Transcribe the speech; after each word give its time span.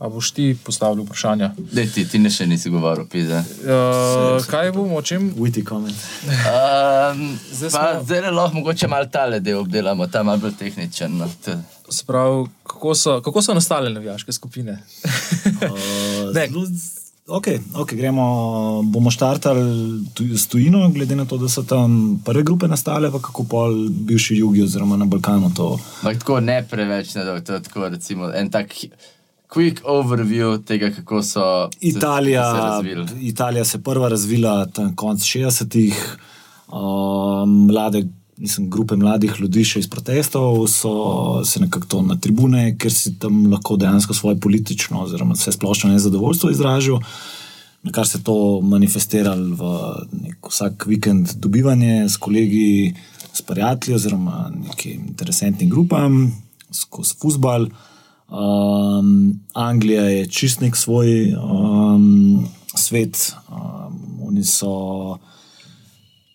A 0.00 0.08
boš 0.08 0.30
ti 0.30 0.56
postavil 0.56 1.02
vprašanja? 1.02 1.50
Dej, 1.70 1.86
ti, 1.88 2.04
ti 2.06 2.18
ne 2.18 2.30
še 2.30 2.46
nisi 2.46 2.70
govoril, 2.70 3.04
pizze. 3.06 3.42
Uh, 3.60 4.40
kaj 4.42 4.70
bomo, 4.72 4.96
o 4.96 5.02
čem? 5.02 5.26
Witty 5.34 5.60
comment. 5.62 5.92
Um, 6.24 7.36
Zdaj 7.50 7.68
zdaj 7.68 7.70
smo- 7.70 8.04
zdaj 8.04 8.30
lahko 8.30 8.56
mogoče 8.56 8.88
malo 8.88 9.06
tale 9.08 9.40
del 9.40 9.58
obdelamo, 9.58 10.06
ta 10.06 10.22
malo 10.22 10.38
bolj 10.38 10.56
tehničen. 10.56 11.18
No. 11.18 11.28
Sprav, 11.90 12.32
kako, 12.64 12.94
so, 12.94 13.20
kako 13.20 13.42
so 13.42 13.54
nastale 13.54 13.90
navijaške 13.90 14.32
skupine? 14.32 14.78
Uh, 15.60 16.32
Ne. 16.34 16.48
zelo 16.48 16.64
Okay, 17.28 17.60
okay, 17.74 17.94
gremo, 17.94 18.24
bomo 18.82 19.06
štartali 19.08 19.62
tu- 20.10 20.34
s 20.34 20.48
tujino, 20.48 20.88
glede 20.90 21.14
na 21.14 21.24
to, 21.24 21.36
da 21.36 21.46
so 21.46 21.62
tam 21.62 21.92
prve 22.24 22.42
grupe 22.42 22.66
nastale, 22.66 23.06
pa 23.08 23.20
kako 23.20 23.44
pol 23.44 23.76
bivši 23.88 24.36
jugi 24.36 24.62
oziroma 24.62 24.96
na 24.96 25.04
Balkanu 25.06 25.52
to. 25.54 25.76
Ampak 26.00 26.18
tako 26.18 26.40
ne 26.40 26.62
preveč, 26.64 27.14
ne, 27.14 27.22
to 27.40 27.52
je 27.52 27.62
tako 27.62 27.88
recimo 27.88 28.32
en 28.32 28.50
tak 28.50 28.74
quick 29.50 29.80
overview 29.84 30.64
tega, 30.64 30.90
kako 30.90 31.22
so 31.22 31.68
se- 31.72 31.78
Italija, 31.88 32.54
se 32.54 32.60
razvili. 32.60 33.06
Italija 33.20 33.64
se 33.64 33.78
je 33.78 33.82
prva 33.82 34.08
razvila 34.08 34.66
tam 34.66 34.96
konec 34.96 35.20
60-ih, 35.20 36.16
uh, 36.68 36.74
mlade. 37.46 38.06
Mislim, 38.36 38.70
grupe 38.70 38.96
mladih 38.96 39.34
ljudi 39.38 39.64
še 39.64 39.78
iz 39.78 39.88
protestov 39.88 40.62
so 40.66 40.92
se 41.44 41.60
nekako 41.60 42.00
na 42.02 42.16
tribune, 42.16 42.76
ker 42.78 42.92
si 42.92 43.18
tam 43.18 43.42
lahko 43.52 43.76
dejansko 43.76 44.14
svoje 44.14 44.38
politično, 44.40 45.02
oziroma 45.02 45.34
vse 45.36 45.52
splošno 45.52 45.90
nezadovoljstvo 45.90 46.50
izražal, 46.50 47.02
na 47.82 47.92
kar 47.92 48.08
se 48.08 48.18
je 48.18 48.24
to 48.24 48.60
manifestiralo 48.60 49.54
v 49.60 49.74
nek 50.22 50.48
vsak 50.48 50.86
vikend 50.86 51.34
dobivanje 51.36 52.08
s 52.08 52.16
kolegi, 52.16 52.94
s 53.32 53.42
prijatelji 53.42 53.94
oziroma 53.94 54.50
nekim 54.68 55.04
interesantnim 55.08 55.68
grupam, 55.70 56.32
skozi 56.72 57.14
futbal. 57.20 57.66
Um, 58.30 59.40
Anglija 59.54 60.02
je 60.02 60.26
čist 60.26 60.60
nek 60.60 60.76
svoj 60.76 61.34
um, 61.34 62.46
svet, 62.76 63.32
um, 63.50 64.28
oni 64.28 64.44
so 64.44 65.18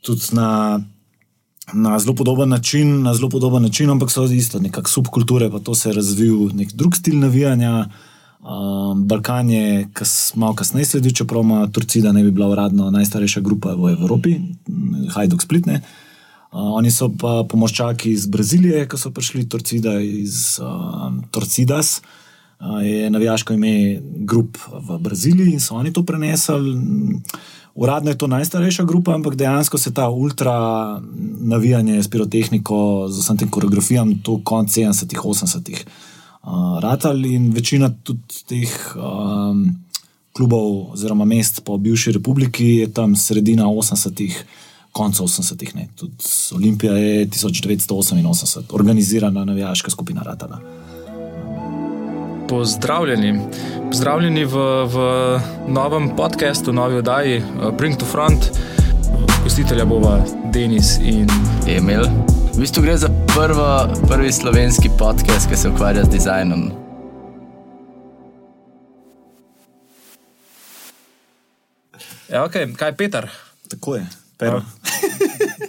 tudi 0.03 0.35
na, 0.35 0.79
na 1.73 1.99
zelo 1.99 2.15
podoben 2.15 2.49
način, 2.49 3.01
na 3.03 3.13
zelo 3.13 3.29
podoben 3.29 3.63
način, 3.63 3.89
ampak 3.89 4.11
so 4.11 4.25
isto, 4.25 4.59
nekakšne 4.59 4.93
subkulture, 4.93 5.49
pa 5.49 5.59
to 5.59 5.75
se 5.75 5.89
je 5.89 5.93
razvil 5.93 6.49
nek 6.53 6.73
drug 6.73 6.95
stil 6.95 7.19
navijanja. 7.19 7.87
Um, 8.45 9.07
Balkan 9.07 9.49
je 9.49 9.87
kas, 9.93 10.33
malo 10.35 10.53
kasneje 10.53 10.85
sledil, 10.85 11.11
čeprav 11.11 11.41
ima 11.41 11.67
Turčija, 11.67 12.11
ne 12.11 12.23
bi 12.23 12.31
bila 12.31 12.49
uradno 12.49 12.91
najstarejša 12.91 13.41
grupa 13.41 13.73
v 13.73 13.95
Evropi, 13.95 14.35
Hajduk 15.15 15.41
Splitne. 15.41 15.81
Uh, 16.55 16.61
oni 16.79 16.91
so 16.91 17.09
pa 17.19 17.43
pomočaki 17.43 18.11
iz 18.15 18.25
Brazilije, 18.31 18.85
ko 18.87 18.97
so 18.97 19.09
prišli 19.11 19.49
Torcida 19.49 19.97
iz 19.99 20.55
um, 20.63 21.17
Torcidas, 21.31 21.99
uh, 21.99 22.79
je 22.79 23.09
navijaško 23.09 23.53
ime 23.53 23.99
grup 24.23 24.57
v 24.71 24.97
Braziliji 25.03 25.53
in 25.53 25.59
so 25.59 25.75
oni 25.75 25.91
to 25.93 26.05
prenesli. 26.07 26.79
Uradno 27.75 28.11
je 28.11 28.17
to 28.17 28.27
najstarejša 28.27 28.83
grupa, 28.87 29.15
ampak 29.15 29.35
dejansko 29.35 29.77
se 29.77 29.93
ta 29.93 30.07
ultra 30.09 30.55
navijanje 31.39 32.03
s 32.03 32.07
pirotehniko, 32.07 33.07
z 33.09 33.19
vsem 33.19 33.37
tem 33.37 33.51
koreografijam, 33.51 34.15
to 34.23 34.39
konc 34.43 34.71
70-ih, 34.71 35.19
80-ih. 35.19 35.85
Uh, 36.43 36.79
ratal 36.79 37.25
in 37.25 37.51
večina 37.51 37.91
tudi 38.03 38.45
teh 38.47 38.95
um, 38.95 39.75
klubov 40.31 40.93
oziroma 40.93 41.25
mest 41.25 41.65
po 41.65 41.77
bivši 41.77 42.11
republiki 42.11 42.65
je 42.65 42.93
tam 42.93 43.15
sredina 43.15 43.67
80-ih, 43.67 44.45
konca 44.95 45.23
80-ih. 45.23 45.75
ne. 45.75 45.87
Tudi 45.95 46.15
Olimpija 46.55 46.93
je 46.93 47.27
1988, 47.27 48.61
organizirana 48.71 49.45
navijaška 49.45 49.91
skupina 49.91 50.21
Ratala. 50.23 50.59
Pozdravljeni. 52.49 53.39
Pozdravljeni 53.91 54.45
v, 54.45 54.55
v 54.85 54.95
novem 55.67 56.09
podkastu, 56.15 56.73
novi 56.73 56.95
oddaji 56.95 57.37
uh, 57.37 57.77
Bring 57.77 57.97
to 57.97 58.05
Front. 58.05 58.39
Gostitelja 59.43 59.85
bova 59.85 60.23
Denis 60.53 60.97
in 61.03 61.27
Emil. 61.67 62.03
V 62.55 62.59
bistvu 62.59 62.83
gre 62.83 62.97
za 62.97 63.09
prvo, 63.35 63.87
prvi 64.07 64.31
slovenski 64.31 64.89
podcast, 64.99 65.49
ki 65.49 65.57
se 65.57 65.69
ukvarja 65.69 66.05
z 66.05 66.09
dizajnom. 66.09 66.71
Ja, 72.31 72.45
okay. 72.45 72.75
Kaj 72.75 72.89
je 72.89 72.97
Peter? 72.97 73.29
Tako 73.69 73.95
je, 73.95 74.07
pero. 74.37 74.61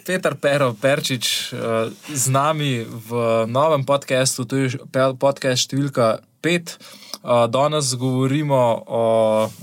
Peter 0.06 0.34
Pero 0.38 0.71
Perčič 0.75 1.50
uh, 1.50 1.91
z 2.15 2.25
nami 2.31 2.87
v 2.87 3.10
novem 3.50 3.82
podkastu, 3.82 4.47
to 4.47 4.54
je 4.54 4.78
podcast 5.19 5.66
številka 5.66 6.22
5. 6.47 6.78
Uh, 7.26 7.50
danes 7.50 7.91
govorimo 7.99 8.87
o 8.87 9.03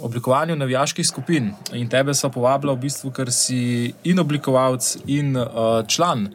oblikovanju 0.04 0.58
navijaških 0.60 1.08
skupin 1.08 1.54
in 1.72 1.88
tebe 1.88 2.12
so 2.12 2.28
povabila 2.28 2.76
v 2.76 2.84
bistvu, 2.90 3.14
ker 3.16 3.32
si 3.32 3.96
in 4.04 4.20
oblikovalec, 4.20 4.84
in 5.08 5.40
uh, 5.40 5.80
član 5.88 6.34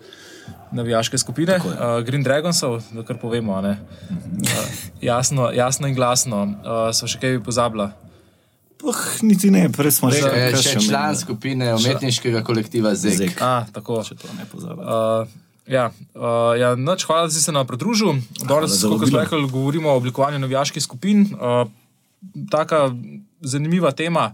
navijaške 0.72 1.20
skupine 1.20 1.60
uh, 1.60 2.00
Green 2.04 2.24
Dragonsov, 2.24 2.80
da 2.96 3.04
kar 3.04 3.20
povemo. 3.20 3.60
Uh, 3.60 3.76
jasno, 5.04 5.52
jasno 5.52 5.88
in 5.88 5.94
glasno. 5.94 6.46
Uh, 6.64 6.88
so 6.96 7.04
še 7.04 7.20
kaj 7.20 7.40
pozabila? 7.44 7.92
Puh, 8.78 8.98
niti 9.26 9.50
ne, 9.50 9.66
prej 9.74 9.90
smo 9.96 10.10
rekli, 10.12 10.22
Še, 10.22 10.30
kaj 10.30 10.62
še 10.62 10.62
še 10.62 10.82
član 10.86 11.10
omenjamo. 11.10 11.18
skupine 11.18 11.74
umetniškega 11.74 12.44
kolektiva 12.46 12.94
ZEK. 12.94 13.16
Zek. 13.18 13.42
A, 13.42 13.66
tako. 13.74 13.98
Če 14.06 14.14
to 14.20 14.30
ne 14.38 14.46
pozabi. 14.46 14.84
Uh, 14.86 15.26
ja, 15.66 15.88
uh, 16.14 16.54
ja 16.54 16.72
noč, 16.78 17.02
hvala, 17.08 17.26
da 17.26 17.34
si 17.34 17.42
se 17.42 17.52
nam 17.52 17.66
pridružil. 17.66 18.20
Danes, 18.46 18.78
kot 18.78 19.08
smo 19.10 19.18
rekli, 19.18 19.42
govorimo 19.50 19.90
o 19.90 19.98
oblikovanju 19.98 20.38
navijaških 20.38 20.82
skupin. 20.84 21.26
Uh, 21.34 21.66
taka 22.54 22.92
zanimiva 23.42 23.90
tema. 23.92 24.30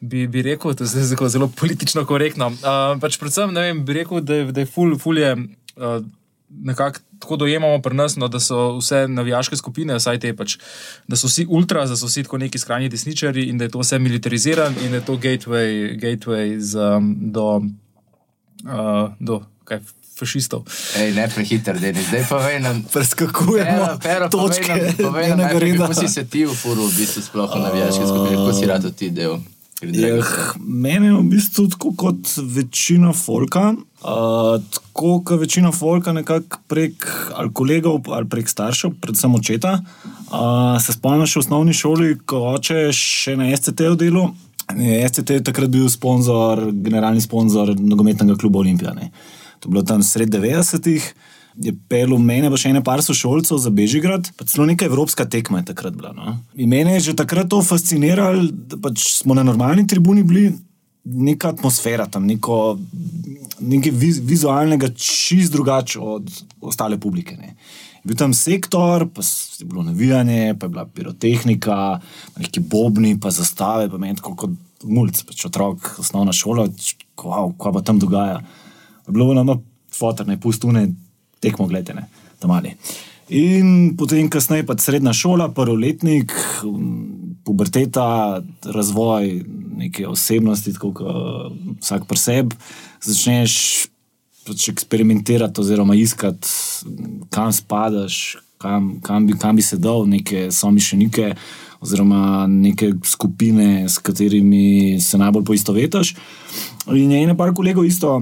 Bi, 0.00 0.26
bi 0.28 0.42
rekel, 0.44 0.74
da 0.76 0.84
je 0.84 1.06
zelo, 1.08 1.30
zelo 1.32 1.46
politično 1.48 2.02
korektno. 2.04 2.50
Uh, 2.58 2.98
pač 3.00 3.16
predvsem 3.22 3.54
ne 3.54 3.70
vem, 3.70 3.84
bi 3.86 4.00
rekel, 4.02 4.20
da 4.20 4.42
je, 4.42 4.50
da 4.52 4.66
je 4.66 4.68
ful, 4.68 4.98
ful 5.00 5.18
je 5.18 5.30
uh, 5.32 6.02
nekako 6.50 7.05
tako 7.18 7.36
dojemamo 7.36 7.82
pri 7.82 7.96
nas, 7.96 8.16
no, 8.16 8.28
da 8.28 8.40
so 8.40 8.76
vse 8.78 9.06
navijaške 9.08 9.56
skupine, 9.56 9.96
vsaj 9.96 10.20
te 10.20 10.32
pač, 10.36 10.58
da 11.08 11.16
so 11.16 11.30
vsi 11.30 11.46
ultra, 11.48 11.86
da 11.86 11.96
so 11.96 12.06
vsi 12.06 12.26
tako 12.26 12.38
neki 12.38 12.58
skrajni 12.58 12.88
desničari 12.88 13.48
in 13.50 13.58
da 13.58 13.64
je 13.64 13.74
to 13.74 13.82
vse 13.84 13.98
militarizirano 13.98 14.76
in 14.84 14.90
da 14.90 15.02
je 15.02 15.04
to 15.04 15.16
gateway, 15.16 15.96
gateway 16.00 16.58
z, 16.58 16.76
um, 16.76 17.14
do, 17.32 17.62
uh, 18.64 19.10
do 19.20 19.42
kaj, 19.64 19.80
fašistov. 20.16 20.64
Ej, 20.96 21.12
ne 21.12 21.28
prehiter, 21.28 21.76
Denis, 21.80 22.08
zdaj 22.08 22.24
povej 22.28 22.60
nam. 22.64 22.80
Preskakujemo 22.88 24.00
Pero, 24.00 24.00
pero, 24.00 24.24
povej 24.32 24.48
točke 24.48 24.72
nam, 24.72 24.96
povej 24.96 25.28
nam 25.28 25.38
najprej, 25.44 25.72
reda. 25.72 25.84
kako 25.84 25.94
si 26.00 26.08
se 26.08 26.24
ti 26.24 26.46
ufuril 26.48 26.88
v 26.88 26.94
bistvu 26.96 27.20
sploh 27.22 27.50
v 27.52 27.60
navijaške 27.60 28.04
skupine, 28.06 28.36
kako 28.40 28.52
si 28.56 28.64
rad 28.66 28.84
ti 28.96 29.10
del. 29.12 29.36
Eh, 29.82 30.22
Mene 30.58 31.06
je 31.06 31.12
v 31.12 31.22
bistvu 31.22 31.66
tako 31.68 31.92
kot 31.96 32.32
večina 32.42 33.12
folka. 33.12 33.74
Uh, 34.00 34.62
tako 34.72 35.20
kot 35.24 35.40
večina 35.40 35.72
folka, 35.72 36.12
nekako 36.12 36.58
prek 36.68 37.06
ali 37.34 37.52
kolegov 37.52 38.00
ali 38.12 38.28
prek 38.28 38.48
staršev, 38.48 38.94
predvsem 39.00 39.34
očeta. 39.34 39.80
Uh, 40.32 40.80
se 40.80 40.96
spomnim 40.96 41.28
še 41.28 41.40
v 41.40 41.44
osnovni 41.44 41.76
šoli, 41.76 42.16
ko 42.24 42.40
oče 42.54 42.88
še 42.92 43.36
na 43.36 43.50
SCT-u 43.52 43.98
delu. 44.00 44.30
SCT 45.10 45.36
je 45.36 45.44
takrat 45.44 45.70
bil 45.70 45.90
sponzor, 45.92 46.70
generalni 46.72 47.20
sponzor 47.20 47.74
nogometnega 47.76 48.38
kluba 48.40 48.64
Olimpija. 48.64 48.94
Ne. 48.96 49.12
To 49.60 49.68
je 49.68 49.76
bilo 49.76 49.84
tam 49.84 50.02
sred 50.02 50.32
90-ih. 50.32 51.04
Je 51.56 51.72
pel 51.88 52.12
mene, 52.20 52.50
pa 52.52 52.58
še 52.60 52.70
ene 52.74 52.82
par 52.84 53.00
sošolcev 53.04 53.58
za 53.62 53.70
Bežigrad, 53.72 54.28
pa 54.36 54.44
celo 54.44 54.66
neka 54.68 54.84
evropska 54.84 55.24
tekma 55.24 55.62
je 55.62 55.70
takrat 55.72 55.96
bila. 55.96 56.12
No? 56.12 56.36
In 56.54 56.68
mene 56.68 56.98
je 56.98 57.10
že 57.10 57.16
takrat 57.16 57.48
to 57.48 57.62
fasciniralo, 57.64 58.44
da 58.52 58.76
pač 58.76 59.06
smo 59.22 59.36
na 59.36 59.44
normalni 59.46 59.86
tribuni 59.88 60.24
bili, 60.26 60.50
neka 61.06 61.54
atmosfera 61.54 62.06
tam, 62.10 62.26
neko, 62.26 62.76
nekaj 63.62 63.92
viz, 63.94 64.20
vizualnega, 64.26 64.90
čist 64.98 65.54
drugače 65.54 66.00
od 66.02 66.30
ostale 66.60 66.98
publike. 67.00 67.36
Ne? 67.38 67.54
Je 68.02 68.10
Bil 68.10 68.18
tam 68.18 68.34
sektor, 68.34 69.06
pa 69.14 69.22
je 69.22 69.66
bilo 69.66 69.82
navijanje, 69.82 70.54
pa 70.58 70.66
je 70.66 70.70
bila 70.74 70.84
pirotehnika, 70.86 72.00
neki 72.38 72.60
bobni, 72.60 73.16
pa 73.20 73.30
zastave, 73.30 73.88
pa 73.90 73.98
meni 73.98 74.18
tako 74.18 74.34
kot 74.44 74.84
mulj, 74.84 75.22
pač 75.26 75.46
otrok, 75.48 75.88
osnovna 76.02 76.34
šola, 76.34 76.68
wow, 77.22 77.50
kaj 77.58 77.74
pa 77.78 77.82
tam 77.82 78.02
dogaja. 78.02 78.42
Je 79.06 79.14
Bilo 79.14 79.32
nam 79.34 79.62
fotor, 79.94 80.26
ne 80.26 80.38
pustune, 80.40 80.88
tekmo 81.40 81.66
gledene, 81.70 82.06
tam 82.38 82.54
ali. 82.56 82.76
In 83.28 83.96
potem, 83.98 84.28
kasneje, 84.30 84.66
pa 84.66 84.76
srednja 84.78 85.12
šola, 85.16 85.48
prvoletnik, 85.54 86.32
puberteta, 87.44 88.42
razvoj 88.64 89.42
neke 89.76 90.06
osebnosti, 90.06 90.72
tako 90.76 90.92
kot 90.94 91.52
vsak 91.82 92.06
pri 92.06 92.18
sebi, 92.18 92.58
začneš 93.02 93.54
pač 94.46 94.68
eksperimentirati, 94.70 95.60
oziroma 95.60 95.96
iskati, 95.98 96.48
kam 97.34 97.50
spadaš, 97.52 98.36
kam, 98.62 98.96
kam, 99.02 99.26
bi, 99.26 99.34
kam 99.38 99.58
bi 99.58 99.62
se 99.62 99.78
dal, 99.78 100.06
neke 100.06 100.48
somišljenike, 100.54 101.32
oziroma 101.82 102.46
neke 102.50 102.92
skupine, 103.04 103.88
s 103.88 103.98
katerimi 103.98 105.00
se 105.02 105.18
najbolj 105.18 105.44
poistovetiš. 105.50 106.14
In 106.94 107.10
je 107.10 107.22
ena 107.24 107.34
par 107.36 107.52
kolegov 107.54 107.84
isto, 107.84 108.20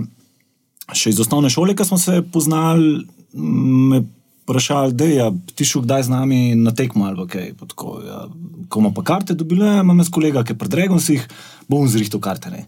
še 0.93 1.15
iz 1.15 1.21
osnovne 1.21 1.51
šole, 1.51 1.77
ki 1.77 1.87
smo 1.87 1.99
se 1.99 2.21
poznali, 2.33 3.07
me 3.33 4.03
vprašali, 4.45 4.93
da 4.93 5.05
je 5.05 5.31
ti 5.55 5.65
šel 5.65 5.83
kdaj 5.83 6.03
z 6.03 6.13
nami 6.13 6.55
na 6.55 6.75
tekmo 6.75 7.07
ali 7.09 7.29
kaj. 7.29 7.55
Pa 7.59 7.67
tako, 7.67 8.01
ja. 8.07 8.27
Ko 8.69 8.81
imamo 8.81 8.95
pa 8.95 9.03
karte, 9.03 9.35
dobile, 9.35 9.79
imam 9.81 9.99
jaz 9.99 10.11
kolega, 10.13 10.45
ki 10.45 10.53
je 10.53 10.59
pred 10.59 10.71
Dragonsih, 10.71 11.25
bom 11.69 11.89
zrihtel 11.89 12.21
karte. 12.21 12.51
Ne. 12.51 12.67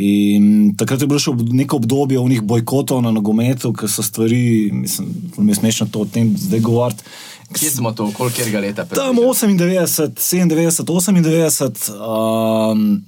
In 0.00 0.76
takrat 0.78 1.02
je 1.02 1.08
bilo 1.10 1.18
še 1.20 1.34
neko 1.34 1.80
obdobje 1.80 2.20
unih 2.20 2.44
bojkotov 2.46 3.02
na 3.02 3.10
nogometu, 3.12 3.72
ker 3.74 3.90
so 3.90 4.04
stvari, 4.06 4.70
mislim, 4.72 5.10
mi 5.38 5.52
je 5.52 5.58
smešno 5.60 5.88
to 5.90 6.04
o 6.04 6.08
tem 6.08 6.32
zdaj 6.38 6.60
govoriti. 6.64 7.04
Kje 7.50 7.70
smo 7.70 7.92
to, 7.92 8.12
koliko 8.14 8.42
je 8.46 8.60
leta? 8.60 8.84
Tam 8.86 9.16
približno? 9.16 9.48
98, 9.82 10.14
97, 10.14 11.24
98 11.26 11.96
um, 11.98 13.02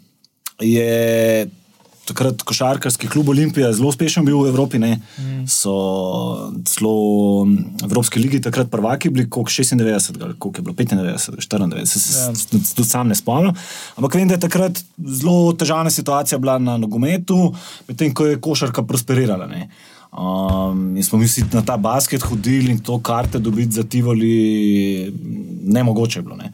je 0.58 1.46
takrat 2.04 2.42
košarkarski 2.42 3.08
klub 3.08 3.28
Olimpija 3.28 3.72
zelo 3.72 3.88
uspešen 3.88 4.24
bil 4.24 4.40
v 4.42 4.48
Evropi. 4.48 4.78
Ne? 4.78 4.96
So 5.46 5.72
celo 6.66 6.94
v 7.44 7.84
Evropski 7.84 8.20
ligi 8.20 8.40
takrat 8.40 8.70
prvaki 8.70 9.10
bili, 9.10 9.28
koliko 9.30 9.50
96, 9.50 10.18
ali 10.22 10.34
koliko 10.38 10.58
je 10.58 10.62
bilo 10.62 10.74
95, 10.74 11.30
94, 11.38 11.86
se, 11.86 12.00
se, 12.00 12.18
Ja. 12.18 12.32
tudi 12.74 12.88
sam 12.88 13.08
ne 13.08 13.14
spomnim. 13.14 13.54
Ampak 13.96 14.14
vem, 14.14 14.28
da 14.28 14.34
je 14.34 14.40
takrat 14.40 14.82
zelo 14.98 15.52
težavna 15.52 15.90
situacija 15.90 16.38
bila 16.38 16.58
na 16.58 16.76
nogometu, 16.76 17.54
medtem 17.88 18.14
ko 18.14 18.26
je 18.26 18.40
košarka 18.40 18.82
prosperirala. 18.82 19.46
Ne? 19.46 19.68
Um, 20.12 20.96
in 20.96 21.04
smo 21.04 21.18
mi 21.18 21.24
vsi 21.24 21.44
na 21.52 21.62
ta 21.62 21.76
basket 21.76 22.22
hodili 22.22 22.70
in 22.70 22.78
to 22.78 22.98
karte 23.00 23.38
dobiti 23.38 23.72
za 23.72 23.82
Tivoli, 23.82 25.12
ne 25.64 25.84
mogoče 25.84 26.18
je 26.18 26.22
bilo. 26.22 26.36
Ne? 26.36 26.52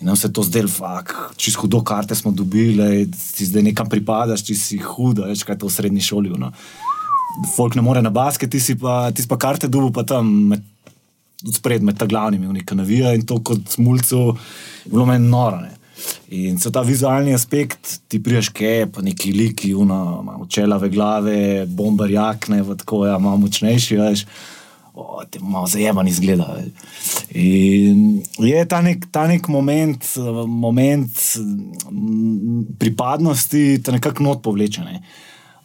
In 0.00 0.06
nam 0.08 0.16
se 0.16 0.30
to 0.32 0.42
zdelo, 0.42 0.68
fak, 0.68 1.12
čez 1.36 1.58
hudo 1.60 1.82
karte 1.84 2.16
smo 2.16 2.32
dobili, 2.32 3.04
ti 3.36 3.44
zdaj 3.46 3.62
nekam 3.62 3.88
pripadaš, 3.88 4.46
ti 4.48 4.54
si 4.56 4.78
huda, 4.80 5.28
več 5.28 5.44
kaj 5.44 5.58
to 5.60 5.68
v 5.68 5.74
srednji 5.74 6.04
šoli. 6.04 6.32
No. 6.40 6.48
Folk 7.54 7.76
ne 7.76 7.84
more 7.84 8.00
na 8.02 8.10
basket, 8.10 8.50
ti 8.50 8.60
si 8.60 8.78
pa, 8.80 9.10
ti 9.12 9.22
si 9.22 9.28
pa 9.28 9.36
karte 9.36 9.68
dubu, 9.68 9.92
pa 9.92 10.06
tam 10.08 10.30
med, 10.54 10.64
spred 11.52 11.84
med 11.84 12.00
ta 12.00 12.08
glavnimi, 12.08 12.48
unika 12.48 12.74
navija 12.76 13.12
in 13.16 13.26
to 13.28 13.42
kot 13.44 13.76
mulcu 13.76 14.22
je 14.86 14.88
bilo 14.88 15.04
meni 15.08 15.28
noro. 15.28 15.60
Ne. 15.60 15.76
In 16.32 16.56
so 16.60 16.72
ta 16.72 16.80
vizualni 16.86 17.34
aspekt, 17.36 17.98
ti 18.08 18.22
priješ 18.22 18.48
kaj, 18.56 18.86
pa 18.94 19.04
neki 19.04 19.34
liki, 19.36 19.74
imamo 19.76 20.46
čelave 20.48 20.88
glave, 20.88 21.66
bombar 21.66 22.10
jakne, 22.10 22.62
tako, 22.80 23.04
ja, 23.06 23.18
malo 23.18 23.42
močnejši, 23.44 24.00
veš. 24.00 24.24
O, 24.94 25.22
te 25.30 25.38
malo 25.42 25.68
zajeman 25.70 26.08
izgleda. 26.08 26.48
In 27.38 28.22
je 28.42 28.64
ta 28.68 28.80
nek, 28.82 29.06
ta 29.14 29.26
nek 29.30 29.48
moment, 29.48 30.06
moment 30.46 31.22
mm, 31.90 32.76
pripadnosti, 32.78 33.64
te 33.84 33.94
nekako 33.94 34.26
not 34.26 34.42
povleče. 34.42 34.84
Ne. 34.86 35.02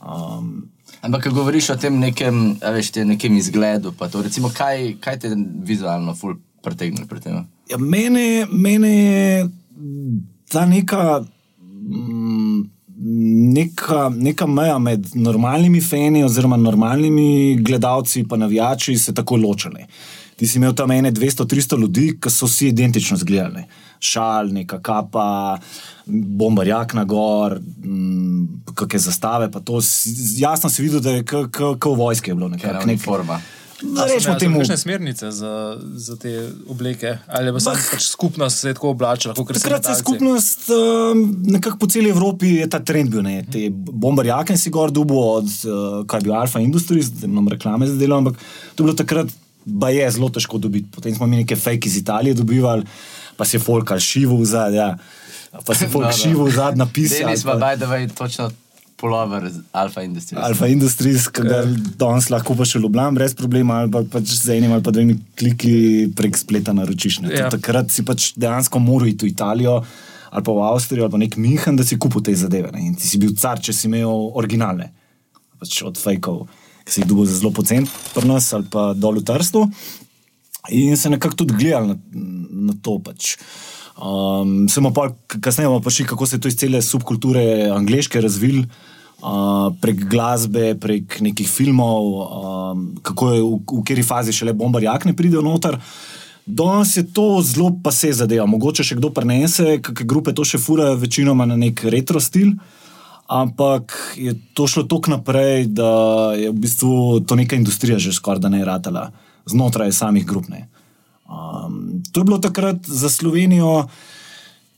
Um, 0.06 0.69
Ampak, 1.06 1.27
ko 1.27 1.36
govoriš 1.39 1.69
o 1.74 1.77
tem 1.77 1.98
nekem, 2.01 2.56
veš, 2.62 2.92
tem 2.95 3.10
nekem 3.13 3.36
izgledu, 3.38 3.92
pa 3.98 4.07
to, 4.10 4.24
recimo, 4.25 4.50
kaj, 4.54 4.95
kaj 5.01 5.19
te 5.22 5.33
vizualno 5.66 6.16
ful 6.18 6.38
pritegne 6.66 7.06
pri 7.10 7.22
tem? 7.22 7.44
Ja, 7.69 7.77
mene, 7.77 8.45
mene 8.50 8.92
je 8.94 9.50
ta 10.50 10.66
neka, 10.69 11.25
neka, 13.53 14.09
neka 14.09 14.47
meja 14.47 14.77
med 14.80 15.07
normalnimi 15.13 15.81
fani 15.81 16.24
oziroma 16.24 16.57
normalnimi 16.57 17.56
gledalci 17.62 18.19
in 18.19 18.39
navijači 18.39 18.97
se 18.97 19.13
tako 19.13 19.36
ločile. 19.36 19.88
Ti 20.36 20.47
si 20.47 20.57
imel 20.57 20.74
tam 20.75 20.92
ene 20.92 21.12
200-300 21.12 21.80
ljudi, 21.80 22.18
ki 22.21 22.30
so 22.30 22.45
vsi 22.45 22.68
identično 22.68 23.15
izgledali. 23.15 23.63
Šal, 24.00 24.51
neka 24.53 24.81
kapa, 24.83 25.57
bombarjak 26.06 26.94
na 26.94 27.06
gor, 27.07 27.59
mm, 27.59 28.74
kakšne 28.75 29.00
zastave. 29.00 29.51
pa 29.51 29.59
To, 29.59 29.80
jasno 30.38 30.69
si 30.69 30.83
videl, 30.83 31.00
da 31.00 31.15
je 31.15 31.24
kot 31.25 31.86
v 31.86 31.95
vojski 31.95 32.33
bilo 32.33 32.50
Kaj 32.50 32.57
je 32.57 32.57
nekako. 32.57 32.88
Nek, 32.88 33.00
uniforma? 33.00 33.39
Rečemo 33.83 34.36
temu. 34.39 34.60
Kakšne 34.60 34.77
smernice 34.77 35.31
za, 35.31 35.77
za 35.80 36.16
te 36.16 36.51
obleke? 36.68 37.18
Ali 37.27 37.51
pa 37.51 37.60
samo 37.60 37.75
pač 37.92 38.07
skupnost 38.07 38.60
se 38.60 38.72
je 38.72 38.74
tako 38.74 38.89
oblačila, 38.95 39.33
Takrat 39.33 39.86
se 39.86 39.92
je 39.92 39.95
skupnost, 39.95 40.69
um, 40.69 41.25
nekako 41.44 41.77
po 41.77 41.88
celi 41.88 42.10
Evropi 42.10 42.56
je 42.62 42.69
ta 42.69 42.80
trend 42.80 43.12
bil. 43.12 43.24
Ne? 43.25 43.44
Te 43.51 43.68
bombarjake 43.72 44.57
si 44.57 44.69
gor 44.69 44.92
dubo 44.92 45.19
od, 45.39 45.50
uh, 45.68 46.06
kaj 46.07 46.24
je 46.24 46.24
bil 46.24 46.36
Alfa 46.36 46.60
Industries, 46.60 47.12
da 47.12 47.27
imam 47.27 47.48
reklame 47.51 47.88
za 47.88 47.98
delo, 48.00 48.18
ampak 48.18 48.39
to 48.75 48.83
je 48.83 48.86
bilo 48.86 48.95
takrat, 48.95 49.31
pa 49.81 49.89
je 49.89 50.12
zelo 50.12 50.30
težko 50.30 50.57
dobiti. 50.57 50.89
Potem 50.95 51.16
smo 51.16 51.27
mi 51.27 51.44
neke 51.44 51.56
fake 51.56 51.89
iz 51.89 51.98
Italije 51.98 52.33
dobivali, 52.33 52.86
pa 53.36 53.45
se 53.45 53.57
je 53.57 53.62
folk 53.62 53.92
ali 53.92 54.01
šivo 54.01 54.38
v 54.39 54.45
zadnji, 54.45 54.77
ja. 54.77 54.98
pa 55.66 55.75
se 55.75 55.86
je 55.86 55.89
folk 55.94 56.06
No, 56.06 56.12
no. 56.12 56.18
šivo 56.18 56.45
v 56.45 56.56
zadnji 56.56 56.80
napisal. 56.80 57.18
Zdaj 57.18 57.31
nismo, 57.31 57.60
by 57.60 57.75
the 57.75 57.86
way, 57.92 58.07
točno 58.18 58.51
polover 58.97 59.50
z 59.51 59.62
Alfa 59.71 60.03
Industries. 60.03 60.39
Alfa 60.39 60.68
Industries, 60.71 61.27
ki 61.27 61.44
ga 61.44 61.62
danes 62.00 62.30
lahko 62.31 62.56
pa 62.56 62.68
še 62.68 62.80
Ljubljana 62.80 63.15
brez 63.15 63.36
problema, 63.38 63.81
ali 63.83 63.92
pa 63.92 64.03
pač 64.15 64.31
z 64.39 64.56
enim 64.56 64.74
ali 64.75 64.83
pa 64.86 64.94
dvemi 64.95 65.18
kliki 65.39 65.75
prek 66.15 66.39
spleta 66.39 66.75
naročiš. 66.75 67.21
To 67.25 67.31
Ja. 67.36 67.50
Takrat 67.51 67.92
si 67.92 68.06
pač 68.07 68.31
dejansko 68.39 68.80
moral 68.80 69.12
iti 69.12 69.27
v 69.27 69.33
Italijo 69.33 69.81
ali 70.36 70.44
pa 70.44 70.51
v 70.51 70.63
Avstrijo 70.68 71.06
ali 71.06 71.12
pa 71.12 71.19
nek 71.21 71.38
Minhen, 71.39 71.77
da 71.80 71.83
si 71.88 71.95
kupil 71.95 72.24
te 72.24 72.36
zadeve. 72.36 72.71
Ne. 72.75 72.92
In 72.92 72.95
ti 73.00 73.07
si 73.07 73.19
bil 73.21 73.36
car, 73.39 73.59
če 73.59 73.71
si 73.71 73.88
imel 73.88 74.31
originalne, 74.36 74.89
pač 75.62 75.80
od 75.88 75.95
fejkov, 75.95 76.41
ki 76.83 76.91
si 76.91 77.00
jih 77.01 77.07
dobil 77.07 77.30
za 77.30 77.39
zelo 77.39 77.53
pocen, 77.56 77.88
pri 78.12 78.27
nas 78.27 78.50
ali 78.51 78.68
pa 78.68 78.89
dol 78.91 79.21
v 79.21 79.27
Trstu. 79.27 79.63
In 80.75 80.98
se 81.00 81.12
nekako 81.13 81.45
tudi 81.45 81.56
gledali 81.56 81.94
na, 81.94 81.95
na 82.71 82.75
to. 82.83 82.98
Pač. 83.00 83.38
Um, 83.95 84.68
Samo 84.69 84.92
pa 84.94 85.09
kasneje 85.42 85.69
bomo 85.69 85.81
pa 85.81 85.89
šli, 85.89 86.06
kako 86.06 86.25
se 86.25 86.36
je 86.36 86.42
to 86.42 86.47
iz 86.47 86.57
cele 86.59 86.81
subkulture 86.81 87.69
angleške 87.71 88.21
razvil, 88.21 88.65
uh, 89.24 89.71
prek 89.81 90.03
glasbe, 90.12 90.75
prek 90.80 91.21
nekih 91.21 91.47
filmov, 91.50 92.03
um, 92.03 92.83
kako 93.01 93.31
je 93.31 93.42
v, 93.42 93.53
v 93.63 93.83
kateri 93.88 94.03
fazi 94.03 94.36
šele 94.36 94.53
bombarjak 94.53 95.06
ne 95.06 95.15
pridejo 95.15 95.42
noter. 95.42 95.80
Danes 96.45 96.97
je 96.97 97.06
to 97.13 97.42
zelo 97.42 97.71
pa 97.83 97.92
se 97.92 98.12
zadeva. 98.13 98.45
Mogoče 98.45 98.83
še 98.86 99.00
kdo 99.00 99.09
prenese, 99.09 99.80
kakšne 99.81 100.06
grupe 100.06 100.33
to 100.36 100.44
še 100.45 100.59
furajo, 100.62 101.00
večinoma 101.01 101.48
na 101.50 101.57
nek 101.57 101.81
retro 101.89 102.19
stil. 102.21 102.53
Ampak 103.25 103.95
je 104.21 104.36
to 104.53 104.68
šlo 104.69 104.83
tako 104.86 105.15
naprej, 105.15 105.71
da 105.74 106.36
je 106.38 106.51
v 106.51 106.59
bistvu 106.62 107.24
to 107.25 107.33
neka 107.39 107.57
industrija 107.57 107.98
že 107.98 108.13
skoraj 108.13 108.44
da 108.44 108.51
ne 108.53 108.62
je 108.62 108.68
ratala 108.68 109.09
znotraj 109.50 109.89
samih 109.91 110.25
grup. 110.25 110.50
ne. 110.50 110.68
Um, 111.25 111.80
to 112.06 112.19
je 112.19 112.25
bilo 112.25 112.38
takrat 112.39 112.75
za 112.83 113.10
Slovenijo, 113.10 113.88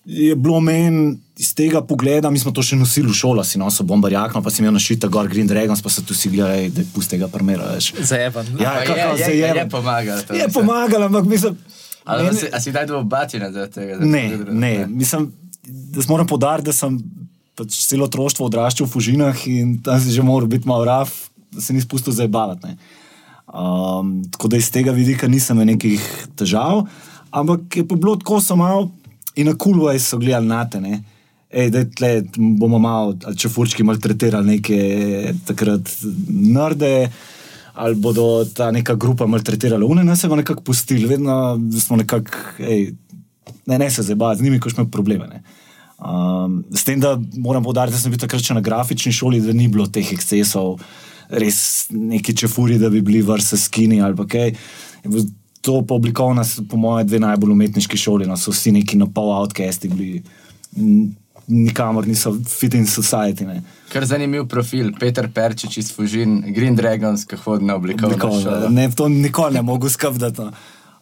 je 0.06 0.36
bilo 0.36 0.60
meni 0.60 1.18
iz 1.36 1.54
tega 1.54 1.82
pogleda, 1.82 2.30
mi 2.30 2.40
smo 2.40 2.52
to 2.52 2.62
še 2.62 2.76
nosili 2.76 3.08
v 3.08 3.14
šolo, 3.14 3.44
si 3.44 3.58
nosil 3.58 3.84
bombarjakno, 3.84 4.40
pa 4.40 4.50
si 4.50 4.62
imel 4.62 4.72
našita 4.72 5.08
gor 5.08 5.28
Green 5.28 5.46
Dragons, 5.46 5.82
pa 5.82 5.90
se 5.90 6.02
tu 6.02 6.14
si 6.14 6.30
gledali, 6.30 6.70
da 6.70 6.82
je 6.82 6.88
pustega 6.90 7.28
primera. 7.28 7.68
veš. 7.70 7.92
Zajeban. 8.02 8.48
Ja, 8.58 8.72
Pa 8.72 8.80
je- 8.80 8.88
kako 8.88 9.00
je- 9.12 9.26
zajeban. 9.26 9.58
je 9.58 9.70
pomagalo 9.70 10.22
to, 10.22 10.34
Je 10.34 10.40
mislim. 10.40 10.54
pomagalo, 10.56 11.06
ampak 11.06 11.26
mislim. 11.26 11.58
Ali 12.06 12.24
meni- 12.24 12.40
si, 12.40 12.48
si 12.58 12.72
daj 12.72 12.86
dobil 12.86 13.04
batina 13.06 13.52
za 13.52 13.68
tega? 13.68 13.96
za 13.96 14.06
Ne, 14.06 14.30
tega, 14.30 14.44
da- 14.46 14.54
ne, 14.54 14.88
mislim, 14.88 15.28
da 15.66 16.02
moram 16.08 16.28
podariti, 16.28 16.66
da 16.66 16.74
sem 16.74 17.00
pač 17.54 17.76
celo 17.82 18.06
otroštvo 18.06 18.46
odraščal 18.46 18.88
v 18.88 18.92
Fužinah 18.92 19.38
in 19.48 19.78
tam 19.80 20.00
si 20.00 20.12
že 20.12 20.22
moral 20.24 20.48
biti 20.48 20.64
malo 20.66 20.86
raf, 20.86 21.12
da 21.52 21.60
se 21.60 21.74
ni 21.74 21.82
spustil 21.82 22.14
zabavati. 22.14 22.68
Um, 23.48 24.24
tako 24.32 24.48
da 24.48 24.58
iz 24.58 24.72
tega 24.72 24.92
vidika 24.92 25.28
nisem 25.28 25.56
imel 25.56 25.74
nekih 25.76 26.04
težav, 26.36 26.84
ampak 27.32 27.78
je 27.80 27.88
pa 27.88 27.96
bilo 27.96 28.16
tako 28.20 28.42
samo 28.42 28.92
in 29.36 29.48
na 29.48 29.54
kulvaj 29.56 30.00
so 30.00 30.18
gledali 30.18 30.48
na 30.48 30.66
te. 30.70 30.82
Ne. 30.82 31.04
Ej, 31.50 31.70
da 31.72 31.86
tle 31.86 32.12
bomo 32.60 32.80
malo, 32.80 33.16
ali 33.24 33.38
če 33.40 33.50
furčki 33.50 33.86
maltretirali 33.88 34.58
neke 34.58 34.80
takrat 35.48 35.94
nerde, 36.28 37.08
ali 37.78 37.96
bodo 37.96 38.44
ta 38.52 38.68
neka 38.76 38.98
grupa 39.00 39.28
maltretirala 39.32 39.86
une, 39.86 40.04
nas 40.04 40.24
je 40.24 40.30
pa 40.30 40.36
nekako 40.36 40.66
pustili, 40.68 41.08
vedno 41.08 41.56
smo 41.80 41.96
nekako, 42.02 42.60
ej, 42.60 42.90
ne, 43.66 43.78
ne 43.80 43.90
se 43.92 44.04
zabavati, 44.04 44.42
z 44.42 44.44
njimi, 44.44 44.60
ko 44.60 44.70
smo 44.70 44.82
imeli 44.82 44.92
probleme. 44.92 45.28
Ne. 45.32 45.44
Um, 45.98 46.66
s 46.76 46.84
tem, 46.84 47.00
da 47.00 47.16
moram 47.38 47.64
povdariti, 47.64 47.96
da 47.96 48.02
sem 48.02 48.12
bil 48.12 48.20
takrat 48.20 48.44
še 48.44 48.58
na 48.58 48.62
grafični 48.66 49.16
šoli, 49.16 49.40
da 49.42 49.56
ni 49.56 49.70
bilo 49.72 49.88
teh 49.88 50.12
ekscesov, 50.14 50.82
res 51.30 51.88
neki 51.90 52.36
čefuri, 52.36 52.78
da 52.80 52.90
bi 52.90 53.02
bili 53.02 53.22
vrste 53.22 53.58
skini 53.58 54.02
ali 54.02 54.28
kaj. 54.28 54.54
To 55.62 55.82
pa 55.88 55.96
oblikovna, 55.96 56.46
po 56.70 56.78
mojem, 56.78 57.08
dve 57.08 57.20
najbolj 57.20 57.52
umetniški 57.52 57.98
šoli, 57.98 58.28
no, 58.28 58.38
so 58.38 58.54
vsi 58.54 58.72
neki 58.72 58.98
na 58.98 59.08
pol 59.12 59.34
outcasti 59.36 59.90
bili, 59.92 60.22
nikamor 61.48 62.08
niso 62.08 62.32
fit 62.48 62.74
in 62.74 62.88
society. 62.88 63.44
Ne. 63.48 63.62
Kar 63.92 64.06
zanimiv 64.06 64.46
profil, 64.48 64.94
Peter 65.00 65.28
Perčič 65.34 65.78
iz 65.78 65.92
Fužin, 65.96 66.40
Green 66.56 66.76
Dragons, 66.76 67.26
ki 67.28 67.40
hodi 67.44 67.68
na 67.68 67.76
oblikovno 67.76 68.18
šolo. 68.18 68.70
ne, 68.70 68.88
to 68.96 69.10
nikoli 69.10 69.60
ne 69.60 69.62
mogu 69.62 69.90
skrbeti. 69.90 70.42
no. 70.42 70.52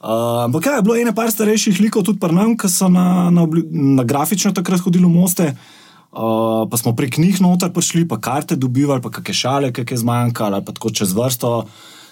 Uh, 0.06 0.44
Ampak 0.46 0.66
ja, 0.66 0.76
je 0.76 0.86
bilo 0.86 0.96
ene 0.96 1.16
par 1.16 1.32
starejših 1.32 1.80
likov 1.82 2.04
tudi 2.06 2.20
pri 2.22 2.34
nam, 2.34 2.54
ki 2.58 2.70
so 2.70 2.90
na, 2.90 3.32
na, 3.34 3.48
na 3.72 4.04
grafično 4.06 4.54
takrat 4.54 4.84
hodili 4.86 5.06
v 5.06 5.14
moste. 5.14 5.48
Uh, 5.50 5.85
pa 6.16 6.78
smo 6.80 6.96
prek 6.96 7.18
njih 7.20 7.42
noter 7.44 7.74
prišli, 7.76 8.08
pa 8.08 8.18
karte 8.18 8.56
dobivali, 8.56 9.04
pa 9.04 9.12
kakšne 9.12 9.34
šale, 9.36 9.72
ki 9.76 9.84
je 9.84 10.00
zmanjkalo, 10.00 10.62
pa 10.64 10.72
tako 10.72 10.90
čez 10.96 11.12
vrsto. 11.14 11.66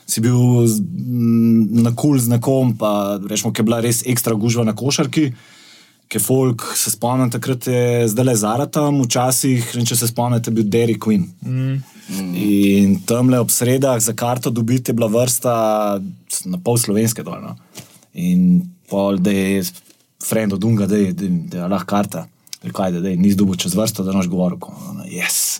Si 0.05 0.19
bil 0.19 0.67
z- 0.67 0.83
m, 0.83 1.83
na 1.83 1.95
kul 1.95 2.19
z 2.19 2.27
nekom, 2.27 2.75
pa 2.75 3.15
rečemo, 3.23 3.53
ki 3.55 3.63
je 3.63 3.67
bila 3.67 3.79
res 3.79 4.03
ekstra 4.03 4.35
gužva 4.35 4.67
na 4.67 4.75
košarki. 4.75 5.31
Ki 6.11 6.19
je 6.19 6.21
folk, 6.21 6.65
se 6.75 6.91
spomnim, 6.91 7.31
takrat 7.31 7.63
je 7.67 8.07
zdaj 8.11 8.25
le 8.25 8.35
Zara 8.35 8.65
tam, 8.67 8.99
včasih, 9.07 9.63
če 9.71 9.95
se 9.95 10.11
spomnite, 10.11 10.51
bil 10.51 10.67
Derry 10.67 10.99
Queen. 10.99 11.23
Mm. 11.39 11.79
In 12.35 12.99
tam 13.07 13.31
le 13.31 13.39
ob 13.39 13.47
sredah 13.47 13.95
za 14.03 14.11
karto 14.13 14.51
dobiti 14.51 14.91
je 14.91 14.97
bila 14.99 15.07
vrsta, 15.07 15.55
na 16.45 16.59
pol 16.59 16.75
slovenske 16.77 17.23
dolno. 17.23 17.55
In 18.13 18.67
pol, 18.91 19.17
da 19.23 19.31
je 19.31 19.63
friend 20.19 20.53
od 20.53 20.63
Unga, 20.63 20.85
da 20.91 20.99
je, 20.99 21.13
da 21.15 21.63
je 21.63 21.67
lahko 21.71 21.87
karta. 21.87 22.27
Kaj, 22.71 22.91
da, 22.91 22.99
da 22.99 23.09
je 23.09 23.17
nis 23.17 23.35
dubo 23.35 23.55
čez 23.55 23.75
vrsto, 23.75 24.03
da 24.03 24.13
noš 24.15 24.29
govoril, 24.31 24.57
no, 24.95 25.03
yes. 25.03 25.59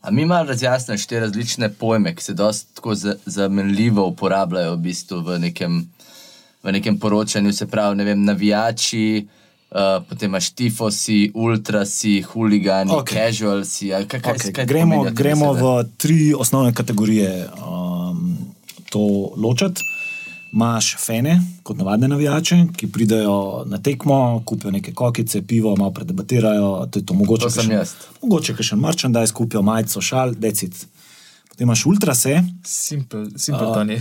A 0.00 0.10
mi 0.10 0.24
malo 0.24 0.44
razjasniš 0.48 1.06
te 1.06 1.20
različne 1.20 1.68
pojme, 1.68 2.14
ki 2.14 2.22
se 2.22 2.34
dosta 2.34 2.94
zamenljivo 3.26 4.06
uporabljajo 4.06 4.72
v 4.74 4.76
bistvu 4.76 5.20
v 5.20 5.38
nekem, 5.38 5.84
v 6.62 6.72
nekem 6.72 6.98
poročanju, 6.98 7.52
se 7.52 7.66
pravi, 7.66 7.96
ne 7.96 8.04
vem, 8.04 8.24
navijači, 8.24 9.26
uh, 9.70 9.76
potem 10.08 10.30
imaš 10.30 10.50
tifosi, 10.50 11.30
ultrasi, 11.34 12.22
huligani, 12.22 12.90
okay. 12.90 13.28
Casualsi. 13.28 13.88
Kaj, 13.88 14.06
kaj, 14.06 14.20
Okay, 14.20 14.52
kaj 14.52 14.66
gremo 14.66 15.04
gremo 15.12 15.52
v 15.52 15.84
tri 15.96 16.34
osnovne 16.34 16.74
kategorije 16.74 17.48
um, 17.68 18.38
to 18.90 19.32
ločiti. 19.36 19.82
Imáš 20.52 20.96
fene, 20.98 21.36
kot 21.62 21.78
navadne 21.78 22.08
navijače, 22.08 22.56
ki 22.76 22.88
pridejo 22.90 23.64
na 23.66 23.78
tekmo, 23.78 24.42
kupijo 24.44 24.70
neke 24.70 24.92
kokice, 24.92 25.42
pivo, 25.42 25.76
malo 25.76 25.90
predebatirajo. 25.90 26.86
To, 26.90 26.98
je 26.98 27.06
to, 27.06 27.14
mogoče 27.14 27.42
To 27.42 27.50
sem 27.50 27.62
kakšen- 27.62 27.72
jaz. 27.72 27.92
Mogoče 28.22 28.56
še 28.62 28.76
merchandise, 28.76 29.32
kupijo 29.32 29.62
majico, 29.62 30.00
šal, 30.00 30.34
decit. 30.34 30.74
Potem 31.48 31.68
imaš 31.68 31.86
ultrase, 31.86 32.42
Simple, 32.64 33.26
simple 33.36 33.66
uh. 33.66 33.74
Tony. 33.74 34.00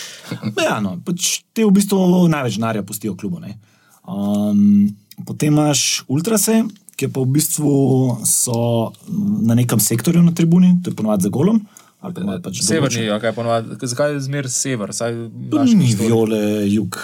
Ja, 0.66 0.80
no, 0.80 0.96
pač 1.04 1.42
te 1.54 1.62
v 1.62 1.70
bistvu 1.70 2.26
največ 2.28 2.56
denarja 2.58 2.82
pustijo 2.82 3.14
klubu. 3.14 3.38
ne. 3.40 3.54
Um, 4.08 4.90
potem 5.26 5.52
imaš 5.54 6.02
ultrase, 6.08 6.64
ki 6.96 7.08
pa 7.08 7.20
v 7.20 7.26
bistvu 7.30 7.70
so 8.26 8.90
na 9.46 9.54
nekem 9.54 9.78
sektorju 9.80 10.22
na 10.22 10.32
tribuni, 10.32 10.80
to 10.82 10.90
je 10.90 10.96
ponovadi 10.96 11.22
za 11.22 11.28
golom. 11.28 11.60
Ali 12.06 12.14
pa 12.14 12.20
imajo 12.20 12.40
Pač 12.40 12.60
Severni, 12.62 13.08
okay, 13.10 13.32
ponovadi, 13.32 13.74
zakaj 13.82 14.12
je 14.12 14.20
zmer 14.22 14.46
sever? 14.48 14.90
Ni 15.66 15.90
viole, 15.92 16.38
jug, 16.68 16.94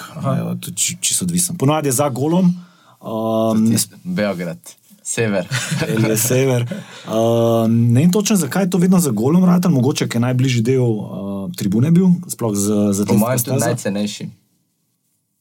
to 0.56 0.70
či- 0.72 0.96
čisto 1.00 1.24
odvisno. 1.24 1.56
Ponovadi 1.56 1.88
je 1.88 1.92
za 1.94 2.06
golom. 2.08 2.52
Um, 3.00 3.64
ne 3.64 3.76
Beograd, 4.06 4.58
sever. 5.02 5.48
Je 6.08 6.16
sever. 6.16 6.62
Uh, 7.04 7.66
ne 7.66 8.00
vem 8.00 8.12
točno, 8.12 8.36
zakaj 8.36 8.62
je 8.62 8.70
to 8.70 8.78
vedno 8.78 9.00
za 9.00 9.10
golom 9.10 9.44
rad, 9.44 9.66
mogoče 9.66 10.06
je 10.06 10.20
najbližji 10.20 10.62
del 10.62 10.82
uh, 10.82 11.08
tribune 11.52 11.90
bil, 11.90 12.06
sploh 12.28 12.54
za, 12.54 12.92
za 12.92 13.04
Po 13.04 13.14
mojem, 13.14 13.24
atletsko 13.24 13.50
tudi 13.50 13.58
stazo. 13.58 13.66
najcenejši. 13.66 14.28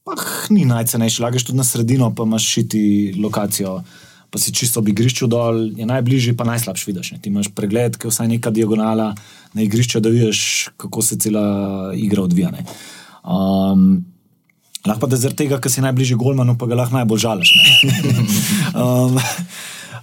Pah, 0.04 0.24
ni 0.50 0.66
najcenejši, 0.66 1.22
lagaš 1.22 1.44
tudi 1.44 1.58
na 1.58 1.64
sredino, 1.64 2.10
pa 2.10 2.24
imaš 2.24 2.44
šiti 2.48 2.82
lokacijo, 3.14 3.84
pa 4.32 4.40
si 4.40 4.54
čisto 4.56 4.80
ob 4.80 4.88
igrišču 4.88 5.28
dol, 5.28 5.66
je 5.76 5.86
najbližji, 5.86 6.38
pa 6.40 6.48
najslabši 6.48 6.88
vidiš. 6.88 7.12
Ne. 7.12 7.20
Ti 7.20 7.30
imaš 7.30 7.52
pregled, 7.56 7.98
ki 8.00 8.08
je 8.08 8.14
vsaj 8.14 8.30
neka 8.32 8.54
diagonala 8.56 9.12
na 9.54 9.66
igrišču, 9.66 10.00
da 10.00 10.10
vidiš, 10.10 10.70
kako 10.80 11.04
se 11.04 11.20
cela 11.20 11.44
igra 11.96 12.24
odvija. 12.24 12.52
ne. 12.52 12.64
Um, 13.28 14.06
lahko 14.88 15.04
pa 15.04 15.12
da 15.12 15.20
zaradi 15.20 15.44
tega, 15.44 15.60
ker 15.60 15.72
si 15.72 15.84
najbližji 15.84 16.16
golmanu, 16.16 16.56
pa 16.58 16.66
ga 16.72 16.80
lahko 16.80 17.02
najbolj 17.02 17.28
žališ. 17.28 17.54
um, 18.80 19.20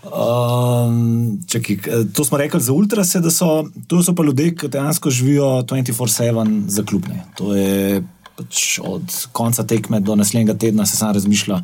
Um, 0.08 1.40
čaki, 1.46 1.78
to 2.14 2.24
smo 2.24 2.38
rekli 2.38 2.60
za 2.60 2.72
ultrase, 2.72 3.20
da 3.20 3.30
so 3.30 3.66
so 4.04 4.14
pa 4.14 4.22
ljudje, 4.22 4.54
ki 4.56 4.68
dejansko 4.68 5.10
živijo 5.10 5.44
24-7 5.68 6.68
za 6.68 6.82
klubne. 6.82 7.24
To 7.36 7.54
je 7.54 8.02
pač 8.36 8.78
od 8.82 9.02
konca 9.32 9.66
tekme 9.66 10.00
do 10.00 10.16
naslednjega 10.16 10.54
tedna 10.58 10.86
se 10.86 10.96
sam 10.96 11.12
razmišlja, 11.14 11.60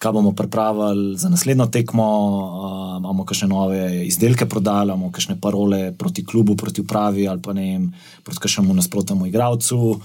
kaj 0.00 0.12
bomo 0.16 0.32
pripravili 0.32 1.16
za 1.18 1.28
naslednjo 1.28 1.66
tekmo, 1.66 2.04
uh, 2.04 2.98
imamo 2.98 3.24
kakšne 3.28 3.48
nove 3.48 4.06
izdelke 4.06 4.46
prodali, 4.48 4.88
imamo 4.88 5.10
kakšne 5.12 5.36
parole 5.40 5.92
proti 5.92 6.24
klubu, 6.24 6.56
proti 6.56 6.80
upravi 6.80 7.28
ali 7.28 7.42
pa 7.42 7.52
ne 7.52 7.66
vem, 7.66 7.90
proti 8.24 8.40
kakšnemu 8.40 8.74
nasprotnemu 8.74 9.26
igralcu, 9.28 9.78
uh, 9.90 9.98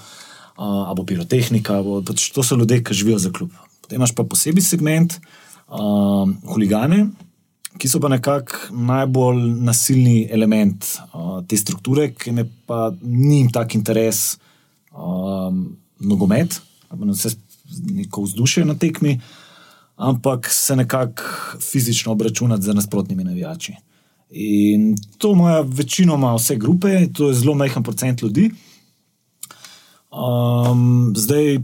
ali 0.58 0.96
bo 0.98 1.06
pirotehnika. 1.08 1.80
Bo, 1.84 2.02
pač 2.04 2.28
to 2.36 2.44
so 2.44 2.58
ljudje, 2.60 2.82
ki 2.84 2.94
živijo 2.94 3.22
za 3.24 3.32
klub. 3.32 3.54
Potem 3.82 4.02
imaš 4.02 4.12
pa 4.18 4.26
posebej 4.28 4.66
segment, 4.68 5.16
um, 5.72 6.36
huligane, 6.52 7.06
ki 7.80 7.88
so 7.88 8.04
pa 8.04 8.12
nekako 8.12 8.76
najbolj 8.76 9.40
nasilni 9.64 10.28
element 10.28 10.90
uh, 11.14 11.40
te 11.48 11.56
strukture, 11.56 12.10
ki 12.12 12.36
me 12.36 12.50
pa 12.68 12.90
ni 13.00 13.40
jim 13.40 13.48
tak 13.54 13.80
interes 13.80 14.36
um, 14.92 15.64
nogomet, 16.04 16.60
ali 16.90 17.00
pa 17.00 17.12
vse 17.16 17.36
neko 17.96 18.28
vzdušje 18.28 18.68
na 18.68 18.76
tekmi, 18.76 19.16
ampak 19.96 20.48
se 20.52 20.76
nekako 20.76 21.24
fizično 21.72 22.12
obračunati 22.12 22.64
z 22.64 22.74
nasprotnimi 22.74 23.24
navijači. 23.24 23.74
In 24.30 24.96
to 25.18 25.32
imajo 25.32 25.64
večinoma 25.64 26.36
vse 26.36 26.56
grupe, 26.56 27.08
to 27.14 27.28
je 27.28 27.34
zelo 27.34 27.54
majhen 27.54 27.84
procent 27.84 28.22
ljudi. 28.22 28.52
Um, 30.12 31.14
zdaj 31.18 31.60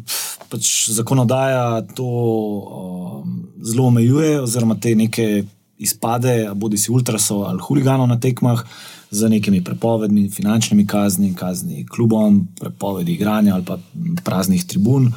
pač 0.49 0.89
zakonodaja 0.89 1.81
to 1.95 2.03
um, 2.03 3.47
zelo 3.63 3.87
omejuje, 3.87 4.41
oziroma 4.41 4.75
te 4.75 4.95
neke 4.95 5.43
izpade, 5.77 6.49
bodi 6.55 6.77
si 6.77 6.91
ultrasov 6.91 7.43
ali 7.43 7.59
huliganov 7.63 8.07
na 8.07 8.19
tekmah, 8.19 8.63
z 9.11 9.29
nekimi 9.29 9.63
prepovedmi, 9.63 10.29
finančnimi 10.29 10.87
kazni, 10.87 11.33
kazni 11.35 11.85
klubom, 11.85 12.47
prepovedi 12.59 13.13
igranja 13.13 13.55
ali 13.55 13.65
pa 13.65 13.77
praznih 14.23 14.65
tribun. 14.65 15.11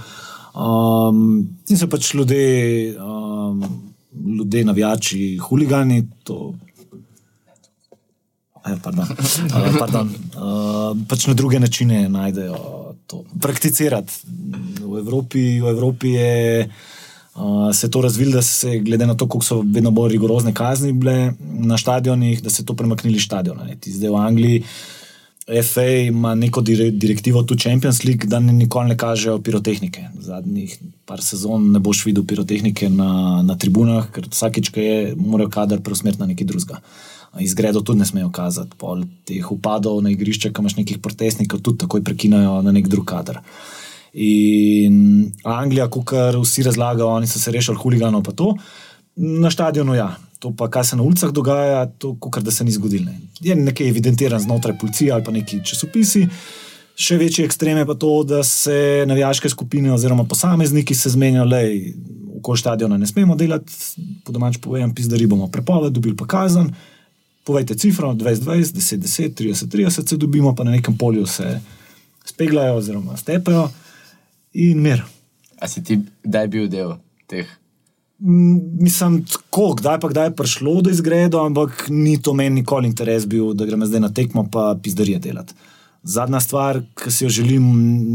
Um, 0.55 1.49
in 1.69 1.79
so 1.79 1.89
pač 1.91 2.15
ljudje, 2.15 2.95
um, 2.99 3.65
ljudje 4.39 4.65
navijači, 4.65 5.37
huligani. 5.39 6.05
To, 6.25 6.55
Eh, 8.65 8.77
pardon. 8.83 9.05
Uh, 9.05 9.77
pardon. 9.83 10.09
Uh, 10.09 10.97
pač 11.09 11.27
na 11.29 11.35
druge 11.37 11.61
načine 11.61 12.09
najdejo 12.09 12.57
to. 13.07 13.25
Prakticirati. 13.41 14.13
V 14.81 14.99
Evropi, 15.05 15.61
v 15.61 15.69
Evropi 15.69 16.15
je 16.17 16.65
uh, 16.65 17.69
se 17.77 17.91
to 17.91 18.01
razvilo, 18.01 18.33
da 18.33 18.43
se 18.43 18.79
glede 18.79 19.07
na 19.07 19.15
to, 19.15 19.29
koliko 19.29 19.45
so 19.45 19.61
vedno 19.61 19.91
bolj 19.91 20.17
rigorozne 20.17 20.55
kazni 20.55 20.93
bile 20.93 21.35
na 21.43 21.79
stadionih, 21.79 22.43
da 22.43 22.51
se 22.51 22.65
to 22.65 22.75
premaknili 22.75 23.21
stadiona. 23.21 23.65
ne. 23.65 23.77
Ti 23.77 23.93
Zdaj 23.93 24.11
v 24.11 24.17
Angliji. 24.17 24.65
FA 25.45 25.85
ima 25.85 26.35
neko 26.35 26.61
dire- 26.61 26.91
direktivo, 26.91 27.43
tu 27.43 27.55
Champions 27.55 28.05
League, 28.05 28.27
da 28.27 28.41
ni- 28.41 28.53
nikoli 28.53 28.89
ne 28.89 28.97
kažejo 28.97 29.39
pirotehnike. 29.43 30.09
Zadnjih 30.21 30.79
par 31.05 31.23
sezon 31.23 31.73
ne 31.73 31.79
boš 31.79 32.05
videl 32.07 32.25
pirotehnike 32.25 32.89
na, 32.89 33.43
na 33.43 33.57
tribunah, 33.57 34.09
ker 34.13 34.25
vsakič, 34.31 34.71
ko 34.73 34.81
je, 34.81 35.15
morajo 35.17 35.51
kader 35.51 35.81
preusmeriti 35.85 36.21
na 36.21 36.27
nekaj 36.27 36.47
drugega. 36.47 36.81
Izgredov 37.41 37.83
tudi 37.83 37.99
ne 37.99 38.07
smejo 38.07 38.31
kazati, 38.31 38.77
pol 38.79 39.03
teh 39.27 39.53
upadov 39.53 40.01
na 40.03 40.11
igrišče, 40.15 40.53
ko 40.53 40.63
imaš 40.63 40.77
nekih 40.77 40.99
protestnikov, 41.03 41.61
tudi 41.61 41.79
takoj 41.83 42.05
prekinajo 42.05 42.63
na 42.63 42.73
nek 42.73 42.89
drug 42.89 43.05
kader. 43.05 43.41
In 44.15 45.33
Anglija, 45.43 45.89
kot 45.91 46.15
vsi 46.41 46.63
razlagajo, 46.63 47.09
oni 47.09 47.27
so 47.27 47.39
se 47.43 47.51
rešili 47.51 47.77
huliganov, 47.77 48.23
pa 48.23 48.33
to. 48.33 48.55
Na 49.17 49.51
stadionu, 49.51 49.95
ja, 49.95 50.17
to 50.39 50.51
pa, 50.57 50.69
kaj 50.71 50.85
se 50.85 50.97
na 50.97 51.03
ulicah 51.03 51.31
dogaja, 51.33 51.87
to, 51.99 52.17
kot 52.21 52.43
da 52.43 52.51
se 52.51 52.65
ni 52.65 52.71
zgodilo. 52.75 53.05
ne. 53.05 53.21
Je 53.41 53.55
nekaj 53.55 53.89
evidentiran 53.89 54.41
znotraj 54.41 54.79
policije 54.79 55.13
ali 55.13 55.25
pa 55.25 55.33
neki 55.33 55.61
časopisi. 55.65 56.27
Še 56.95 57.17
večji 57.19 57.45
ekstrem 57.45 57.79
je 57.79 57.87
pa 57.87 57.95
to, 57.95 58.11
da 58.25 58.43
se 58.45 59.05
navijaške 59.07 59.49
skupine 59.49 59.93
oziroma 59.93 60.25
posamezniki 60.25 60.95
se 60.95 61.11
zmenijo, 61.11 61.47
da 61.47 61.63
okoli 62.39 62.59
stadiona 62.59 62.99
ne 62.99 63.07
smemo 63.07 63.35
delati, 63.35 63.73
po 64.25 64.33
domač 64.33 64.59
povem, 64.63 64.95
pizdari 64.95 65.27
bomo 65.27 65.49
prepoved, 65.49 65.93
dobili 65.93 66.17
pa 66.17 66.27
kazen. 66.27 66.71
Povejte 67.45 67.75
cifro, 67.75 68.13
20-20, 68.15 68.79
10-10, 68.79 69.35
30-30 69.35 70.09
se 70.09 70.17
dobimo, 70.17 70.55
pa 70.55 70.65
na 70.65 70.71
nekem 70.71 70.97
polju 70.99 71.27
se 71.27 71.61
speglajo 72.25 72.77
oziroma 72.77 73.17
stepejo 73.17 73.69
in 74.53 74.81
mir. 74.81 75.03
A 75.61 75.69
si 75.69 75.83
ti 75.85 75.99
kdaj 76.23 76.49
bil 76.49 76.69
del 76.69 76.97
teh? 77.27 77.49
Mislim, 78.25 79.25
tako, 79.25 79.75
kdaj 79.75 79.99
pa 80.01 80.09
kdaj 80.09 80.27
je 80.27 80.37
prišlo 80.37 80.81
do 80.83 80.91
izgreda, 80.91 81.43
ampak 81.45 81.87
ni 81.89 82.17
to 82.23 82.33
meni 82.35 82.63
nikoli 82.63 82.89
interes 82.89 83.27
bil, 83.29 83.53
da 83.53 83.67
gremo 83.69 83.85
zdaj 83.87 84.01
na 84.01 84.09
tekmo 84.09 84.47
pa 84.53 84.79
pizdarije 84.83 85.19
delati. 85.19 85.53
Zadnja 86.03 86.41
stvar, 86.41 86.81
ki 86.97 87.13
si 87.13 87.25
jo 87.25 87.31
želim, 87.31 87.67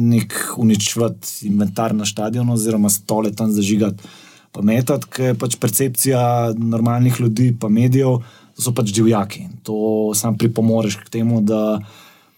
nek 0.09 0.33
uničevati 0.57 1.47
inventar 1.47 1.93
na 1.95 2.05
stadionu, 2.05 2.53
oziroma 2.53 2.89
stole 2.89 3.31
tam 3.31 3.51
zažigati, 3.53 4.09
pa 4.51 4.65
metati, 4.65 5.09
ker 5.13 5.25
je 5.25 5.37
pač 5.37 5.59
percepcija 5.61 6.25
normalnih 6.57 7.21
ljudi, 7.21 7.51
pa 7.59 7.69
medijev, 7.69 8.17
da 8.57 8.65
so 8.65 8.73
pač 8.73 8.89
divjaki. 8.89 9.45
To 9.63 10.09
sam 10.17 10.37
pripomoreš 10.37 10.97
k 11.03 11.09
temu, 11.19 11.41
da, 11.41 11.79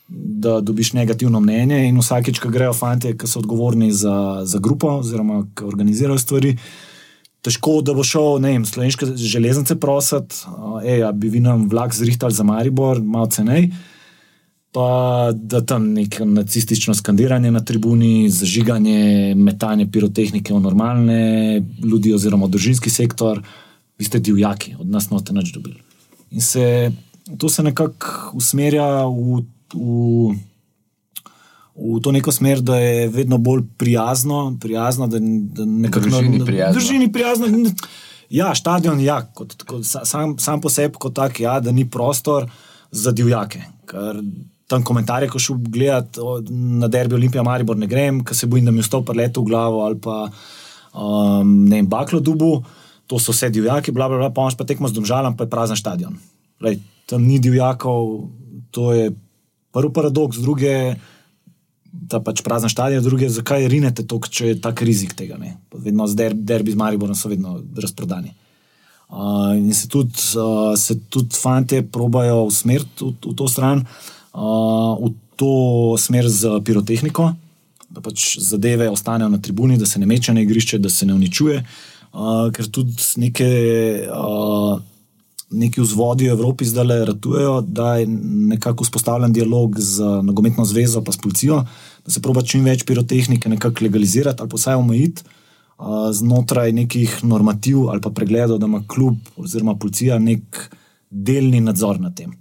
da 0.08 0.60
dobiš 0.60 0.92
negativno 1.00 1.40
mnenje, 1.40 1.86
in 1.88 2.04
vsakeč, 2.04 2.44
ko 2.44 2.52
grejo 2.52 2.76
fanti, 2.76 3.16
ki 3.16 3.28
so 3.28 3.40
odgovorni 3.40 3.94
za, 3.96 4.42
za 4.44 4.60
grupo, 4.60 4.98
oziroma 5.00 5.46
ki 5.56 5.72
organizirajo 5.72 6.20
stvari 6.20 6.58
težko, 7.46 7.80
da 7.86 7.96
bo 7.98 8.04
šel, 8.06 8.38
ne 8.42 8.54
vem, 8.56 8.66
slovenske 8.66 9.14
železnice 9.18 9.76
prositi, 9.82 10.44
da 10.86 11.12
bi 11.12 11.30
vi 11.30 11.42
nam 11.42 11.68
vlak 11.70 11.96
zrihtali 11.96 12.34
za 12.34 12.44
Maribor, 12.44 13.02
malo 13.02 13.30
cenej. 13.32 13.72
Pa 14.72 15.32
da 15.36 15.60
tam 15.68 15.90
neko 15.98 16.26
nacistično 16.26 16.94
skandiranje 16.96 17.52
na 17.52 17.60
tribuni, 17.60 18.30
zažiganje, 18.32 19.34
metanje 19.36 19.90
pirotehnike 19.92 20.54
v 20.54 20.62
normalne 20.64 21.24
ljudi, 21.84 22.14
oziroma 22.16 22.48
družinski 22.48 22.90
sektor, 22.90 23.42
vi 24.00 24.08
ste 24.08 24.22
divjaki, 24.24 24.78
od 24.80 24.88
nas 24.88 25.10
note 25.12 25.36
nič 25.36 25.52
dobili. 25.52 25.82
In 26.32 26.42
se 26.42 26.92
to 27.38 27.50
se 27.50 27.64
nekako 27.64 28.32
usmerja 28.40 29.04
v, 29.06 29.42
v, 29.74 30.32
v 31.74 32.00
to 32.00 32.12
neko 32.12 32.32
smer, 32.32 32.60
da 32.60 32.76
je 32.76 33.08
vedno 33.10 33.38
bolj 33.38 33.64
prijazno, 33.78 34.58
prijazno 34.60 35.08
da, 35.08 35.20
da 35.20 35.66
nekako 35.66 36.00
Družini 36.02 36.40
da- 36.40 36.46
prijazno. 36.46 36.74
Družini 36.74 37.12
prijazno. 37.12 37.48
Ja, 38.30 38.56
stadion 38.56 39.00
je 39.00 39.06
ja, 39.06 39.22
kot, 39.26 39.64
kot, 39.64 39.86
sa- 39.86 40.06
sam, 40.06 40.38
sam 40.38 40.62
po 40.62 40.70
sebi 40.70 40.96
kot 40.96 41.14
tak, 41.14 41.40
ja, 41.40 41.60
da 41.60 41.72
ni 41.72 41.84
prostor 41.86 42.46
za 42.92 43.12
divjake. 43.12 43.60
Ker 43.86 44.22
tam 44.68 44.84
komentarje, 44.84 45.28
ko 45.28 45.40
šel 45.40 45.56
gledati 45.60 46.20
o- 46.20 46.40
na 46.80 46.88
derbi 46.88 47.16
Olimpija 47.16 47.44
Maribor, 47.44 47.78
ne 47.78 47.88
grem, 47.88 48.24
ker 48.24 48.36
se 48.36 48.48
bojim, 48.48 48.66
da 48.66 48.72
mi 48.72 48.82
vstopa 48.82 49.14
leto 49.14 49.42
v 49.42 49.46
glavo 49.46 49.82
ali 49.82 50.00
pa 50.00 50.30
um, 50.94 51.66
ne 51.66 51.76
vem, 51.76 51.88
baklo 51.88 52.20
dubu, 52.20 52.64
to 53.06 53.20
so 53.20 53.32
vse 53.32 53.50
divjaki, 53.50 53.92
bla, 53.92 54.08
bla, 54.08 54.18
bla, 54.18 54.30
pa 54.30 54.42
imaš 54.42 54.56
pa 54.56 54.64
tekmo 54.64 54.88
z 54.88 54.94
domžalom, 54.94 55.36
pa 55.36 55.44
je 55.44 55.50
prazen 55.50 55.76
stadion. 55.76 56.16
Lej, 56.62 56.80
tam 57.06 57.24
ni 57.24 57.40
divjakov, 57.40 58.30
to 58.70 58.94
je 58.94 59.12
prvi 59.72 59.92
paradoks, 59.92 60.38
druge. 60.38 60.96
Da 61.92 62.22
pač 62.24 62.40
prazen 62.42 62.72
stadion, 62.72 63.04
druge, 63.04 63.28
zakaj 63.30 63.68
rinete 63.68 64.06
to, 64.08 64.20
če 64.24 64.54
je 64.54 64.60
tak 64.64 64.82
rizik 64.88 65.12
tega. 65.18 65.36
Ne? 65.40 65.58
Vedno 65.76 66.08
z 66.08 66.16
der, 66.16 66.36
derbi 66.36 66.72
z 66.72 66.80
Mariborom 66.80 67.18
so 67.20 67.32
vedno 67.32 67.58
razprodani. 67.76 68.32
Uh, 69.12 69.58
in 69.60 69.74
se 69.76 69.90
tudi, 69.92 70.16
uh, 70.40 70.72
se 70.80 70.96
tudi 71.12 71.36
fanti 71.36 71.82
probajo 71.84 72.46
usmeriti 72.48 73.04
v, 73.04 73.12
v 73.20 73.34
to 73.36 73.48
stran, 73.52 73.84
uh, 74.32 74.96
v 74.96 75.12
to 75.36 75.52
smer 76.00 76.30
z 76.32 76.62
pirotehniko, 76.64 77.34
da 77.92 78.00
pač 78.00 78.38
zadeve 78.40 78.88
ostanejo 78.88 79.28
na 79.34 79.42
tribuni, 79.44 79.76
da 79.76 79.86
se 79.86 80.00
ne 80.00 80.08
meče 80.08 80.32
na 80.32 80.46
igrišče, 80.46 80.80
da 80.80 80.90
se 80.90 81.06
ne 81.06 81.18
uničuje. 81.18 81.60
Uh, 82.12 82.48
ker 82.56 82.72
tudi 82.72 82.96
neke, 83.20 83.52
uh, 84.08 84.80
neki 85.52 85.82
vzvodi 85.82 86.30
v 86.30 86.32
Evropi 86.32 86.66
zdaj 86.66 86.86
le 86.86 86.98
ratujejo, 87.06 87.62
da 87.62 87.96
je 88.00 88.08
nekako 88.08 88.84
vzpostavljen 88.84 89.34
dialog 89.34 89.80
z 89.80 90.24
nogometno 90.24 90.66
zvezo 90.66 91.04
pa 91.04 91.12
s 91.12 91.18
policijo, 91.18 91.64
da 92.06 92.12
se 92.12 92.22
proba 92.22 92.42
čim 92.42 92.64
več 92.66 92.86
pirotehnike 92.88 93.50
nekako 93.50 93.84
legalizirati 93.84 94.42
ali 94.42 94.50
pa 94.50 94.58
vsaj 94.58 94.76
omejiti 94.76 95.24
uh, 95.24 96.12
znotraj 96.12 96.72
nekih 96.72 97.24
normativ 97.24 97.90
ali 97.90 98.02
pa 98.02 98.10
pregledov, 98.10 98.58
da 98.60 98.66
ima 98.66 98.84
klub 98.88 99.18
oziroma 99.38 99.76
policija 99.76 100.20
nek 100.20 100.70
delni 101.10 101.60
nadzor 101.60 102.00
nad 102.00 102.16
tem. 102.16 102.32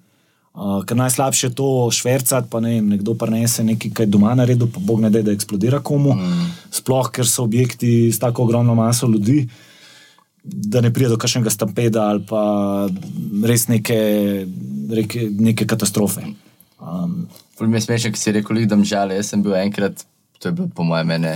Uh, 0.51 0.83
ker 0.85 0.97
najslabše 0.97 1.47
je 1.47 1.55
to 1.55 1.91
švrcati, 1.95 2.49
pa 2.51 2.61
ne 2.61 2.75
vem, 2.75 2.89
nekdo 2.95 3.15
prenese 3.15 3.65
nekaj, 3.65 3.91
kaj 3.95 4.07
doma 4.07 4.35
naredil, 4.35 4.67
pa 4.67 4.81
bog 4.83 5.01
ne 5.01 5.11
da, 5.11 5.23
da 5.23 5.33
eksplodira 5.33 5.79
komu. 5.79 6.15
Mm. 6.15 6.49
Sploh, 6.75 7.11
ker 7.15 7.27
so 7.27 7.45
objekti 7.47 8.11
s 8.13 8.19
tako 8.19 8.43
ogromno 8.49 8.75
maso 8.75 9.07
ljudi, 9.07 9.45
da 10.43 10.81
ne 10.81 10.93
pride 10.93 11.11
do 11.13 11.19
kakšnega 11.21 11.51
stampeda 11.53 12.07
ali 12.11 12.25
pa 12.29 12.43
res 13.45 13.67
neke, 13.69 13.99
reke, 14.91 15.29
neke 15.31 15.67
katastrofe. 15.69 16.25
Um, 16.81 17.29
Ful 17.59 17.69
mi 17.69 17.77
je 17.77 17.85
smešno, 17.85 18.13
ki 18.15 18.19
si 18.19 18.33
rekel, 18.33 18.65
da 18.65 18.79
žal. 18.85 19.13
Jaz 19.13 19.35
sem 19.35 19.43
bil 19.43 19.55
enkrat, 19.59 20.05
to 20.39 20.49
je 20.49 20.53
bilo 20.57 20.69
po 20.75 20.85
mojem 20.85 21.13
mene, 21.13 21.35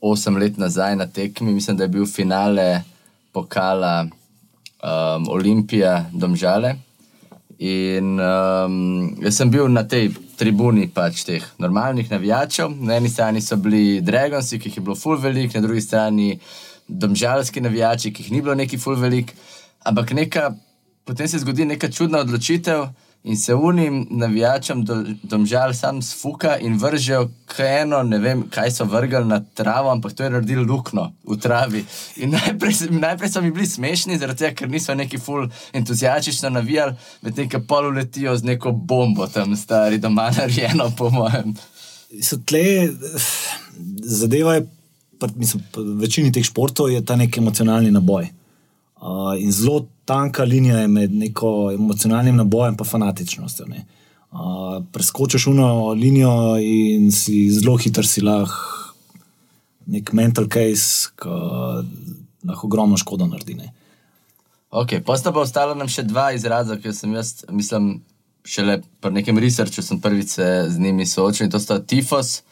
osem 0.00 0.36
let 0.36 0.58
nazaj 0.60 0.96
na 0.96 1.06
tekmi, 1.06 1.54
mislim, 1.54 1.76
da 1.76 1.84
je 1.84 1.94
bil 1.94 2.06
finale 2.06 2.82
pokala 3.32 4.04
um, 4.04 5.28
Olimpija 5.28 6.10
Domžale. 6.12 6.76
In 7.58 8.20
um, 8.20 9.16
jaz 9.24 9.40
sem 9.40 9.50
bil 9.50 9.66
na 9.72 9.82
tej 9.88 10.12
tribuni 10.38 10.86
pač 10.94 11.24
teh 11.26 11.42
normalnih 11.58 12.10
navijačev. 12.12 12.76
Na 12.84 13.00
eni 13.00 13.08
strani 13.10 13.40
so 13.42 13.56
bili 13.56 14.02
Dragonsi, 14.04 14.60
ki 14.60 14.68
jih 14.68 14.76
je 14.78 14.84
bilo 14.84 14.94
full 14.96 15.18
velik, 15.18 15.54
na 15.54 15.64
drugi 15.64 15.80
strani 15.82 16.36
domžalski 16.88 17.60
navijači, 17.60 18.12
ki 18.12 18.22
jih 18.22 18.32
ni 18.32 18.42
bilo 18.42 18.54
neki 18.54 18.78
full 18.78 18.96
velik. 18.96 19.34
Ampak 19.84 20.12
neka, 20.12 20.52
potem 21.04 21.28
se 21.28 21.38
zgodi 21.38 21.64
neka 21.64 21.90
čudna 21.90 22.18
odločitev 22.18 22.88
in 23.24 23.36
se 23.36 23.54
unim 23.54 24.06
navijačem 24.10 24.84
do, 24.84 25.04
domžal 25.22 25.74
sam 25.74 26.02
sfuka 26.02 26.56
in 26.58 26.78
vržejo 26.78 27.28
eno, 27.58 28.02
ne 28.02 28.18
vem, 28.18 28.42
kaj 28.50 28.70
so 28.70 28.84
vrgli 28.84 29.24
na 29.24 29.40
travo, 29.54 29.90
ampak 29.90 30.12
to 30.12 30.24
je 30.24 30.30
naredil 30.30 30.62
lukno 30.62 31.12
v 31.26 31.36
travi. 31.36 31.84
In 32.16 32.30
najprej, 32.30 32.74
najprej 32.90 33.30
so 33.30 33.42
mi 33.42 33.50
bili 33.50 33.66
smešni, 33.66 34.18
zaradi 34.18 34.38
tega, 34.38 34.54
ker 34.54 34.70
niso 34.70 34.94
neki 34.94 35.18
full 35.18 35.48
entuzijastično 35.72 36.50
navijali, 36.50 36.94
medtem 37.22 37.50
ko 37.50 37.60
pol 37.68 37.90
letijo 37.92 38.36
z 38.36 38.44
neko 38.44 38.72
bombo 38.72 39.26
tam 39.26 39.56
stari 39.56 39.98
doma 39.98 40.30
narejeno, 40.30 40.90
po 40.96 41.10
mojem. 41.10 41.54
so 42.22 42.38
tle, 42.46 42.88
zadeva 44.04 44.54
je, 44.54 44.66
pa, 45.18 45.28
mislim, 45.36 45.62
v 45.76 45.98
večini 46.00 46.32
teh 46.32 46.44
športov 46.44 46.90
je 46.92 47.04
ta 47.04 47.16
nek 47.16 47.38
emocionalni 47.38 47.90
naboj. 47.90 48.30
Uh, 48.98 49.34
in 49.38 49.52
zelo 49.52 49.86
tanka 50.04 50.44
linija 50.44 50.80
je 50.82 50.88
med 50.88 51.14
neko 51.14 51.70
emocionalnim 51.74 52.36
nabojem 52.36 52.76
in 52.78 52.84
fanatičnostjo. 52.84 53.66
ne. 53.66 53.84
Uh, 54.32 54.84
preskočiš 54.92 55.46
uno 55.46 55.92
linijo 55.92 56.58
in 56.60 57.12
si 57.12 57.50
zelo 57.50 57.76
hiter 57.76 58.06
si 58.06 58.20
lahko 58.20 58.78
nek 59.88 60.12
mental 60.12 60.48
case, 60.52 61.08
ki 61.16 61.28
lahko 62.48 62.66
ogromno 62.66 62.96
škodo 62.96 63.26
naredi. 63.26 63.54
Ne. 63.54 63.72
Ok, 64.70 64.98
posta 65.06 65.32
pa 65.32 65.40
ostala 65.40 65.74
nam 65.74 65.88
še 65.88 66.04
dva 66.04 66.30
izraza, 66.36 66.76
ki 66.76 66.92
sem 66.92 67.14
jaz, 67.16 67.38
mislim, 67.48 68.02
šele 68.44 68.82
pri 69.00 69.14
nekem 69.16 69.40
researchu 69.40 69.82
sem 69.84 70.00
prvič 70.00 70.36
se 70.36 70.48
z 70.68 70.80
njimi 70.80 71.06
soočil 71.06 71.46
in 71.46 71.52
to 71.52 71.60
sta 71.60 71.80
tifos 71.80 72.42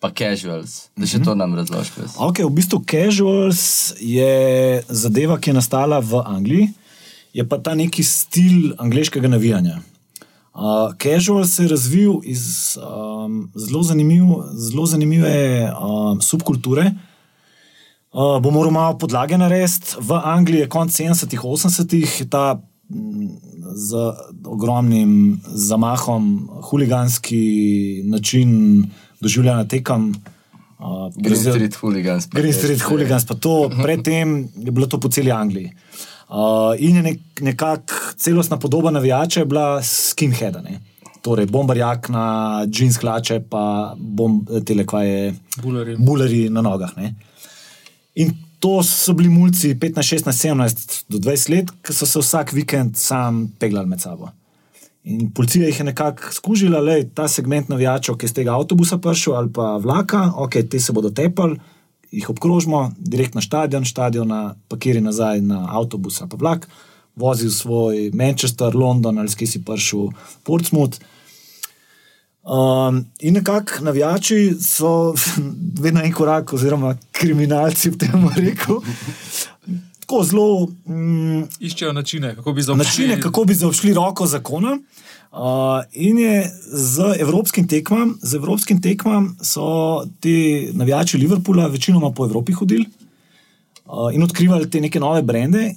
pa 0.00 0.10
casuals. 0.12 0.88
Da 0.96 1.08
še 1.08 1.22
to 1.24 1.34
nam 1.38 1.54
razložiš. 1.56 1.92
prosim. 1.94 2.20
Okay, 2.28 2.44
v 2.44 2.52
bistvu 2.56 2.82
casuals 2.84 3.94
je 4.00 4.82
zadeva, 4.88 5.38
ki 5.40 5.50
je 5.50 5.58
nastala 5.58 6.00
v 6.00 6.20
Angliji, 6.24 6.70
je 7.36 7.44
pa 7.44 7.58
ta 7.58 7.74
neki 7.76 8.04
stil 8.04 8.74
angliškega 8.80 9.28
navijanja. 9.28 9.80
Uh, 10.56 10.94
casual 10.96 11.44
se 11.44 11.66
je 11.66 11.68
razvil 11.68 12.20
iz 12.24 12.78
um, 12.80 13.50
zelo, 13.54 13.82
zanimiv, 13.82 14.24
zelo 14.56 14.86
zanimive 14.88 15.68
um, 15.68 16.20
subkulture. 16.24 16.94
Uh, 18.16 18.38
bom 18.40 18.54
moral 18.56 18.72
malo 18.72 18.96
podlage 18.96 19.36
narediti. 19.36 20.00
V 20.00 20.16
Angliji 20.16 20.64
je 20.64 20.68
konec 20.72 20.96
70-ih, 20.96 21.40
80-ih 21.44 22.20
je 22.20 22.28
ta 22.32 22.56
mm, 22.88 23.28
z 23.76 24.00
ogromnim 24.44 25.40
zamahom 25.44 26.48
huliganski 26.70 27.44
način 28.08 28.88
doživljanja 29.20 29.64
tekem. 29.68 30.10
Uh, 30.78 31.08
Green 31.16 31.36
Street 31.36 31.74
Hooligans. 31.74 32.28
Green 32.32 32.52
Street 32.52 32.80
Hooligans, 32.80 33.24
pa 33.26 33.34
to, 33.34 33.70
predtem 33.84 34.48
je 34.56 34.70
bilo 34.70 34.86
to 34.86 35.00
po 35.00 35.08
celi 35.08 35.32
Angliji. 35.32 35.72
Uh, 36.28 36.74
in 36.78 36.96
je 36.96 37.02
nek, 37.02 37.20
nekako 37.40 37.94
celostna 38.16 38.58
podoba 38.58 38.90
navijača 38.90 39.40
je 39.40 39.46
bila 39.46 39.82
skinheada. 39.82 40.60
Ne? 40.62 40.80
Torej, 41.22 41.46
bombarjak 41.46 42.08
na 42.08 42.26
džins 42.66 42.98
hlače, 43.00 43.40
pa 43.50 43.94
bom, 43.98 44.40
tele, 44.66 44.86
kaj 44.86 45.08
je. 45.08 45.34
Bulerji. 45.62 45.96
Bulerji 45.98 46.50
na 46.50 46.62
nogah. 46.62 46.92
Ne? 46.96 47.14
In 48.14 48.34
to 48.60 48.82
so 48.82 49.12
bili 49.12 49.28
mulci 49.28 49.74
15, 49.74 50.02
16, 50.02 50.32
17 50.32 51.04
do 51.08 51.18
20 51.18 51.50
let, 51.50 51.70
ki 51.82 51.94
so 51.94 52.06
se 52.06 52.20
vsak 52.22 52.52
vikend 52.52 52.96
sam 52.96 53.46
peglali 53.58 53.88
med 53.88 54.00
sabo. 54.00 54.30
In 55.06 55.30
policija 55.30 55.68
jih 55.68 55.78
je 55.78 55.84
nekako 55.84 56.32
skužila, 56.32 56.80
da 56.82 56.92
je 56.92 57.08
ta 57.14 57.28
segment 57.28 57.68
navijačev, 57.68 58.16
ki 58.18 58.26
je 58.26 58.28
z 58.28 58.34
tega 58.40 58.56
avtobusa 58.58 58.98
prišel 58.98 59.36
ali 59.38 59.52
pa 59.54 59.76
vlaka, 59.78 60.32
ok, 60.34 60.56
te 60.70 60.80
se 60.82 60.92
bodo 60.92 61.10
tepali, 61.14 61.60
jih 62.10 62.30
obkrožimo, 62.30 62.90
direkt 62.98 63.34
na 63.34 63.40
stadion, 63.40 63.84
stadiona, 63.84 64.56
pakiri 64.68 65.00
nazaj 65.00 65.40
na 65.46 65.62
avtobus 65.78 66.20
ali 66.20 66.30
pa 66.30 66.36
vlak, 66.36 66.66
vozil 67.16 67.50
svoj 67.50 68.10
Manchester, 68.14 68.74
London 68.74 69.18
ali 69.18 69.30
skaj 69.30 69.46
si 69.46 69.62
prišel 69.64 70.10
Portsmouth. 70.42 70.98
Um, 72.42 73.04
in 73.20 73.34
nekako 73.34 73.84
navijači 73.86 74.56
so 74.60 75.14
vedno 75.84 76.02
en 76.02 76.12
korak, 76.12 76.52
oziroma 76.52 76.96
kriminalci, 77.12 77.90
v 77.90 77.98
tem 77.98 78.28
rekel. 78.36 78.82
Tako 80.06 80.22
zelo 80.24 80.66
mm, 80.86 81.42
Iščejo 81.60 81.92
načine, 81.92 82.34
kako 82.36 82.52
bi 82.52 82.62
zaobšli. 82.62 82.84
načine, 82.84 83.20
kako 83.22 83.44
bi 83.44 83.54
zaobšli 83.54 83.94
roko 83.94 84.26
zakona. 84.26 84.78
Uh, 85.32 85.40
in 85.92 86.18
je 86.18 86.50
z 86.72 87.02
evropskim 87.20 87.66
tekmam, 87.68 88.14
z 88.22 88.34
evropskim 88.34 88.82
tekmam 88.82 89.36
so 89.42 90.04
ti 90.20 90.68
navijači 90.72 91.18
Liverpoola 91.18 91.66
večinoma 91.66 92.12
po 92.12 92.24
Evropi 92.24 92.52
hodili 92.52 92.86
uh, 92.86 94.14
in 94.14 94.22
odkrivali 94.22 94.70
te 94.70 94.80
neke 94.80 95.00
nove 95.00 95.22
brende. 95.22 95.74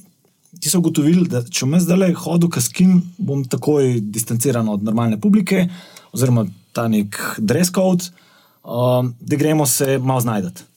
Ti 0.59 0.69
so 0.69 0.77
ugotovili, 0.77 1.25
da 1.27 1.41
če 1.41 1.65
jaz 1.73 1.89
zdaj 1.89 2.13
hodil 2.13 2.53
kaskin, 2.53 3.01
bom 3.17 3.43
takoj 3.49 3.97
distanciran 4.01 4.69
od 4.69 4.83
normalne 4.83 5.17
publike, 5.21 5.65
oziroma 6.13 6.45
ta 6.73 6.87
nek 6.87 7.17
dress 7.37 7.73
code, 7.73 8.13
um, 8.63 9.15
da 9.19 9.35
gremo 9.35 9.65
se 9.65 9.97
malo 9.97 10.21
znajdati. 10.21 10.69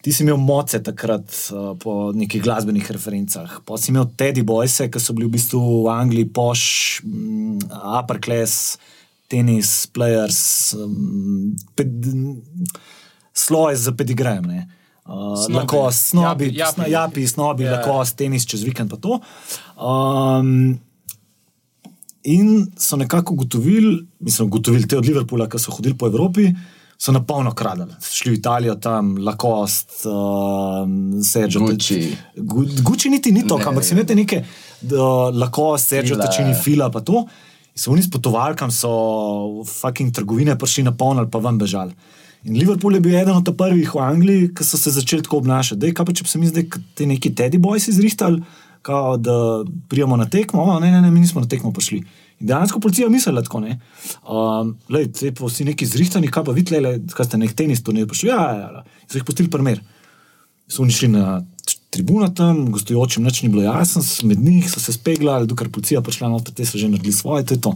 Ti 0.00 0.12
si 0.12 0.22
imel 0.24 0.38
moce 0.40 0.78
takrat 0.80 1.28
uh, 1.52 1.74
po 1.76 2.08
nekih 2.16 2.40
glasbenih 2.40 2.86
referencah, 2.90 3.60
pa 3.68 3.76
si 3.76 3.92
imel 3.92 4.06
Teddy 4.16 4.40
Boyse, 4.42 4.88
ki 4.88 4.96
so 4.96 5.12
bili 5.12 5.28
v 5.28 5.34
bistvu 5.36 5.60
v 5.84 5.90
Angliji 5.92 6.24
poš, 6.32 6.62
um, 7.04 7.58
upper 7.98 8.16
class, 8.16 8.78
tenis, 9.28 9.84
players, 9.92 10.72
um, 10.74 11.52
ped, 11.76 11.92
sloj 13.36 13.76
z 13.76 13.92
pedigrejem. 13.92 14.44
ne. 14.48 14.60
Uh, 15.04 15.34
Snobi. 15.36 15.54
Lakost, 15.58 16.12
snobi, 16.14 16.44
Japi, 16.48 16.56
japi. 16.56 16.80
japi, 16.80 16.90
japi 16.92 17.22
snobi, 17.28 17.62
Ja. 17.64 17.70
yeah. 17.70 17.76
lakost, 17.82 18.16
tenis 18.16 18.46
čez 18.46 18.62
vikend 18.64 18.88
pa 18.90 18.96
to. 18.96 19.20
Um, 19.76 20.78
In 22.22 22.68
so 22.76 22.96
nekako 23.00 23.32
ugotovili, 23.32 24.06
mislim, 24.20 24.48
ugotovili 24.48 24.84
te 24.88 24.98
od 24.98 25.06
Liverpoola, 25.08 25.46
ki 25.48 25.56
so 25.58 25.72
hodili 25.72 25.96
po 25.96 26.04
Evropi, 26.06 26.50
so 27.00 27.12
na 27.12 27.22
polno 27.22 27.52
kradali. 27.52 27.94
Šli 28.02 28.30
v 28.30 28.36
Italijo, 28.36 28.74
tam 28.76 29.16
Lacoste, 29.18 30.04
uh, 30.04 30.84
Sergio. 31.22 31.60
Gucci. 31.62 32.12
Gu- 32.36 32.82
Gucci 32.82 33.08
niti 33.08 33.32
ni 33.32 33.40
to, 33.42 33.56
Ne. 33.56 33.64
ampak 33.64 33.84
si 33.84 33.94
imate 33.94 34.14
neke 34.14 34.42
uh, 34.42 34.90
Lacoste, 35.32 35.88
Sergio, 35.88 36.14
Fila. 36.14 36.26
Tačini, 36.26 36.54
Fila, 36.54 36.90
pa 36.90 37.00
to. 37.00 37.24
In 37.70 37.76
so 37.76 37.90
oni 37.90 38.02
s 38.02 38.10
potovalkam, 38.10 38.68
so 38.70 38.90
fucking 39.64 40.12
trgovine 40.12 40.52
prišli 40.54 40.82
na 40.82 40.92
polno 40.92 41.20
ali 41.20 41.30
pa 41.30 41.38
vam 41.38 41.56
bežali. 41.56 41.94
In 42.44 42.54
Liverpool 42.54 42.94
je 42.94 43.00
bil 43.00 43.14
eden 43.14 43.36
od 43.36 43.48
prvih 43.56 43.94
v 43.94 43.98
Angliji, 44.00 44.50
ki 44.54 44.64
so 44.64 44.76
se 44.76 44.90
začeli 44.90 45.22
tako 45.22 45.36
obnašati. 45.38 45.80
Dej, 45.80 45.94
kaj 45.94 46.04
pa 46.04 46.12
če 46.12 46.22
bi 46.22 46.28
se 46.28 46.38
mi 46.38 46.48
zdaj 46.48 46.64
te 46.94 47.06
neki 47.06 47.30
Teddy 47.30 47.56
Boys 47.58 47.88
izrihtali, 47.88 48.42
kao, 48.82 49.16
da 49.16 49.34
prijemo 49.88 50.16
na 50.16 50.24
tekmo, 50.26 50.62
o, 50.64 50.80
ne, 50.80 50.90
ne, 50.90 51.00
ne, 51.00 51.10
mi 51.10 51.20
nismo 51.20 51.40
na 51.40 51.46
tekmo 51.46 51.68
prišli. 51.70 52.00
In 52.40 52.48
dejansko 52.48 52.80
policija 52.80 53.08
mislila 53.12 53.42
tako, 53.44 53.60
ne. 53.60 53.78
Um, 54.24 54.74
lej, 54.88 55.10
te 55.12 55.32
pa 55.36 55.46
vsi 55.46 55.66
neki 55.68 55.86
zrihtani, 55.86 56.30
kaj 56.32 56.46
pa 56.48 56.54
vidite, 56.56 56.80
kaj 57.14 57.28
ste 57.28 57.40
nek 57.40 57.52
tenis 57.56 57.84
turnir 57.84 58.08
prišli, 58.08 58.30
ja, 58.32 58.40
ja, 58.56 58.68
ja, 58.80 58.84
so 59.06 59.20
jih 59.20 59.26
pustili 59.28 59.52
primer. 59.52 59.82
So 60.70 60.84
oni 60.84 60.94
šli 60.94 61.10
na 61.12 61.40
tribuno 61.90 62.28
tam, 62.34 62.68
gostujočim 62.72 63.24
nič 63.26 63.42
ni 63.42 63.50
bilo 63.50 63.64
jasno, 63.66 64.02
med 64.28 64.40
njih 64.40 64.70
so 64.70 64.80
se 64.80 64.94
speglali, 64.94 65.48
dokler 65.50 65.70
policija 65.70 66.00
prišla 66.06 66.30
noter, 66.30 66.54
te 66.54 66.64
so 66.66 66.78
že 66.78 66.88
naredili 66.88 67.12
svoje, 67.12 67.44
to 67.46 67.54
je 67.54 67.60
to. 67.60 67.74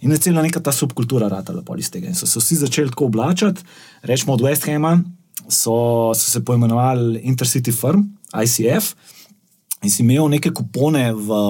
In 0.00 0.12
je 0.12 0.18
cela 0.18 0.42
neka 0.42 0.60
ta 0.60 0.72
subkultura 0.72 1.28
ratala 1.28 1.62
pol 1.62 1.78
iz 1.78 1.90
tega. 1.92 2.08
In 2.08 2.16
so 2.16 2.26
se 2.26 2.40
vsi 2.40 2.56
začeli 2.64 2.90
tako 2.90 3.06
oblačati, 3.06 3.62
rečemo 4.02 4.34
od 4.34 4.40
West 4.40 4.66
Hama, 4.66 4.98
so, 5.48 6.12
so 6.14 6.30
se 6.30 6.44
poimenovali 6.44 7.20
Intercity 7.24 7.72
Firm, 7.72 8.08
ICF. 8.34 8.94
In 9.80 9.90
si 9.90 10.02
imel 10.04 10.28
neke 10.28 10.52
kupone 10.52 11.06
v 11.16 11.40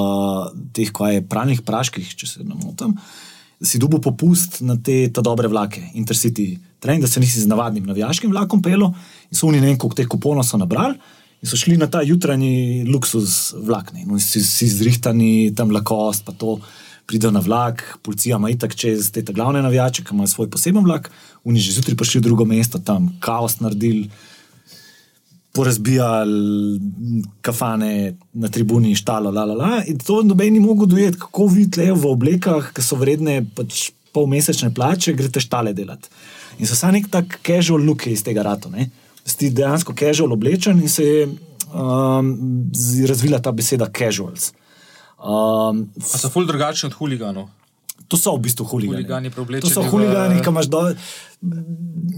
teh, 0.77 0.93
kaj 0.95 1.19
je 1.19 1.27
pralnih 1.27 1.63
praških, 1.67 2.15
če 2.15 2.27
se 2.27 2.45
ne 2.47 2.55
motim, 2.55 2.95
da 3.59 3.67
si 3.67 3.81
dobil 3.83 4.01
popust 4.01 4.61
na 4.63 4.77
te 4.79 5.09
dobre 5.11 5.51
vlake, 5.51 5.83
Intercity 5.99 6.55
train, 6.81 7.01
da 7.01 7.09
se 7.11 7.21
nisi 7.21 7.41
z 7.41 7.51
navadnim 7.51 7.87
navijaškim 7.87 8.31
vlakom 8.31 8.63
pelo 8.63 8.95
in 9.31 9.37
so 9.37 9.47
oni 9.47 9.61
ne 9.61 9.67
vem, 9.69 9.79
koliko 9.79 9.99
teh 9.99 10.09
kuponov 10.09 10.47
so 10.47 10.59
nabrali. 10.59 10.97
In 11.41 11.49
so 11.49 11.57
šli 11.57 11.79
na 11.81 11.87
ta 11.89 12.03
jutranji 12.05 12.85
luksus 12.85 13.55
vlak, 13.57 13.95
ne. 13.95 14.03
in 14.05 14.11
oni 14.13 14.21
si, 14.21 14.43
si 14.45 14.69
zrihtani, 14.69 15.53
tam 15.57 15.71
lakost, 15.73 16.25
pa 16.25 16.33
to 16.37 16.59
pridejo 17.09 17.33
na 17.33 17.41
vlak, 17.41 17.83
policija 18.05 18.37
ima 18.37 18.51
itak 18.53 18.75
čez 18.77 19.09
te 19.11 19.23
glavne 19.23 19.63
navijače, 19.63 20.05
ki 20.05 20.15
imajo 20.15 20.29
svoj 20.35 20.51
poseben 20.51 20.85
vlak, 20.85 21.09
oni 21.45 21.61
že 21.61 21.73
zjutraj 21.79 21.97
prišli 21.97 22.21
v 22.21 22.27
drugo 22.29 22.45
mesto, 22.45 22.79
tam 22.79 23.09
kaos 23.25 23.59
naredili, 23.65 24.11
porazbijali 25.53 26.81
kafane 27.41 28.17
na 28.33 28.49
tribuni, 28.49 28.95
štalo, 28.95 29.31
la, 29.31 29.45
la, 29.45 29.55
la. 29.55 29.83
In 29.87 29.99
to 29.99 30.23
noben 30.23 30.53
ni 30.55 30.61
mogel 30.61 30.87
dojeti, 30.87 31.19
kako 31.19 31.47
vi 31.47 31.67
tlejo 31.71 31.97
v 31.99 32.11
oblekah, 32.13 32.71
ki 32.75 32.85
so 32.85 32.99
vredne 33.01 33.41
pač 33.57 33.91
polmesečne 34.15 34.71
plače, 34.75 35.15
greste 35.19 35.43
štale 35.43 35.75
delati. 35.75 36.11
In 36.59 36.69
so 36.71 36.79
samo 36.79 36.95
nek 36.99 37.11
tak 37.11 37.41
casual 37.47 37.83
look 37.87 38.07
iz 38.07 38.23
tega 38.27 38.45
rata. 38.47 38.71
Si 39.27 39.51
dejansko 39.51 39.95
casual 39.99 40.33
oblečen 40.35 40.81
in 40.83 40.89
se 40.89 41.05
je 41.05 41.29
um, 41.75 42.35
razvila 43.09 43.39
ta 43.43 43.53
beseda 43.53 43.91
casuals. 43.99 44.53
Um, 45.21 45.89
A 45.99 46.19
so 46.19 46.31
ful 46.33 46.47
drugačni 46.47 46.89
od 46.89 46.95
huliganov. 46.99 47.51
To 48.11 48.19
so 48.19 48.35
v 48.35 48.43
bistvu 48.43 48.67
huligani. 48.67 49.05
Huligani 49.07 49.31
To 49.63 49.71
so 49.71 49.83
v- 49.83 49.91
huligani, 49.91 50.41
ki 50.43 50.51
imaš 50.51 50.67
dol. 50.67 50.95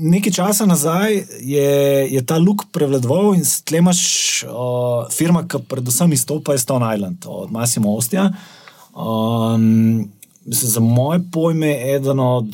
Nekaj 0.02 0.32
časa 0.32 0.64
nazaj 0.66 1.12
je, 1.38 1.68
je 2.08 2.20
ta 2.24 2.40
luk 2.40 2.64
prevladoval 2.72 3.36
in 3.36 3.44
tle 3.64 3.78
imaš 3.78 4.00
uh, 4.42 5.04
firma, 5.12 5.44
ki 5.44 5.60
predvsem 5.68 6.12
izstopa, 6.12 6.56
je 6.56 6.64
Stone 6.64 6.88
Island 6.88 7.28
od 7.28 7.52
Massimo 7.52 7.92
Ostja. 7.92 8.30
Um, 8.92 10.08
za 10.44 10.80
moje 10.80 11.20
pojme 11.30 11.68
je 11.68 11.96
eden 11.96 12.20
od 12.20 12.48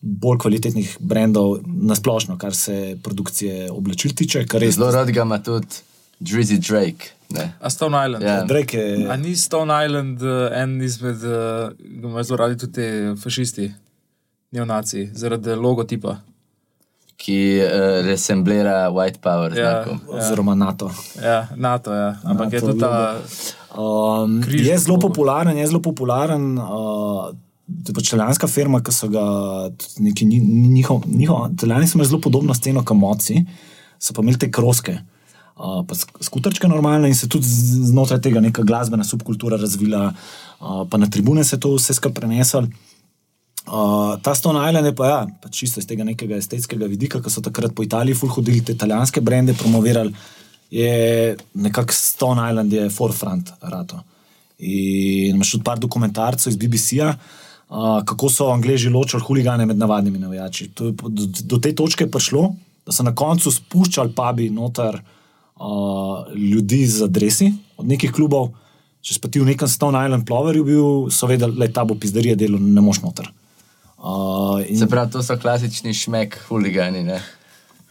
bolj 0.00 0.38
kvalitetnih 0.38 0.96
brendov 1.00 1.58
na 1.66 1.94
splošno, 1.94 2.38
kar 2.38 2.54
se 2.54 2.98
produkcije 3.02 3.70
oblačil 3.70 4.14
tiče. 4.14 4.46
Zelo 4.70 4.90
rad 4.90 5.10
ga 5.10 5.22
ima 5.22 5.42
tudi 5.42 5.66
Drizzy 6.20 6.58
Drake. 6.58 7.15
Ne. 7.28 7.52
A 7.60 7.70
Stone 7.70 8.06
Island. 8.06 8.22
Ja. 8.24 8.44
Drake 8.44 8.78
je. 8.78 9.08
A 9.10 9.16
ni 9.16 9.36
Stone 9.36 9.84
Island 9.84 10.22
uh, 10.22 10.30
en 10.52 10.80
izmed, 10.80 11.16
uh, 11.16 11.32
ga 11.92 12.08
imajo 12.08 12.22
zelo 12.22 12.36
radi 12.36 12.56
tudi 12.56 12.72
te 12.72 12.86
fašisti, 13.16 13.72
neonaci, 14.50 15.10
zaradi 15.14 15.50
logotipa. 15.50 16.16
Ki 17.16 17.38
uh, 17.58 17.70
resemblira 18.04 18.88
White 18.88 19.18
Power 19.20 19.50
Ja. 19.50 19.70
znakom. 19.82 20.00
Oziroma 20.08 20.54
NATO. 20.54 20.90
Ja, 21.22 21.48
NATO, 21.56 21.94
ja. 21.94 22.16
Ampak 22.24 22.52
je 22.52 22.60
NATO 22.60 22.66
tudi 22.66 22.80
ta. 22.80 23.18
Um, 23.74 24.42
je 24.48 24.78
zelo 24.78 24.94
logo. 24.94 25.08
popularen, 25.08 25.56
je 25.56 25.66
zelo 25.66 25.80
popularen. 25.80 26.58
Uh, 26.58 27.32
to 27.84 27.90
je 27.90 27.94
pač 27.94 28.06
italijanska 28.06 28.46
firma, 28.46 28.78
ki 28.80 28.92
so 28.92 29.08
ga 29.08 29.24
neki 29.98 30.24
nji- 30.24 30.40
nji- 30.40 30.68
njihov, 30.70 31.02
njihov, 31.08 31.48
italijani 31.52 31.88
so 31.88 31.96
imeli 31.96 32.08
zelo 32.08 32.20
podobno 32.20 32.54
sceno 32.54 32.84
kot 32.84 32.96
moci, 32.96 33.42
so 33.98 34.14
pa 34.14 34.22
imeli 34.22 34.38
te 34.38 34.50
kroske. 34.50 34.92
Uh, 34.92 35.15
pa 35.56 35.94
sk- 35.94 36.20
skuterčke 36.20 36.68
normalne 36.68 37.08
in 37.08 37.14
se 37.16 37.28
tudi 37.28 37.48
znotraj 37.48 38.20
tega 38.20 38.40
neka 38.40 38.62
glasbena 38.62 39.04
subkultura 39.04 39.56
razvila, 39.56 40.10
uh, 40.60 40.82
pa 40.90 40.98
na 41.00 41.08
tribune 41.08 41.44
se 41.44 41.60
to 41.60 41.74
vse 41.74 41.94
skupaj 41.96 42.20
preneslo. 42.20 42.66
Uh, 43.66 44.14
ta 44.22 44.34
Stone 44.34 44.60
Island 44.68 44.86
je 44.86 44.94
pa, 44.94 45.06
ja, 45.06 45.26
pa 45.42 45.48
čisto 45.48 45.80
iz 45.80 45.86
tega 45.86 46.04
nekega 46.04 46.36
estetskega 46.36 46.86
vidika, 46.86 47.22
ki 47.22 47.32
so 47.32 47.42
takrat 47.42 47.74
po 47.74 47.82
Italiji 47.82 48.14
ful 48.14 48.30
hodili 48.30 48.60
te 48.64 48.76
italijanske 48.76 49.20
brende, 49.20 49.56
promovirali, 49.58 50.12
je 50.70 51.36
nekako 51.54 51.92
Stone 51.92 52.50
Island 52.50 52.72
je 52.72 52.90
forefront 52.90 53.50
rato. 53.60 54.02
In 54.58 55.34
imaš 55.34 55.56
tudi 55.56 55.64
par 55.64 55.80
dokumentarcev 55.80 56.52
iz 56.52 56.60
BBC-ja, 56.60 57.10
uh, 57.16 58.04
kako 58.04 58.30
so 58.30 58.52
Angleži 58.52 58.92
ločili 58.92 59.22
huligane 59.24 59.66
med 59.66 59.78
navadnimi 59.78 60.18
navijači. 60.18 60.68
To 60.68 60.86
je 60.86 60.92
Do, 60.92 61.26
do 61.42 61.58
te 61.58 61.74
točke 61.74 62.06
prišlo, 62.06 62.52
da 62.86 62.92
so 62.92 63.02
na 63.02 63.14
koncu 63.14 63.50
spuščali 63.50 64.12
pubi 64.14 64.50
noter 64.50 65.00
uh, 65.56 66.34
ljudi 66.34 66.86
z 66.86 67.02
adresi 67.04 67.52
od 67.76 67.88
nekih 67.88 68.12
klubov. 68.12 68.52
Če 69.00 69.14
si 69.14 69.22
pa 69.22 69.30
ti 69.30 69.40
v 69.40 69.46
nekem 69.46 69.68
Stone 69.70 69.98
Island 70.02 70.26
ploverju 70.26 70.64
bil, 70.66 70.86
so 71.14 71.28
vedeli, 71.30 71.54
da 71.60 71.68
ta 71.70 71.84
bo 71.86 71.94
pizdarija 71.94 72.34
delo, 72.34 72.58
ne 72.58 72.82
moš 72.82 73.04
noter. 73.04 73.30
Uh, 73.96 74.60
in, 74.66 74.78
Se 74.78 74.88
pravi, 74.90 75.12
to 75.14 75.22
so 75.22 75.36
klasični 75.38 75.94
šmek 75.94 76.38
huligani. 76.48 77.04
Ne? 77.06 77.20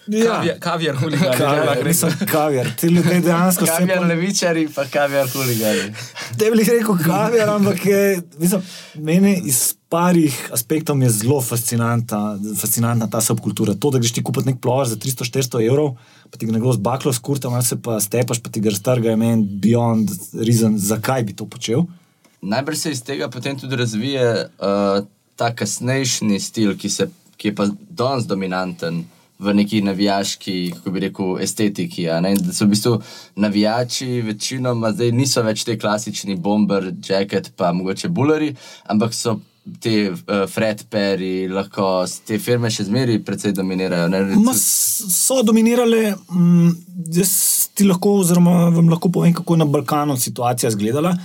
ja, 0.08 0.36
Kavijar, 0.36 0.60
kavijar 0.60 0.96
huligani. 0.96 1.38
kaviar, 1.38 1.78
ja, 1.78 1.84
nisem 1.84 2.12
kaviar, 2.32 2.68
ti 2.78 2.88
ljudje 2.88 3.20
dejansko 3.22 3.66
se 3.66 3.72
Kaviar 3.72 4.06
levičari, 4.06 4.68
pa 4.76 4.86
kaviar 4.86 5.30
huligani. 5.30 5.94
Ne 6.42 6.52
bi 6.52 6.58
rekel 6.60 6.98
kaviar, 7.04 7.50
ampak 7.50 7.86
je, 7.86 8.22
mislim, 8.38 8.62
meni 8.96 9.34
iz 9.46 9.74
parih 9.90 10.36
aspektov 10.54 11.02
je 11.02 11.10
zelo 11.10 11.42
fascinantna, 11.42 12.38
fascinantna 12.60 13.10
ta 13.10 13.22
subkultura. 13.22 13.74
To, 13.74 13.92
da 13.92 14.00
greš 14.00 14.14
ti 14.14 14.24
kupiti 14.24 14.52
nek 14.52 14.62
plovar 14.62 14.88
za 14.88 14.96
300-400 14.96 15.66
evrov, 15.68 15.96
pa 16.32 16.38
ti 16.38 16.46
ga 16.46 16.56
nekdo 16.56 16.74
z 16.74 16.82
baklo 16.84 17.14
skurta, 17.14 17.50
malo 17.50 17.64
se 17.64 17.78
pa 17.82 18.00
stepaš, 18.00 18.42
pa 18.44 18.50
ti 18.50 18.62
ga 18.62 18.74
raztrga, 18.74 19.10
je 19.14 19.20
meni 19.20 19.46
beyond 19.62 20.12
reason, 20.34 20.78
zakaj 20.78 21.24
bi 21.24 21.36
to 21.36 21.48
počel. 21.48 21.86
Najbrž 22.42 22.78
se 22.78 22.92
iz 22.92 23.04
tega 23.04 23.30
potem 23.30 23.58
tudi 23.60 23.76
razvije 23.76 24.26
uh, 24.46 25.06
ta 25.36 25.52
kasnejši 25.56 26.40
stil, 26.40 26.76
ki, 26.78 26.90
se, 26.90 27.10
ki 27.38 27.48
je 27.48 27.56
pa 27.56 27.68
danes 27.90 28.28
dominanten 28.28 29.04
v 29.40 29.54
neki 29.54 29.82
navijaški, 29.82 30.72
kako 30.78 30.92
bi 30.92 31.00
rekel, 31.08 31.34
estetiki. 31.44 32.06
Da 32.08 32.54
so 32.54 32.66
v 32.66 32.72
bistvu 32.72 32.94
navijači 33.36 34.22
večinoma 34.22 34.94
zdaj 34.96 35.12
niso 35.12 35.44
več 35.44 35.66
te 35.68 35.76
klasični 35.80 36.36
bomber, 36.36 36.94
jacket, 37.10 37.52
pa 37.56 37.74
mogoče 37.74 38.10
bulari, 38.10 38.56
ampak 38.86 39.14
so. 39.14 39.40
Te 39.82 40.12
uh, 40.12 40.46
Fred 40.46 40.84
Perry, 40.94 41.48
lahko 41.50 42.06
te 42.28 42.38
firme 42.38 42.70
še 42.70 42.86
zmeraj 42.86 43.18
precej 43.26 43.56
dominirajo. 43.58 44.12
Ne? 44.14 44.20
Ma, 44.38 44.54
so 44.54 45.40
dominirale, 45.42 46.12
mm, 46.30 46.76
jaz 47.18 47.32
ti 47.74 47.88
lahko, 47.90 48.20
oziroma 48.22 48.70
vam 48.76 48.92
lahko 48.94 49.10
povem, 49.10 49.34
kako 49.34 49.58
je 49.58 49.64
na 49.64 49.68
Balkanu 49.70 50.18
situacija 50.22 50.70
izgledala. 50.70 51.16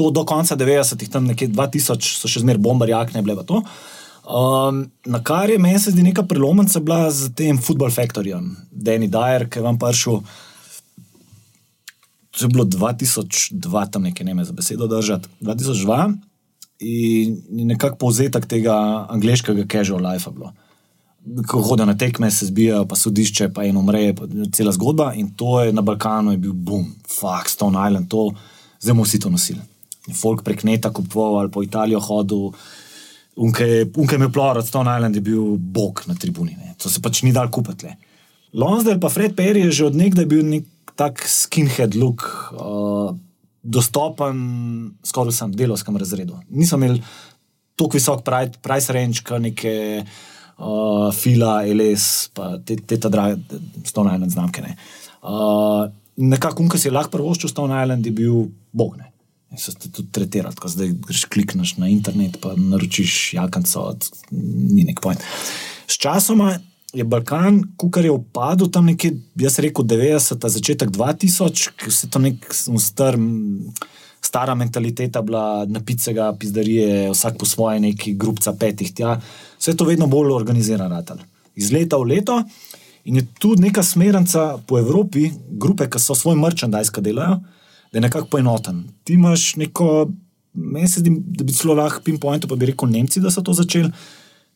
To 0.00 0.08
do 0.16 0.24
konca 0.24 0.56
90-ih, 0.56 1.10
tam 1.12 1.28
nekje 1.28 1.50
2000, 1.52 2.14
so 2.22 2.30
še 2.30 2.40
zmeraj 2.40 2.62
bombarji, 2.64 2.96
akne, 2.96 3.24
bile 3.26 3.36
pa 3.36 3.44
to. 3.44 3.60
Um, 4.30 4.86
na 5.04 5.20
kar 5.26 5.52
je 5.52 5.58
meni 5.60 5.82
se 5.82 5.92
zdi 5.92 6.06
neka 6.06 6.24
prelomnica 6.30 6.80
bila 6.80 7.10
z 7.12 7.34
tem 7.36 7.58
Football 7.60 7.92
Factoryjem, 7.92 8.54
Danny 8.72 9.10
Dyer, 9.12 9.44
ki 9.50 9.60
je 9.60 9.66
vam 9.66 9.76
prišel. 9.80 10.22
To 12.30 12.46
je 12.46 12.48
bilo 12.48 12.64
2002, 12.64 13.86
tam 13.92 14.08
nekaj 14.08 14.24
ne 14.24 14.34
me 14.38 14.48
za 14.48 14.56
besedo 14.56 14.88
držati. 14.88 15.28
2002 15.44 16.29
in 16.80 17.36
in 17.50 17.66
nekako 17.66 17.96
povzetek 17.96 18.46
tega 18.46 19.06
angliškega 19.08 19.66
casual 19.68 20.04
life 20.12 20.30
ko 21.46 21.60
hodijo 21.62 21.86
na 21.86 21.96
tekme, 21.98 22.30
se 22.30 22.46
zbijajo, 22.46 22.84
pa 22.88 22.96
sodišče, 22.96 23.50
pa 23.54 23.64
eno 23.64 23.80
umre, 23.80 24.14
cela 24.52 24.72
zgodba. 24.72 25.12
In 25.14 25.30
to 25.36 25.60
je 25.60 25.72
na 25.72 25.82
Balkanu 25.82 26.32
je 26.32 26.38
bil 26.38 26.52
boom, 26.52 26.94
fuck, 27.08 27.48
Stone 27.48 27.78
Island, 27.88 28.08
to 28.08 28.30
zdaj 28.80 28.94
bomo 28.94 29.04
vsi 29.04 29.20
to 29.20 29.30
nosili. 29.30 29.60
Folk 30.16 30.42
prek 30.42 30.64
neta 30.64 30.90
kupoval 30.90 31.50
po 31.52 31.62
Italijo 31.62 32.00
hodil. 32.00 32.50
Unke 33.36 33.64
je 33.64 34.30
plor, 34.32 34.58
od 34.58 34.66
Stone 34.66 34.96
Island 34.96 35.16
je 35.16 35.20
bil 35.20 35.56
bog 35.56 36.02
na 36.06 36.14
tribuni, 36.14 36.56
ne. 36.56 36.74
to 36.78 36.88
se 36.88 37.00
pač 37.00 37.22
ni 37.22 37.32
dal 37.32 37.50
kupiti. 37.50 37.86
le. 37.86 37.96
Lonsdale 38.52 39.00
pa 39.00 39.08
Fred 39.08 39.36
Perry 39.36 39.60
je 39.60 39.70
že 39.70 39.86
od 39.86 39.96
nekdaj 39.96 40.26
bil 40.26 40.42
nek 40.44 40.64
tak 40.96 41.22
skinhead 41.28 41.94
look, 41.94 42.24
uh, 42.52 43.14
dostopen 43.62 44.36
skoraj 45.04 45.34
vsem 45.34 45.52
delovskem 45.56 45.96
razredu. 46.00 46.38
Niso 46.48 46.78
imeli 46.80 47.02
tako 47.76 47.96
visok 47.96 48.24
pri- 48.24 48.58
price 48.62 48.92
range, 48.92 49.22
kot 49.26 49.40
neke 49.42 49.74
uh, 50.04 51.08
Fila, 51.16 51.60
LS, 51.64 52.30
pa 52.36 52.58
te, 52.64 52.76
te 52.76 52.98
ta 53.00 53.08
drage, 53.12 53.40
Stone 53.84 54.14
Island 54.14 54.32
znamke. 54.32 54.64
Ne. 54.64 54.76
Uh, 55.22 55.88
nekako, 56.16 56.68
ki 56.68 56.80
si 56.80 56.88
je 56.88 56.94
lahko 56.94 57.16
prvoščil 57.16 57.52
Stone 57.52 57.82
Island, 57.82 58.06
je 58.06 58.12
bil 58.16 58.50
bog. 58.72 58.96
Ne. 59.00 59.10
In 59.50 59.58
so 59.58 59.74
te 59.74 59.90
tudi 59.90 60.12
tretirali, 60.14 60.54
tako 60.54 60.70
zdaj 60.70 60.92
greš 61.08 61.24
klikneš 61.32 61.74
na 61.82 61.88
internet, 61.90 62.38
pa 62.42 62.52
naročiš 62.56 63.34
jakanco, 63.34 63.88
ni 64.30 64.84
nek 64.86 65.00
point. 65.02 65.24
S 65.90 65.98
časoma 65.98 66.52
je 66.92 67.04
Balkan, 67.04 67.62
kukar 67.76 68.04
je 68.04 68.10
upadel 68.10 68.70
tam 68.70 68.88
nekje, 68.90 69.12
jaz 69.38 69.58
rekel 69.62 69.84
90, 69.86 70.46
začetek 70.48 70.90
2000, 70.90 71.70
ker 71.78 71.92
se 71.94 72.10
to 72.10 72.18
nek 72.22 72.46
star, 72.82 73.18
stara 74.20 74.54
mentaliteta 74.54 75.22
bila 75.22 75.64
napicega, 75.70 76.32
pizdarije, 76.38 77.10
vsak 77.10 77.38
po 77.38 77.46
svoje 77.46 77.80
neki 77.80 78.14
grupca 78.18 78.52
petih, 78.52 78.92
tja. 78.94 79.20
Vse 79.58 79.76
to 79.76 79.86
vedno 79.86 80.06
bolj 80.10 80.34
organizirano, 80.34 81.02
iz 81.54 81.70
leta 81.72 81.98
v 81.98 82.14
leto. 82.14 82.42
In 83.04 83.16
je 83.16 83.26
tudi 83.40 83.62
neka 83.62 83.82
smernica 83.82 84.58
po 84.66 84.78
Evropi, 84.78 85.30
grupe, 85.50 85.88
ki 85.88 85.98
so 85.98 86.14
svoj 86.14 86.36
merchandise 86.36 86.92
delajo, 87.00 87.40
da 87.92 87.98
je 87.98 88.02
nekako 88.04 88.28
poenoten. 88.34 88.84
Ti 89.04 89.14
imaš 89.14 89.56
neko, 89.56 90.10
meni 90.52 90.88
se 90.88 91.00
zdi, 91.00 91.10
da 91.10 91.44
bi 91.44 91.52
celo 91.52 91.74
lahko 91.74 92.02
pinpointu, 92.04 92.48
pa 92.48 92.58
bi 92.60 92.68
rekel 92.70 92.90
Nemci, 92.90 93.20
da 93.20 93.30
so 93.30 93.42
to 93.42 93.54
začeli 93.56 93.90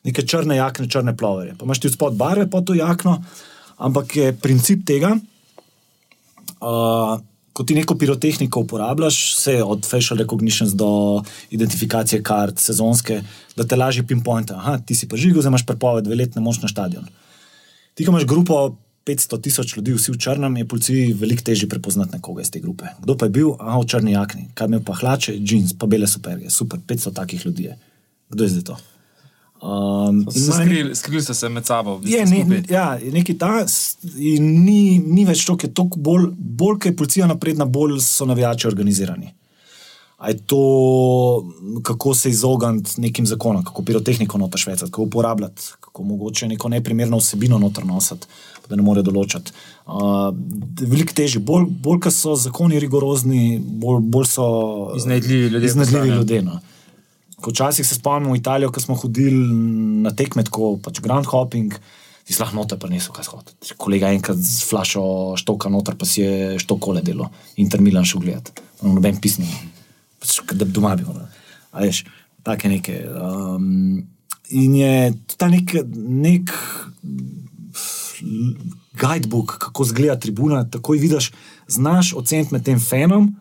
neke 0.05 0.27
črne 0.27 0.57
jakne, 0.57 0.89
črne 0.89 1.17
plovere. 1.17 1.55
Pa 1.59 1.65
imaš 1.65 1.81
ti 1.81 1.91
spod 1.93 2.17
barve 2.17 2.47
pod 2.51 2.67
to 2.69 2.75
jakno, 2.77 3.19
ampak 3.77 4.17
je 4.17 4.33
princip 4.37 4.85
tega, 4.87 5.17
uh, 6.61 7.17
ko 7.55 7.63
ti 7.63 7.77
neko 7.79 7.95
pirotehniko 7.95 8.65
uporabljaš, 8.67 9.19
vse 9.37 9.57
od 9.63 9.87
facial 9.87 10.19
recognition 10.19 10.71
do 10.75 11.23
identifikacije 11.55 12.23
kart, 12.23 12.59
sezonske, 12.59 13.21
da 13.57 13.67
te 13.67 13.77
lažje 13.79 14.07
pinpointa. 14.07 14.57
Aha, 14.59 14.79
ti 14.79 14.95
si 14.99 15.09
pa 15.09 15.17
žigo, 15.17 15.41
zdaj 15.41 15.55
imaš 15.55 15.67
prepoved, 15.67 16.05
dve 16.05 16.19
leti 16.19 16.39
ne 16.39 16.43
moš 16.43 16.63
na 16.65 16.69
stadion. 16.69 17.07
Ti, 17.95 18.05
ko 18.05 18.11
imaš 18.11 18.27
grupo 18.27 18.75
500 19.07 19.39
tisoč 19.45 19.77
ljudi, 19.77 19.95
vsi 19.95 20.13
v 20.13 20.19
črnem, 20.19 20.57
je 20.57 20.67
policiji 20.69 21.13
veliko 21.21 21.45
težje 21.47 21.69
prepoznati 21.69 22.17
nekoga 22.17 22.43
iz 22.43 22.51
te 22.51 22.61
grupe. 22.61 22.91
Kdo 23.05 23.15
pa 23.21 23.29
je 23.29 23.37
bil? 23.37 23.53
Aha, 23.61 23.79
v 23.79 23.87
črni 23.87 24.17
jakni, 24.17 24.49
kaj 24.59 24.73
imel 24.73 24.83
pa 24.83 24.97
hlače, 24.99 25.37
jeans, 25.39 25.77
pa 25.79 25.87
bele 25.87 26.11
superge, 26.11 26.51
super, 26.51 26.81
500 26.83 27.15
takih 27.15 27.47
ljudi 27.47 27.71
je. 27.71 27.79
Kdo 28.35 28.45
je 28.45 28.57
zdaj 28.57 28.67
to? 28.73 28.81
Um, 29.65 30.27
skrili, 30.31 30.95
skrili 30.95 31.23
ste 31.23 31.35
se 31.35 31.49
med 31.49 31.67
sabo. 31.67 32.01
Je, 32.05 32.27
ne, 32.27 32.63
ja, 32.71 32.99
nekaj 33.13 33.39
ta, 33.39 33.53
ni, 34.41 34.99
ni 34.99 35.25
več 35.25 35.47
to, 35.49 35.57
ki 35.57 35.71
je 35.71 35.75
toliko 35.79 36.03
bolj, 36.05 36.27
bolj 36.37 36.77
ko 36.83 36.91
je 36.91 36.97
policija 36.97 37.29
napredna, 37.31 37.65
bolj 37.65 37.97
so 38.05 38.29
navijači 38.29 38.69
organizirani. 38.69 39.33
A 40.21 40.29
je 40.29 40.37
to, 40.53 40.61
kako 41.83 42.13
se 42.15 42.31
izogniti 42.31 43.01
nekim 43.01 43.27
zakonom, 43.27 43.65
kako 43.65 43.83
pirotehniko 43.83 44.39
nota 44.39 44.61
švecati, 44.61 44.91
kako 44.91 45.09
uporabljati, 45.09 45.63
kako 45.81 46.05
mogoče 46.05 46.49
neko 46.49 46.69
neprimerno 46.69 47.17
vsebino 47.17 47.59
noter 47.59 47.87
nositi, 47.87 48.29
da 48.69 48.77
ne 48.77 48.85
more 48.85 49.03
določati. 49.05 49.53
Uh, 49.87 50.29
Veliko 50.81 51.17
težje, 51.17 51.41
bolj, 51.41 51.71
bolj 51.81 52.05
ko 52.05 52.13
so 52.13 52.37
zakoni 52.37 52.85
rigorozni, 52.85 53.59
bolj, 53.65 54.05
bolj 54.13 54.31
so 54.37 54.47
iznajdljivi 54.97 55.57
ljudje. 55.57 55.73
Iznajdljivi 55.73 56.17
ljudje 56.21 56.45
no. 56.45 56.61
Včasih 57.51 57.87
se 57.87 57.99
spomnim 57.99 58.33
v 58.33 58.39
Italijo, 58.39 58.73
ko 58.73 58.81
smo 58.81 58.97
hodili 58.97 59.41
na 60.05 60.13
tekme, 60.17 60.45
kot 60.49 60.83
pač 60.85 61.01
Grand 61.05 61.27
Hopping, 61.27 61.75
ti 62.25 62.33
si 62.33 62.41
lahko 62.41 62.57
noter, 62.57 62.81
pa 62.81 62.89
niso 62.89 63.13
kaj 63.13 63.29
shoditi. 63.29 63.75
Kolega 63.81 64.13
enkrat 64.15 64.41
z 64.41 64.65
flašo 64.69 65.35
štoka 65.41 65.73
noter, 65.73 65.99
pa 65.99 66.09
si 66.09 66.23
je 66.23 66.59
štokole 66.63 67.05
delo, 67.05 67.31
Intermilan 67.61 68.07
šel 68.09 68.25
gledati, 68.25 68.65
noben 68.83 69.21
pisni, 69.21 69.49
pač, 70.23 70.41
da 70.55 70.65
bi 70.65 70.73
doma 70.73 70.95
bil. 70.97 71.11
A 71.75 71.85
veš, 71.85 72.05
take 72.47 72.71
neke. 72.71 73.01
Um, 73.13 74.05
in 74.49 74.77
je 74.79 74.95
ta 75.37 75.49
nek, 75.53 75.77
nek 75.95 76.53
guidebook, 78.95 79.57
kako 79.59 79.85
zgleda 79.85 80.17
tribuna, 80.21 80.65
takoj 80.71 80.99
vidiš, 80.99 81.33
znaš 81.69 82.13
oceniti 82.17 82.55
med 82.55 82.65
tem 82.65 82.81
fenom, 82.81 83.33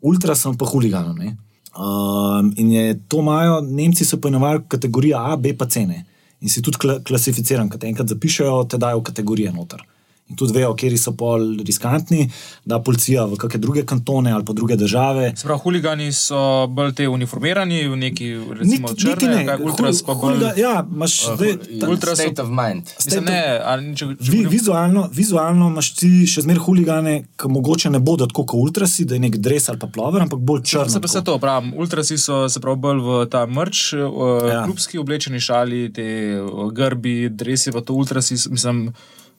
ultrasom 0.00 0.58
pa 0.58 0.66
huliganom. 0.66 1.16
Ne? 1.18 1.36
Um, 1.76 2.52
in 2.56 2.72
je 2.72 2.98
to 3.08 3.20
imajo, 3.22 3.60
Nemci 3.60 4.04
so 4.04 4.18
poimenovali 4.20 4.64
kategorije 4.68 5.14
A, 5.18 5.36
B, 5.36 5.54
pa 5.58 5.66
cene. 5.66 6.04
In 6.40 6.48
si 6.48 6.62
tudi 6.62 6.78
klasificiran, 7.04 7.68
kaj 7.68 7.88
enkrat 7.88 8.08
zapišajo, 8.08 8.64
te 8.64 8.78
dajo 8.78 9.02
kategorije 9.04 9.52
noter 9.52 9.84
in 10.30 10.36
tudi 10.36 10.54
vejo, 10.54 10.74
kje 10.78 10.98
so 10.98 11.12
pol 11.18 11.42
riskantni, 11.66 12.28
da 12.64 12.78
policija 12.82 13.24
v 13.28 13.38
kakšne 13.40 13.60
druge 13.60 13.84
kantone 13.86 14.32
ali 14.32 14.44
pa 14.46 14.52
druge 14.52 14.76
države. 14.76 15.32
Sprav, 15.36 15.58
huligani 15.64 16.12
so 16.14 16.66
bolj 16.70 16.94
te 17.00 17.08
uniformirani 17.08 17.82
v 17.88 17.96
neki, 17.96 18.28
recimo, 18.60 18.88
niti, 18.88 19.02
črne, 19.02 19.42
ne, 19.44 19.56
ultras 19.64 20.02
pa 20.06 20.14
bolj. 20.14 20.38
Huliga, 20.38 20.52
ja, 20.56 20.74
imaš 20.86 21.16
uh, 21.26 21.34
zdaj, 21.36 21.56
ta, 21.80 21.90
ultras 21.90 22.18
state 22.18 22.42
of 22.42 22.48
mind. 22.54 22.94
Mislim, 23.04 23.24
ne, 23.26 23.42
ali, 23.64 23.94
če, 23.96 24.10
če 24.20 24.30
vi, 24.30 24.44
vizualno, 24.50 25.08
vizualno 25.14 25.70
imaš 25.74 25.92
ti 25.98 26.10
še 26.30 26.46
zmer 26.46 26.62
huligane, 26.62 27.16
ki 27.40 27.50
mogoče 27.50 27.90
ne 27.90 28.02
bodo 28.02 28.28
tako 28.30 28.46
kot 28.52 28.70
ultrasi, 28.70 29.08
da 29.10 29.18
je 29.18 29.24
nek 29.26 29.40
dres 29.42 29.68
ali 29.72 29.82
pa 29.82 29.90
plover, 29.90 30.22
ampak 30.26 30.42
bolj 30.46 30.64
črn. 30.70 30.92
Se 30.94 31.02
pa 31.02 31.10
se 31.10 31.24
to 31.26 31.38
pravim, 31.42 31.72
ultrasi 31.74 32.18
so 32.20 32.44
se 32.48 32.62
prav 32.62 32.78
bolj 32.80 33.02
v 33.06 33.22
ta 33.32 33.46
mrč, 33.50 33.86
uh, 33.98 34.46
ja. 34.46 34.62
klubski 34.68 35.00
oblečeni 35.02 35.42
šali, 35.42 35.88
te 35.94 36.06
uh, 36.38 36.68
grbi, 36.74 37.32
dresi, 37.34 37.74
pa 37.74 37.82
to 37.82 37.98
ultrasi, 37.98 38.38
mislim. 38.50 38.90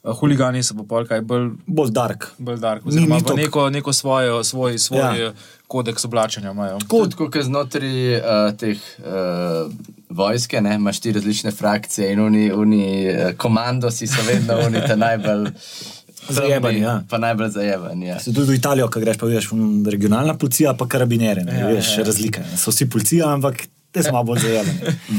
Eh, 0.01 0.13
huligani 0.17 0.63
so 0.65 0.73
pa 0.73 0.83
pol 0.89 1.05
kaj 1.05 1.21
bolj, 1.29 1.51
bolj 1.69 1.91
dark. 1.93 2.31
Bolj 2.41 2.57
dark 2.61 2.85
ni, 2.89 3.03
ni 3.05 3.19
neko, 3.37 3.67
neko 3.69 3.93
svojo, 3.93 4.43
svoj, 4.43 4.79
svoj 4.81 5.19
ja. 5.21 5.31
kodeks 5.69 6.05
oblačenja. 6.09 6.55
Kot 6.89 7.13
ko 7.13 7.29
je 7.35 7.43
znotraj 7.45 8.15
uh, 8.17 8.47
teh 8.57 8.81
uh, 9.05 9.69
vojske, 10.09 10.61
ne, 10.61 10.75
imaš 10.81 11.03
ti 11.05 11.13
različne 11.13 11.51
frakcije 11.51 12.11
in 12.13 12.19
oni, 12.19 12.51
oni 12.51 12.85
komandosi 13.37 14.07
so 14.07 14.25
vedno 14.27 14.57
oni 14.65 14.81
te 14.87 14.97
najbolj. 14.97 15.51
Zajebani, 16.29 16.79
ja. 16.79 16.99
Pa 17.09 17.17
najbolj 17.17 17.49
zajebani. 17.49 18.07
Ja. 18.07 18.19
Se 18.21 18.33
tudi 18.33 18.51
v 18.51 18.55
Italijo, 18.55 18.87
ko 18.93 18.99
greš, 19.01 19.17
pa 19.17 19.25
vidiš 19.25 19.49
regionalna 19.89 20.35
policija, 20.37 20.75
pa 20.77 20.85
karabinere. 20.87 21.41
Ja, 21.49 21.67
veš, 21.67 21.95
ja, 21.95 22.01
ja. 22.01 22.05
razlika. 22.05 22.43
So 22.57 22.69
vsi 22.71 22.89
policija, 22.89 23.29
ampak 23.33 23.63
te 23.91 24.03
smo 24.03 24.23
bolj 24.23 24.39
zajeli. 24.39 24.69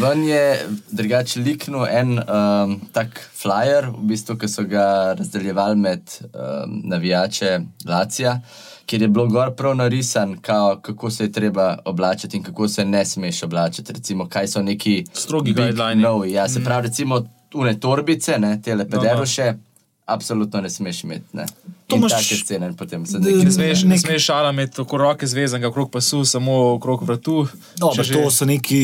Ven 0.00 0.24
je 0.24 0.68
drugače 0.90 1.40
liknil 1.40 1.86
en 1.86 2.18
um, 2.18 2.80
tak 2.92 3.20
flyer, 3.42 3.90
v 3.92 4.06
bistvu, 4.12 4.36
ki 4.40 4.48
so 4.48 4.64
ga 4.68 4.86
razdeljevali 5.18 5.76
med 5.76 6.14
um, 6.22 6.80
navijače 6.84 7.58
Lacija, 7.88 8.40
kjer 8.86 9.02
je 9.02 9.08
bilo 9.08 9.26
gor 9.26 9.54
prav 9.56 9.76
narisan, 9.76 10.36
kao, 10.40 10.76
kako 10.82 11.10
se 11.10 11.24
je 11.24 11.32
treba 11.32 11.78
oblačiti 11.84 12.36
in 12.36 12.42
kako 12.42 12.68
se 12.68 12.84
ne 12.84 13.04
smeš 13.04 13.42
oblačiti. 13.42 13.92
Recimo, 13.92 14.28
kaj 14.28 14.48
so 14.48 14.62
neki 14.62 15.04
strogi 15.12 15.52
guidelines. 15.52 16.32
Ja, 16.32 16.48
se 16.48 16.64
pravi, 16.64 16.88
recimo, 16.88 17.22
une 17.54 17.80
torbice, 17.80 18.38
ne, 18.38 18.62
tele 18.62 18.88
pederoše. 18.88 19.52
No, 19.52 19.71
Absolutno 20.12 20.60
ne 20.60 20.70
smeš 20.70 21.04
imeti. 21.04 21.24
Ne. 21.32 21.46
To 21.86 21.96
imaš 21.96 22.12
take 22.12 22.36
scene, 22.36 22.72
potem 22.76 23.06
se 23.06 23.18
nekaj 23.18 23.44
ne 23.44 23.52
smeš. 23.52 23.84
Ne 23.88 23.98
smeš 23.98 24.24
šala 24.24 24.50
imeti 24.50 24.76
tako 24.76 24.98
roke 24.98 25.26
zvezane, 25.26 25.66
okrog 25.66 25.90
pasu, 25.90 26.24
samo 26.24 26.74
okrog 26.74 27.02
vratu. 27.02 27.46
No, 27.80 27.92
že... 28.02 28.12
To 28.12 28.30
so 28.30 28.44
neki, 28.44 28.82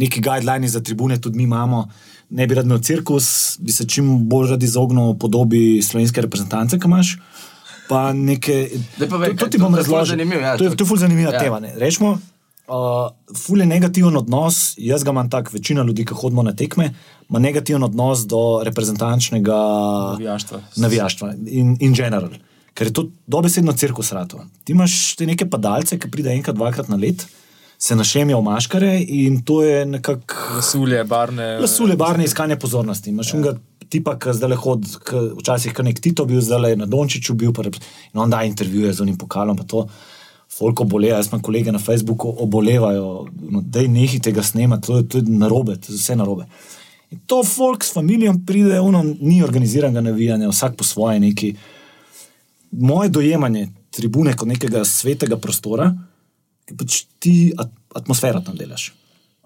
neki 0.00 0.20
guidelines 0.20 0.72
za 0.72 0.80
tribune, 0.80 1.20
tudi 1.20 1.36
mi 1.36 1.42
imamo. 1.42 1.88
Ne 2.30 2.46
bi 2.46 2.54
rad 2.54 2.64
imel 2.64 2.80
cirkus, 2.84 3.56
bi 3.60 3.72
se 3.72 3.88
čim 3.88 4.28
bolj 4.28 4.50
rad 4.50 4.62
izognil 4.62 5.14
podobi 5.20 5.82
slovenske 5.82 6.24
reprezentance, 6.24 6.78
ki 6.78 6.88
imaš. 6.88 7.16
Pa 7.88 8.12
neke, 8.12 8.68
pa 9.10 9.16
ve, 9.16 9.30
to, 9.32 9.44
to 9.44 9.46
ti 9.46 9.58
bom 9.58 9.74
razložil. 9.74 10.20
Ja, 10.20 10.56
to 10.56 10.64
je 10.64 10.70
zelo 10.76 10.96
zanimiva 10.96 11.32
ja. 11.32 11.40
tema. 11.40 11.60
Rečemo, 11.76 12.18
Uh, 12.68 13.34
ful 13.36 13.60
je 13.60 13.66
negativen 13.66 14.16
odnos, 14.16 14.74
jaz 14.76 15.04
ga 15.04 15.10
imam 15.10 15.30
tako, 15.30 15.54
večina 15.54 15.82
ljudi, 15.82 16.04
ki 16.04 16.14
hodimo 16.14 16.42
na 16.44 16.52
tekme, 16.52 16.90
ima 17.28 17.38
negativen 17.38 17.82
odnos 17.82 18.26
do 18.28 18.60
reprezentančnega 18.64 19.56
navijaštva. 20.12 20.60
navijaštva 20.76 21.32
in, 21.46 21.76
in 21.80 21.94
general. 21.94 22.28
Ker 22.74 22.86
je 22.86 22.92
to 22.92 23.06
dobesedno 23.26 23.72
cirkus 23.72 24.12
rato. 24.12 24.44
Ti 24.64 24.72
imaš 24.72 25.16
te 25.16 25.26
neke 25.26 25.48
padalce, 25.50 25.98
ki 25.98 26.10
pride 26.10 26.30
enkrat, 26.36 26.56
dvakrat 26.56 26.92
na 26.92 26.96
let, 26.96 27.24
se 27.78 27.96
našemijo 27.96 28.40
v 28.40 28.44
maškare 28.50 28.92
in 29.00 29.40
to 29.44 29.62
je 29.62 29.86
nekako. 29.86 30.34
Lasulje, 30.56 31.04
barne. 31.04 31.58
Lasulje, 31.60 31.96
barne, 31.96 32.24
iskanje 32.24 32.58
pozornosti. 32.58 33.10
Imaš 33.10 33.32
ja. 33.32 33.36
unga 33.38 33.54
tipa, 33.88 34.18
ki 34.18 34.34
zdaj 34.36 34.50
le 34.50 34.56
hodi, 34.60 34.92
včasih 35.40 35.72
kar 35.72 35.86
nek 35.88 36.00
Tito 36.04 36.26
bil, 36.28 36.40
zdaj 36.44 36.60
le 36.60 36.76
na 36.76 36.86
Dončiću 36.86 37.34
bil, 37.34 37.52
pa, 37.56 37.64
in 37.64 38.20
on 38.20 38.30
da 38.30 38.42
intervjuje 38.44 38.92
z 38.92 39.06
unim 39.06 39.18
pokalom 39.18 39.56
folko 40.52 40.84
boleje, 40.84 41.12
jaz 41.12 41.28
imam 41.28 41.42
kolege 41.42 41.72
na 41.72 41.78
Facebooku, 41.78 42.32
obolevajo, 42.38 43.26
no, 43.50 43.62
da 43.62 43.80
je 43.80 43.88
nekaj 43.88 44.20
tega 44.20 44.42
snema, 44.42 44.80
to 44.80 44.96
je, 44.96 45.06
je 45.14 45.22
narobe, 45.28 45.76
to 45.76 45.92
je 45.92 45.98
vse 45.98 46.16
narobe. 46.16 46.46
In 47.10 47.20
to 47.26 47.42
folk 47.44 47.84
s 47.84 47.92
familijom 47.94 48.44
pride, 48.46 48.80
ono, 48.80 49.04
ni 49.20 49.42
organiziranega 49.42 50.00
navijanja, 50.00 50.48
vsak 50.48 50.76
po 50.76 50.84
svoje 50.84 51.20
neki. 51.20 51.54
Moje 52.70 53.08
dojemanje 53.08 53.68
tribune 53.90 54.34
kot 54.36 54.48
nekega 54.48 54.84
svetega 54.84 55.38
prostora, 55.40 55.88
ki 56.68 56.76
pač 56.76 57.02
ti 57.18 57.34
atmosfero 57.96 58.42
tam 58.44 58.56
delaš. 58.56 58.90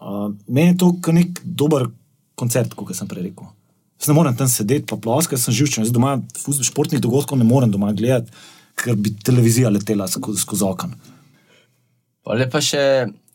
Uh, 0.03 0.33
meni 0.49 0.73
je 0.73 0.79
to 0.83 1.13
nek 1.15 1.39
dober 1.45 1.87
koncert, 2.35 2.75
kot 2.75 2.91
sem 2.99 3.09
prej 3.09 3.29
rekel. 3.29 3.47
Jaz 4.03 4.11
ne 4.11 4.17
morem 4.19 4.35
tam 4.35 4.51
sedeti, 4.51 4.89
pa 4.91 4.99
ploskati, 4.99 5.39
sem 5.39 5.55
živčen, 5.55 5.85
jaz 5.87 5.95
doma 5.95 6.17
športnih 6.67 6.99
dogodkov 7.03 7.39
ne 7.39 7.47
morem 7.47 7.71
doma 7.71 7.93
gledati 7.95 8.35
ker 8.83 8.97
bi 8.99 9.15
televizija 9.25 9.71
letela 9.71 10.09
skozi, 10.11 10.43
skozi 10.43 10.65
okno. 10.67 10.97
Pa 12.23 12.37
je 12.39 12.47
pa, 12.51 12.61
še, 12.63 12.85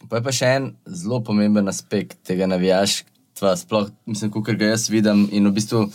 pa 0.08 0.20
je 0.20 0.24
pa 0.24 0.34
še 0.36 0.50
en 0.60 0.72
zelo 0.88 1.20
pomemben 1.24 1.68
aspekt 1.68 2.20
tega 2.28 2.48
navijaš, 2.48 3.02
navijaštva, 3.38 3.56
sploh, 3.56 3.90
mislim, 4.06 4.32
kot 4.32 4.50
ga 4.58 4.66
jaz 4.66 4.90
vidim. 4.90 5.28
In 5.32 5.48
v 5.48 5.54
bistvu 5.54 5.90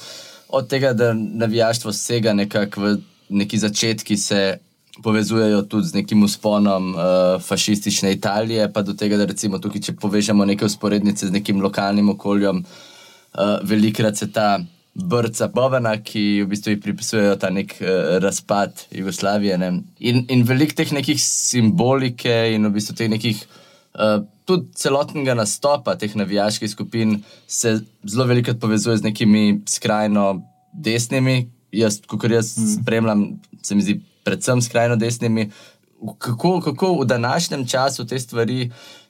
od 0.48 0.68
tega, 0.68 0.92
da 0.92 1.12
navijaštvo 1.14 1.92
sega 1.92 2.32
nekako 2.32 2.80
v 2.80 2.96
neki 3.30 3.58
začetki, 3.58 4.16
se 4.16 4.58
povezujejo 5.02 5.62
tudi 5.62 5.88
z 5.88 5.94
nekim 5.94 6.22
usponom 6.22 6.94
uh, 6.94 7.42
fašistične 7.42 8.12
Italije, 8.12 8.72
pa 8.72 8.82
do 8.82 8.92
tega, 8.92 9.16
da 9.16 9.24
recimo 9.24 9.58
tukaj, 9.58 9.80
če 9.80 9.92
povežemo 9.96 10.44
neke 10.44 10.64
usporednice 10.64 11.26
z 11.26 11.32
nekim 11.32 11.62
lokalnim 11.62 12.10
okoljem, 12.10 12.64
uh, 12.64 13.58
velikrat 13.64 14.16
se 14.16 14.30
ta. 14.32 14.60
Brca 14.94 15.48
Bovena, 15.48 15.94
ki 16.04 16.42
v 16.42 16.50
bistvu 16.50 16.74
pripisujejo 16.84 17.38
ta 17.40 17.48
nek 17.50 17.78
uh, 17.80 18.18
razpad 18.20 18.86
Jugoslavije. 18.92 19.56
Ne? 19.58 19.70
In, 20.04 20.26
in 20.28 20.44
veliko 20.44 20.76
teh 20.76 20.92
nekih 20.92 21.20
simbolike 21.20 22.34
in 22.52 22.68
v 22.68 22.74
bistvu 22.76 22.98
teh 22.98 23.08
nekih 23.08 23.40
uh, 23.40 24.20
tudi 24.44 24.68
celotnega 24.76 25.36
nastopa 25.38 25.96
teh 25.96 26.12
navijaških 26.18 26.70
skupin 26.70 27.22
se 27.46 27.78
zelo 28.04 28.28
veliko 28.28 28.54
povezuje 28.60 29.00
z 29.00 29.08
nekimi 29.08 29.62
skrajno 29.68 30.42
desnimi. 30.72 31.46
Jaz, 31.72 32.02
kot 32.04 32.28
jaz 32.28 32.52
mm. 32.58 32.72
spremljam, 32.82 33.26
se 33.64 33.74
mi 33.74 33.86
zdi, 33.86 34.00
predvsem 34.28 34.60
skrajno 34.60 35.00
desnimi. 35.00 35.48
Kako, 36.18 36.58
kako 36.60 36.96
v 37.00 37.04
današnjem 37.08 37.64
času 37.66 38.04
te 38.06 38.18
stvari 38.20 38.66
uh, 38.66 39.01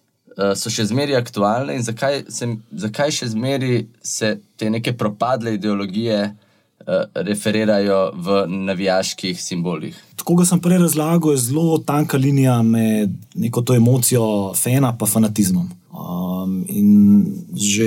so 0.56 0.70
še 0.72 0.86
zmeraj 0.88 1.18
aktualne 1.18 1.74
in 1.76 1.82
zakaj, 1.84 2.22
se, 2.32 2.46
zakaj 2.72 3.10
še 3.12 3.26
zmeraj 3.34 3.82
se 4.02 4.38
te 4.56 4.70
neke 4.70 4.94
propadle 4.96 5.54
ideologije 5.58 6.20
uh, 6.30 6.52
Eh, 6.86 7.04
referirajo 7.14 8.10
v 8.14 8.46
navijaških 8.48 9.42
simbolih. 9.42 9.94
Tako 10.16 10.42
sem 10.44 10.58
prej 10.60 10.80
razlagal, 10.82 11.30
je 11.30 11.38
zelo 11.38 11.78
tanka 11.78 12.16
linija 12.18 12.56
med 12.62 13.12
neko 13.34 13.62
to 13.62 13.74
emocijo 13.74 14.52
fena 14.54 14.90
in 15.00 15.06
fanatizmom. 15.06 15.68
Um, 15.92 16.64
in 16.68 17.26
že 17.54 17.86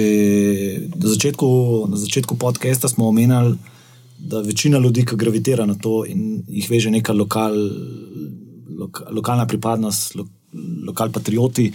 na 0.95 1.10
začetku, 1.10 1.47
na 1.89 1.97
začetku 1.97 2.36
podcasta 2.36 2.88
smo 2.88 3.08
omenjali, 3.08 3.58
da 4.17 4.39
večina 4.39 4.79
ljudi, 4.79 5.05
ki 5.05 5.15
gravitira 5.15 5.65
na 5.65 5.75
to 5.75 6.05
in 6.05 6.43
jih 6.47 6.69
veže 6.69 6.89
neka 6.91 7.13
lokal, 7.13 7.55
loka, 8.79 9.03
lokalna 9.12 9.45
pripadnost, 9.45 10.15
lo, 10.15 10.27
lokal 10.88 11.12
patrioti, 11.12 11.71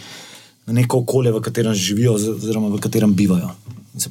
na 0.70 0.78
neko 0.78 1.02
okolje, 1.02 1.32
v 1.34 1.42
katerem 1.42 1.74
živijo, 1.74 2.14
oziroma 2.14 2.70
v 2.70 2.78
katerem 2.78 3.14
bivajo. 3.14 3.50
In 3.94 4.00
se 4.00 4.10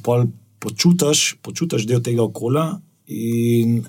počutiš, 0.60 1.40
počutiš 1.42 1.86
del 1.88 2.02
tega 2.04 2.22
okolja. 2.22 2.66
In 3.08 3.80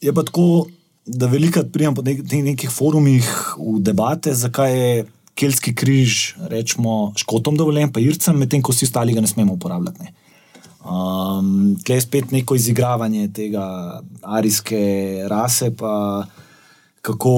je 0.00 0.14
pa 0.16 0.24
tako, 0.24 0.66
da 1.04 1.28
velikokrat 1.28 1.68
pridem 1.72 1.94
po 1.94 2.02
nek 2.02 2.24
nekih 2.24 2.72
forumih 2.72 3.28
v 3.60 3.76
debate, 3.84 4.32
zakaj 4.32 4.72
je 4.72 5.04
keltski 5.36 5.74
križ, 5.76 6.34
rečemo, 6.48 7.12
škotom 7.20 7.58
dovoljen, 7.60 7.92
pa 7.92 8.00
ircem, 8.00 8.38
medtem 8.38 8.62
ko 8.64 8.72
vsi 8.72 8.88
ostali 8.88 9.12
ga 9.12 9.20
ne 9.20 9.28
smemo 9.28 9.58
uporabljati. 9.58 10.06
Ne. 10.06 10.14
Um, 10.84 11.76
Tle 11.84 11.98
je 11.98 12.04
spet 12.04 12.32
neko 12.32 12.56
izigravanje 12.56 13.28
tega 13.32 13.66
arijske 14.22 14.80
rase, 15.28 15.70
pa 15.76 16.24
kako 17.04 17.30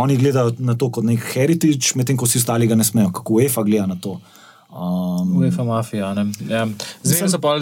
oni 0.00 0.16
gledajo 0.16 0.54
na 0.58 0.74
to 0.74 0.88
kot 0.88 1.04
nek 1.04 1.20
heritage, 1.34 1.92
medtem 1.94 2.16
ko 2.16 2.24
vsi 2.24 2.40
ostali 2.40 2.66
ga 2.66 2.78
ne 2.78 2.84
smejo, 2.84 3.10
kako 3.12 3.34
UEFA 3.36 3.64
gleda 3.68 3.86
na 3.90 3.96
to. 4.00 4.14
Um, 4.70 5.34
UEFA 5.36 5.64
mafija. 5.64 6.14
Ja. 6.48 6.66
Zdaj 7.02 7.28
se 7.28 7.40
pa 7.42 7.56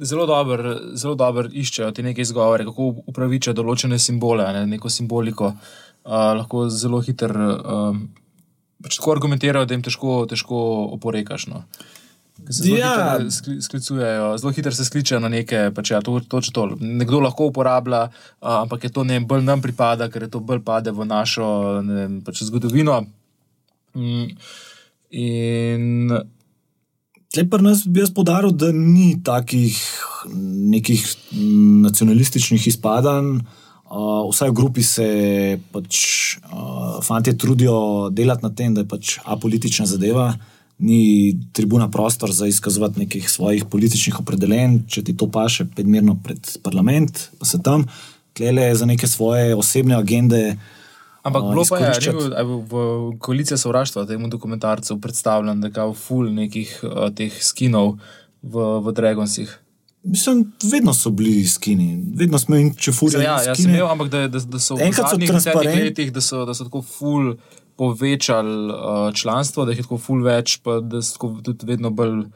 zelo 0.00 0.26
dobro 0.26 0.76
dober 1.18 1.50
iščejo 1.52 1.90
te 1.92 2.04
neke 2.06 2.22
izgovore, 2.24 2.64
kako 2.64 2.94
upravičiti 3.12 3.56
določene 3.58 3.98
simbole, 3.98 4.46
ne, 4.56 4.64
neko 4.70 4.88
simboliko. 4.88 5.52
Uh, 6.06 6.32
lahko 6.38 6.68
zelo 6.70 7.02
hitro 7.04 7.50
uh, 7.56 8.00
pač 8.82 8.96
tako 8.96 9.16
argumentirajo, 9.18 9.66
da 9.68 9.76
jim 9.76 9.84
težko, 9.84 10.22
težko 10.30 10.62
oporekaš. 10.96 11.48
No. 11.52 11.64
Zelo, 12.36 12.76
ja. 12.76 13.18
hitro 13.18 13.30
sklicujejo, 13.62 14.38
zelo 14.38 14.52
hitro 14.52 14.72
se 14.72 14.84
skličejo 14.84 15.20
na 15.24 15.28
neke, 15.32 15.70
pač 15.74 15.90
ja, 15.90 16.02
to, 16.04 16.18
to, 16.20 16.40
to. 16.52 16.66
nekdo 16.80 17.20
lahko 17.24 17.48
uporablja, 17.48 18.02
uh, 18.10 18.60
ampak 18.60 18.84
je 18.84 18.92
to 18.92 19.04
ne 19.08 19.20
bolj 19.20 19.42
nam 19.44 19.64
pripada, 19.64 20.10
ker 20.12 20.26
je 20.26 20.30
to 20.36 20.40
bolj 20.44 20.60
pade 20.64 20.92
v 20.92 21.08
našo 21.08 21.46
ne, 21.82 22.08
pač 22.26 22.44
zgodovino. 22.44 23.00
Mm. 23.96 24.36
In 25.16 26.12
Pri 27.36 27.60
nas 27.60 27.82
bi 27.84 28.00
jaz 28.00 28.10
podaril, 28.14 28.54
da 28.56 28.70
ni 28.72 29.18
takih 29.24 29.76
nekih 30.72 31.02
nacionalističnih 31.84 32.68
izpadanj. 32.72 33.40
Uh, 33.86 34.24
vsaj 34.32 34.50
v 34.50 34.54
grupi 34.56 34.82
se 34.82 35.08
pač 35.70 35.98
uh, 36.40 36.96
fanti 37.06 37.36
trudijo 37.38 38.08
delati 38.10 38.42
na 38.42 38.50
tem, 38.50 38.74
da 38.74 38.82
je 38.82 38.88
pač 38.88 39.18
apolitična 39.22 39.86
zadeva, 39.86 40.32
ni 40.78 41.32
tribuna 41.52 41.90
prostor 41.90 42.32
za 42.32 42.46
izkazovati 42.46 42.98
nekih 43.00 43.30
svojih 43.30 43.64
političnih 43.64 44.20
opredeljenj, 44.20 44.80
če 44.88 45.02
ti 45.04 45.16
to 45.16 45.28
paše, 45.30 45.64
predmerno 45.64 46.18
pred 46.24 46.58
parlament, 46.62 47.28
pa 47.38 47.46
se 47.46 47.62
tam, 47.62 47.86
klele 48.36 48.74
za 48.74 48.86
neke 48.86 49.06
svoje 49.06 49.54
osebne 49.54 49.96
agende. 49.96 50.56
Ampak 51.22 51.42
bilo 51.42 51.64
pa 51.68 51.78
je, 51.78 52.12
da 52.30 52.38
je 52.38 52.44
v 52.44 52.72
koaliciji 53.18 53.58
sovraštva 53.58 54.06
temu 54.06 54.28
dokumentarcu 54.28 55.00
predstavljen, 55.00 55.60
da 55.60 55.66
je 55.66 55.72
kao 55.72 55.94
full 55.94 56.28
nekih 56.34 56.80
uh, 56.82 57.08
teh 57.14 57.32
skinov 57.42 57.96
v, 58.42 58.66
v 58.84 58.92
Dragonsih. 58.92 59.58
Mislim, 60.06 60.52
vedno 60.70 60.94
so 60.94 61.10
bili 61.10 61.46
skini, 61.46 62.04
vedno 62.14 62.38
smo 62.38 62.56
jim 62.56 62.74
če 62.78 62.92
furijo. 62.92 63.20
Ja, 63.24 63.40
jaz 63.42 63.58
sem 63.58 63.72
imel, 63.72 63.88
ampak 63.90 64.10
da, 64.12 64.28
da, 64.28 64.38
da 64.38 64.58
so 64.62 64.76
v 64.78 64.92
zadnjih 64.94 65.32
letih, 65.74 66.12
da 66.14 66.22
so, 66.22 66.44
da 66.46 66.54
so 66.54 66.68
tako 66.68 66.82
full 66.82 67.32
povečali 67.76 68.72
uh, 68.72 69.14
članstvo, 69.14 69.64
da 69.64 69.72
jih 69.72 69.78
je 69.78 69.86
tako 69.86 69.98
full 69.98 70.24
več, 70.24 70.58
pa 70.64 70.80
da 70.80 71.02
so 71.04 71.30
tudi 71.44 71.68
vedno 71.68 71.90
bolj. 71.90 72.26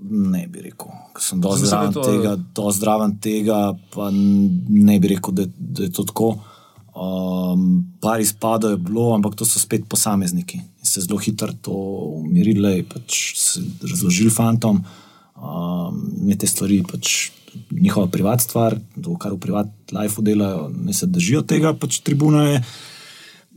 Ne 0.00 0.46
bi 0.48 0.62
rekel, 0.64 0.88
da 1.12 1.20
sem 1.20 1.40
dosti 1.40 1.68
zdraven 1.68 1.96
tega, 1.98 2.36
do 2.56 2.70
zdraven 2.72 3.18
tega, 3.20 3.58
pa 3.92 4.08
ne 4.12 4.96
bi 5.00 5.12
rekel, 5.12 5.34
da, 5.36 5.44
da 5.52 5.84
je 5.84 5.92
to 5.92 6.06
tako. 6.08 6.30
Um, 6.92 7.84
par 8.00 8.20
izpadov 8.20 8.74
je 8.74 8.80
bilo, 8.84 9.10
ampak 9.16 9.36
to 9.36 9.48
so 9.48 9.60
spet 9.60 9.84
posamezniki. 9.88 10.60
In 10.60 10.88
se 10.88 11.04
zelo 11.04 11.20
hitro 11.20 11.52
to 11.60 11.76
umirili, 12.20 12.82
pač 12.88 13.20
razložili 13.80 14.32
fantom, 14.32 14.80
um, 15.36 16.02
te 16.38 16.48
stvari, 16.48 16.82
pač 16.88 17.30
njihova 17.70 18.06
privatna 18.12 18.44
stvar, 18.44 18.76
to, 18.96 19.16
kar 19.20 19.32
v 19.36 19.40
privatnem 19.40 20.00
lifeu 20.00 20.24
delajo, 20.24 20.68
ne 20.72 20.92
se 20.96 21.08
držijo 21.08 21.42
tega, 21.48 21.72
pač 21.76 22.00
tribuna 22.04 22.46
je 22.48 22.64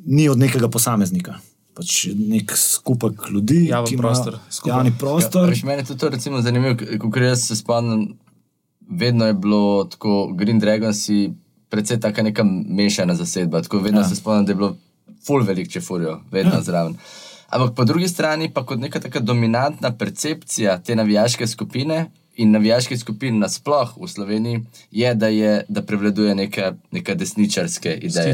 ni 0.05 0.29
od 0.29 0.39
nekega 0.39 0.69
posameznika. 0.69 1.39
Pač 1.75 2.05
nek 2.15 2.53
skupek 2.55 3.27
ljudi, 3.33 3.65
javni 3.67 3.97
prostor. 3.97 4.37
Javni 4.65 4.93
prostor. 4.99 5.51
Ja, 5.51 5.67
meni 5.67 5.83
je 5.89 5.97
to 5.97 6.09
recimo 6.09 6.41
zanimivo, 6.41 6.77
ker 7.11 7.23
jaz 7.23 7.47
se 7.49 7.55
spomnim, 7.59 8.13
vedno 8.89 9.27
je 9.27 9.33
bilo 9.33 9.83
tako 9.91 10.31
Green 10.37 10.59
Dragons 10.59 11.09
precej 11.69 11.99
tako 11.99 12.23
neka 12.23 12.45
mešana 12.47 13.15
zasedba. 13.15 13.61
Tako 13.61 13.79
vedno 13.83 14.01
ja. 14.01 14.09
se 14.09 14.15
spomnim, 14.15 14.45
da 14.45 14.51
je 14.51 14.55
bilo 14.55 14.75
full 15.27 15.43
velik, 15.43 15.69
če 15.71 15.81
furijo, 15.81 16.19
vedno 16.31 16.55
ja. 16.55 16.61
zraven. 16.61 16.95
Ampak 17.49 17.75
po 17.75 17.83
drugi 17.83 18.07
strani 18.07 18.49
pa 18.53 18.65
kot 18.65 18.79
neka 18.79 18.99
taka 18.99 19.19
dominantna 19.19 19.91
percepcija 19.97 20.79
te 20.79 20.95
navijaške 20.95 21.47
skupine 21.47 22.05
in 22.35 22.51
navijaške 22.51 22.97
skupine 22.97 23.37
nasploh 23.39 23.97
v 24.01 24.07
Sloveniji 24.07 24.63
je, 24.91 25.13
da, 25.15 25.27
je, 25.27 25.65
da 25.69 25.81
prevladuje 25.81 26.35
neka, 26.35 26.73
neka 26.91 27.15
desničarske 27.15 27.99
ideje. 28.01 28.33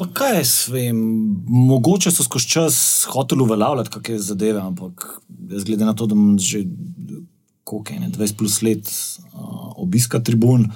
Pa 0.00 0.06
kaj 0.16 0.38
jaz 0.38 0.52
vem, 0.72 0.96
mogoče 1.44 2.08
so 2.08 2.24
skozi 2.24 2.48
čas 2.48 2.76
hoteli 3.12 3.42
uveljavljati 3.44 3.90
kakšne 3.92 4.18
zadeve, 4.24 4.60
ampak 4.60 5.20
jaz 5.50 5.64
glede 5.68 5.84
na 5.84 5.92
to, 5.92 6.06
da 6.08 6.16
imam 6.16 6.38
že 6.38 6.62
koliko, 7.64 7.98
ne, 8.00 8.08
20 8.08 8.36
plus 8.36 8.62
let 8.62 8.88
uh, 8.88 9.76
obiska 9.76 10.22
tribun, 10.24 10.70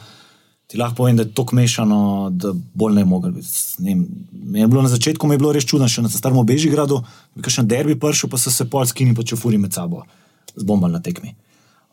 ti 0.66 0.78
lahko 0.78 0.96
povem, 0.96 1.16
da 1.16 1.24
je 1.24 1.32
to 1.32 1.46
kmešano, 1.46 2.30
da 2.30 2.52
bolj 2.74 2.98
ne 2.98 3.04
mogel 3.04 3.32
biti. 3.32 3.48
Ne, 3.78 4.66
na 4.68 4.88
začetku 4.88 5.26
mi 5.26 5.34
je 5.34 5.40
bilo 5.40 5.52
res 5.56 5.64
čudno, 5.64 5.88
še 5.88 6.04
na 6.04 6.12
starem 6.12 6.44
Bežigradu, 6.44 7.00
je 7.34 7.50
še 7.50 7.64
na 7.64 7.70
derbi 7.72 7.96
prišel, 8.00 8.28
pa 8.28 8.38
so 8.38 8.52
se 8.52 8.68
polski 8.68 9.08
in 9.08 9.16
počefuri 9.16 9.58
med 9.58 9.72
sabo, 9.72 10.04
zbombali 10.52 10.98
na 10.98 11.00
tekmi. 11.00 11.32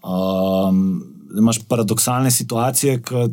Um, 0.03 0.99
imaš 1.37 1.61
paradoxalne 1.63 2.31
situacije, 2.31 2.99
ki 3.07 3.23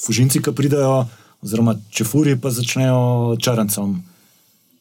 fužinci, 0.00 0.40
ki 0.40 0.56
pridajo, 0.56 1.04
oziroma 1.44 1.76
čefuri 1.90 2.38
pa 2.40 2.50
začnejo 2.50 3.36
črncem. 3.40 3.98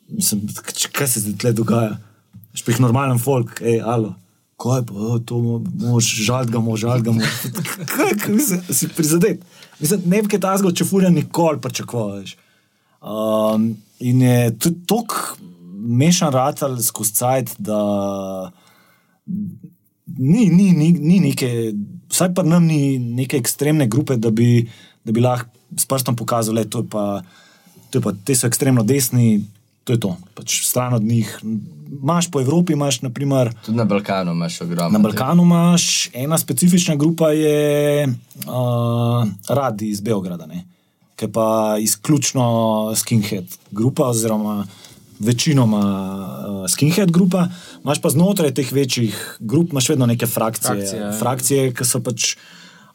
Mislim, 0.10 0.48
kaj 0.92 1.08
se 1.08 1.24
zdaj 1.24 1.38
tle 1.42 1.54
dogaja? 1.54 1.98
Špih 2.54 2.80
normalen 2.80 3.20
folk, 3.20 3.60
hej, 3.62 3.82
alo 3.82 4.14
kaj 4.64 4.86
pa 4.88 5.20
to, 5.26 5.40
mož, 5.82 6.08
žal 6.24 6.48
ga 6.48 6.62
mož, 6.64 6.86
žal 6.86 7.04
ga 7.04 7.14
mož. 7.16 7.28
Kaj 8.24 8.40
si 8.72 8.88
prizadet? 8.96 9.44
Mislim, 9.82 10.06
ne 10.08 10.22
bi 10.24 10.32
kaj 10.32 10.42
ta 10.44 10.54
zgolj, 10.60 10.78
če 10.80 10.88
furijo 10.88 11.12
nikoli 11.12 11.60
pričakuješ. 11.62 12.36
Um, 13.04 13.74
in 14.00 14.22
je 14.24 14.54
tako 14.88 15.40
mešan 15.74 16.32
ratal 16.32 16.78
skozi 16.80 17.18
cajt, 17.18 17.56
da 17.60 17.80
ni, 19.26 20.48
ni, 20.48 20.70
ni, 20.72 20.92
ni 20.94 21.20
neke, 21.26 21.50
vsaj 22.14 22.32
pa 22.38 22.46
nam 22.48 22.70
ni 22.70 22.96
neke 23.00 23.40
ekstremne 23.42 23.90
grupe, 23.92 24.16
da 24.16 24.32
bi, 24.32 24.64
da 25.04 25.12
bi 25.12 25.24
lahko 25.24 25.52
s 25.78 25.86
prstom 25.86 26.16
pokazali, 26.16 26.66
da 26.66 27.22
te 28.26 28.36
so 28.36 28.48
ekstremno 28.48 28.84
desni, 28.84 29.46
to 29.84 29.94
je 29.94 30.00
to. 30.00 30.16
Pač 30.34 30.64
stran 30.66 30.94
od 30.94 31.04
njih. 31.04 31.40
Imáš 32.02 32.32
po 32.32 32.42
Evropi, 32.42 32.74
imaš 32.74 33.02
naprimer. 33.02 33.52
Tudi 33.66 33.78
na 33.78 33.86
Balkanu 33.86 34.32
imaš 34.32 34.62
ogromno. 34.62 34.98
Na 34.98 35.04
Balkanu 35.04 35.44
imaš 35.44 36.10
ena 36.14 36.38
specifična 36.38 36.96
grupa, 36.96 37.30
je 37.30 38.08
uh, 38.08 39.28
Radi 39.50 39.90
iz 39.90 40.02
Beograda, 40.02 40.46
ne? 40.46 40.64
ki 41.16 41.26
je 41.26 41.32
pa 41.32 41.78
izključno 41.80 42.94
skinhead 42.96 43.46
grupa, 43.72 44.08
oziroma 44.10 44.66
večinoma 45.20 45.84
uh, 45.84 46.70
skinhead 46.70 47.12
grupa. 47.12 47.48
Imáš 47.84 48.02
pa 48.02 48.10
znotraj 48.10 48.54
teh 48.54 48.72
večjih 48.72 49.38
grup, 49.40 49.72
imaš 49.72 49.90
vedno 49.90 50.06
neke 50.06 50.28
frakcije, 50.28 50.74
Frakcije, 50.74 51.02
ja. 51.02 51.12
frakcije 51.20 51.74
ki 51.74 51.86
so 51.86 52.02
pač 52.02 52.36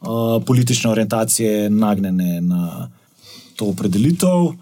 uh, 0.01 0.43
politične 0.47 0.91
orientacije 0.91 1.71
nagnjene 1.71 2.41
na 2.41 2.91
to 3.57 3.67
opredelitev. 3.73 4.53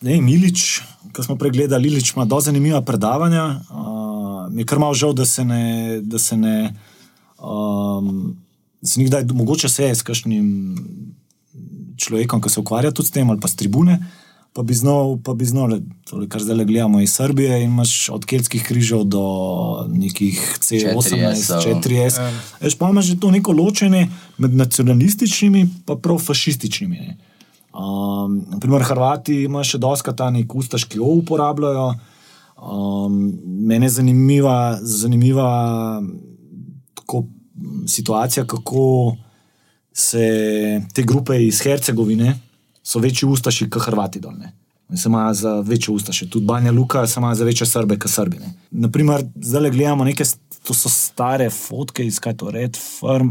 Ne, 0.00 0.20
Milič, 0.20 0.80
ki 1.12 1.22
smo 1.22 1.36
pregledali, 1.36 1.88
Ilič 1.88 2.14
ima 2.14 2.24
zelo 2.24 2.40
zanimiva 2.40 2.80
predavanja. 2.82 3.60
Uh, 3.70 4.58
je 4.58 4.64
kar 4.64 4.78
malo 4.78 4.94
žal, 4.94 5.12
da 5.12 5.26
se 5.26 5.44
ne. 5.44 6.00
Da 6.02 6.18
se 6.18 6.36
ne 6.36 6.74
um, 7.42 8.36
se 8.84 9.00
nikdaj, 9.00 9.24
mogoče 9.32 9.68
se 9.68 9.84
je 9.84 9.94
s 9.94 10.02
kakšnim 10.02 10.46
človekom, 11.96 12.40
ki 12.40 12.50
se 12.50 12.60
ukvarja 12.60 12.90
tudi 12.90 13.08
s 13.08 13.12
tem, 13.12 13.30
ali 13.30 13.40
pa 13.40 13.48
s 13.48 13.56
tribune. 13.56 13.98
Pa 14.52 14.62
bi 14.62 14.74
znal, 14.74 15.18
pa 15.22 15.34
bi 15.34 15.46
znal, 15.46 15.76
tole, 16.10 16.26
kar 16.28 16.42
zdaj 16.42 16.56
le 16.56 16.64
gledamo 16.64 17.00
iz 17.00 17.12
Srbije, 17.14 17.62
imaš 17.64 18.08
od 18.10 18.24
keltskih 18.26 18.64
križev 18.66 19.04
do 19.06 19.22
nekih 19.88 20.40
C18, 20.58 20.90
4S-ov. 20.98 21.82
4S. 21.82 22.18
Veš, 22.60 22.74
pa 22.74 22.90
imaš 22.90 23.12
že 23.12 23.20
to 23.20 23.30
neko 23.30 23.52
ločenje 23.52 24.08
med 24.38 24.54
nacionalističnimi 24.54 25.60
in 25.60 25.70
prav 25.86 26.18
fašističnimi. 26.18 26.96
Ne. 26.96 27.16
Um, 27.70 28.42
naprimer, 28.50 28.82
Hrvati 28.82 29.44
imajo 29.46 29.70
še 29.70 29.78
doska 29.78 30.16
ta 30.18 30.30
nek 30.34 30.54
ustaški 30.54 30.98
O 30.98 31.14
uporabljajo. 31.22 31.94
Um, 32.58 33.22
mene 33.46 33.86
je 33.86 33.94
zanimiva, 34.00 34.78
zanimiva 34.82 35.48
tako, 36.98 37.24
situacija, 37.86 38.46
kako 38.50 39.16
se 39.94 40.82
te 40.94 41.02
grupe 41.06 41.38
iz 41.46 41.62
Hercegovine 41.62 42.49
so 42.90 42.98
večji 42.98 43.28
ustaši 43.28 43.70
kot 43.70 43.82
Hrvati 43.86 44.20
dolne. 44.20 44.52
Se 44.94 45.08
ima 45.08 45.34
za 45.34 45.60
večje 45.60 45.94
ustaše, 45.94 46.26
tudi 46.30 46.46
Banja 46.46 46.72
Luka 46.72 47.06
se 47.06 47.20
ima 47.20 47.34
za 47.34 47.44
večje 47.44 47.66
Srbe 47.66 47.98
kot 47.98 48.10
Srbine. 48.10 48.54
Naprimer, 48.70 49.22
zdaj 49.36 49.62
le 49.62 49.70
gledamo 49.70 50.04
neke, 50.04 50.24
to 50.66 50.74
so 50.74 50.90
stare 50.90 51.50
fotke 51.50 52.06
iz 52.06 52.18
kaj 52.18 52.36
to 52.36 52.50
Red 52.50 52.76
Firm, 52.76 53.30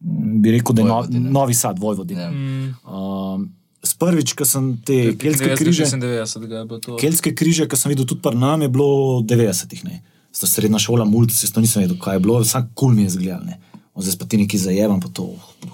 m, 0.00 0.40
bi 0.42 0.54
rekel, 0.56 0.74
da 0.74 0.82
je 0.82 0.88
no. 0.88 1.30
Novi 1.40 1.54
Sad, 1.54 1.78
Vojvodina. 1.78 2.22
Ja. 2.22 2.30
Um, 2.88 3.50
Sprvič, 3.84 4.32
ko 4.32 4.48
sem 4.48 4.72
te 4.84 5.12
keltske 5.20 5.52
križe, 5.54 5.84
96 5.84 6.46
ga 6.48 6.56
je 6.56 6.64
bilo 6.64 6.80
to. 6.80 6.96
keltske 6.96 7.34
križe, 7.36 7.68
ki 7.68 7.76
sem 7.76 7.92
videl 7.92 8.08
tudi 8.08 8.24
pri 8.24 8.34
nam, 8.38 8.64
je 8.64 8.72
bilo 8.72 9.20
v 9.20 9.28
90-ih. 9.28 9.84
ne. 9.84 10.00
Sta 10.32 10.48
srednja 10.48 10.80
šola, 10.80 11.04
mulci, 11.04 11.44
jaz 11.44 11.52
to 11.52 11.60
nisem 11.60 11.84
vedel, 11.84 12.00
kaj 12.00 12.16
je 12.16 12.24
bilo, 12.24 12.40
vsak 12.40 12.72
kul 12.74 12.96
mi 12.96 13.04
je 13.04 13.14
zgledal. 13.20 13.60
Zdaj 13.96 14.18
pa 14.20 14.26
ti 14.28 14.40
neki 14.40 14.58
zajevam, 14.58 15.00
pa 15.00 15.08
to 15.08 15.28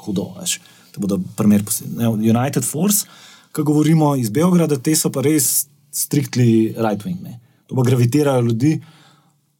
hudo. 0.05 0.29
Veš. 0.39 0.59
To 0.93 1.01
bodo 1.01 1.21
primer 1.37 1.65
posebej. 1.65 2.07
United 2.31 2.65
Force, 2.65 3.07
ki 3.53 3.65
govorimo 3.65 4.15
iz 4.17 4.31
Beograda, 4.31 4.77
te 4.77 4.95
so 4.97 5.11
pa 5.13 5.25
res 5.25 5.67
striktli 5.93 6.75
right-wing. 6.77 7.21
ne. 7.23 7.39
To 7.67 7.77
pa 7.77 7.83
gravitirajo 7.83 8.41
ljudi, 8.41 8.81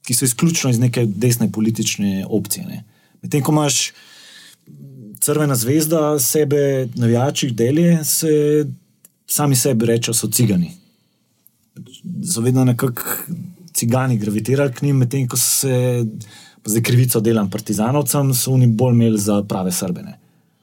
ki 0.03 0.15
so 0.15 0.25
izključno 0.25 0.71
iz 0.71 0.79
neke 0.79 1.07
desne 1.07 1.53
politične 1.53 2.27
opcije. 2.29 2.67
ne. 2.67 2.85
Medtem 3.23 3.43
ko 3.43 3.53
imaš 3.53 3.93
Crvena 5.23 5.55
zvezda, 5.55 6.19
sebe, 6.19 6.89
navijači, 6.95 7.51
delje, 7.51 8.05
se 8.05 8.29
sami 9.27 9.57
sebi 9.57 9.87
rečejo, 9.87 10.15
so 10.15 10.29
cigani. 10.29 10.73
So 12.35 12.41
vedno 12.41 12.65
nekako 12.65 13.03
cigani 13.73 14.19
gravitirali 14.19 14.73
k 14.73 14.83
njim, 14.83 14.97
medtem 14.97 15.29
ko 15.29 15.37
se, 15.37 16.05
zdaj 16.65 16.83
krivico 16.83 17.21
delam 17.21 17.51
partizanovcem, 17.51 18.35
so 18.35 18.53
oni 18.53 18.67
bolj 18.67 18.95
imeli 18.95 19.19
za 19.19 19.43
prave 19.43 19.73
srbene. 19.73 20.19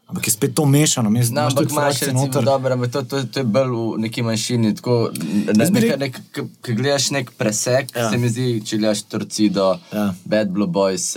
Ampak 0.10 0.28
je 0.28 0.32
spet 0.32 0.55
to 0.55 0.66
mešano, 0.66 1.10
imaš 1.10 1.30
No, 1.30 1.41
ampak 1.41 1.70
imaš 1.70 1.99
recimo 1.99 2.28
dobro, 2.28 2.74
ampak 2.74 2.91
to, 2.91 3.01
to, 3.03 3.24
to 3.24 3.39
je 3.39 3.43
bolj 3.45 3.70
v 3.70 3.99
neki 3.99 4.22
manjšini. 4.22 4.76
Tako, 4.76 5.12
ne, 5.47 5.66
bi 5.66 5.72
nek, 5.72 5.84
rekel- 5.84 5.99
nek, 5.99 6.18
Ko 6.34 6.74
gledaš 6.74 7.12
nek 7.12 7.32
presek, 7.32 7.93
Ja. 7.95 8.10
se 8.10 8.18
mi 8.18 8.30
zdi, 8.30 8.62
če 8.66 8.78
gledaš 8.78 9.03
Torcido, 9.03 9.78
ja. 9.93 10.14
Bad 10.26 10.49
Blue 10.49 10.68
Boys, 10.68 11.14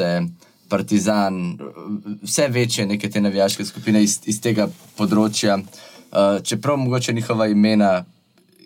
Partizan, 0.68 1.58
vse 2.22 2.48
večje 2.48 2.86
neke 2.86 3.10
te 3.10 3.20
navijaške 3.20 3.64
skupine 3.64 4.02
iz, 4.02 4.18
iz 4.24 4.40
tega 4.40 4.68
področja. 4.96 5.56
Uh, 5.56 6.42
čeprav 6.42 6.76
mogoče 6.76 7.12
njihova 7.12 7.46
imena 7.46 8.04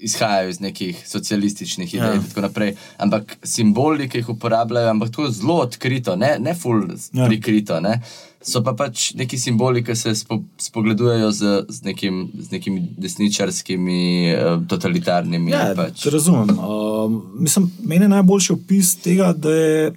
izhajajo 0.01 0.49
iz 0.49 0.61
nekih 0.61 1.03
socialističnih 1.09 1.95
idej 1.95 2.07
Ja. 2.09 2.15
in 2.15 2.23
tako 2.29 2.41
naprej, 2.41 2.75
ampak 2.99 3.37
simboli, 3.43 4.09
ki 4.09 4.19
jih 4.19 4.29
uporabljajo, 4.29 4.91
ampak 4.91 5.11
tako 5.11 5.31
zelo 5.31 5.55
odkrito, 5.55 6.17
ne, 6.17 6.37
ne 6.41 6.55
ful 6.55 6.83
Ja. 7.13 7.23
ja. 7.23 7.27
prikrito. 7.29 7.81
Ne. 7.81 8.03
So 8.43 8.63
pa 8.63 8.73
pač 8.79 9.15
neki 9.15 9.39
simboli, 9.39 9.83
ki 9.85 9.95
se 9.97 10.15
spo, 10.15 10.39
spogledujejo 10.59 11.31
z, 11.33 11.65
z, 11.69 11.83
nekim, 11.85 12.29
z 12.39 12.51
nekimi 12.51 12.85
desničarskimi, 12.99 14.03
eh, 14.31 14.59
totalitarnimi. 14.69 15.51
Ja, 15.51 15.73
pač. 15.77 16.07
razumem. 16.07 16.59
Um, 16.59 17.23
mislim, 17.39 17.73
meni 17.83 18.05
je 18.05 18.09
najboljši 18.09 18.53
opis 18.53 18.97
tega, 18.97 19.33
da 19.33 19.51
je 19.51 19.93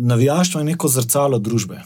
navijaštvo 0.00 0.60
je 0.60 0.64
neko 0.64 0.88
zrcalo 0.88 1.38
družbe. 1.38 1.80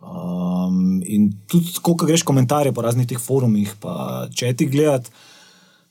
Um, 0.00 1.02
in 1.06 1.32
tudi, 1.46 1.72
ko 1.82 1.94
greš 1.94 2.22
komentarje 2.22 2.72
po 2.72 2.82
raznih 2.82 3.06
teh 3.06 3.18
forumih, 3.20 3.74
pa 3.80 4.26
če 4.34 4.52
ti 4.54 4.66
gledati, 4.66 5.10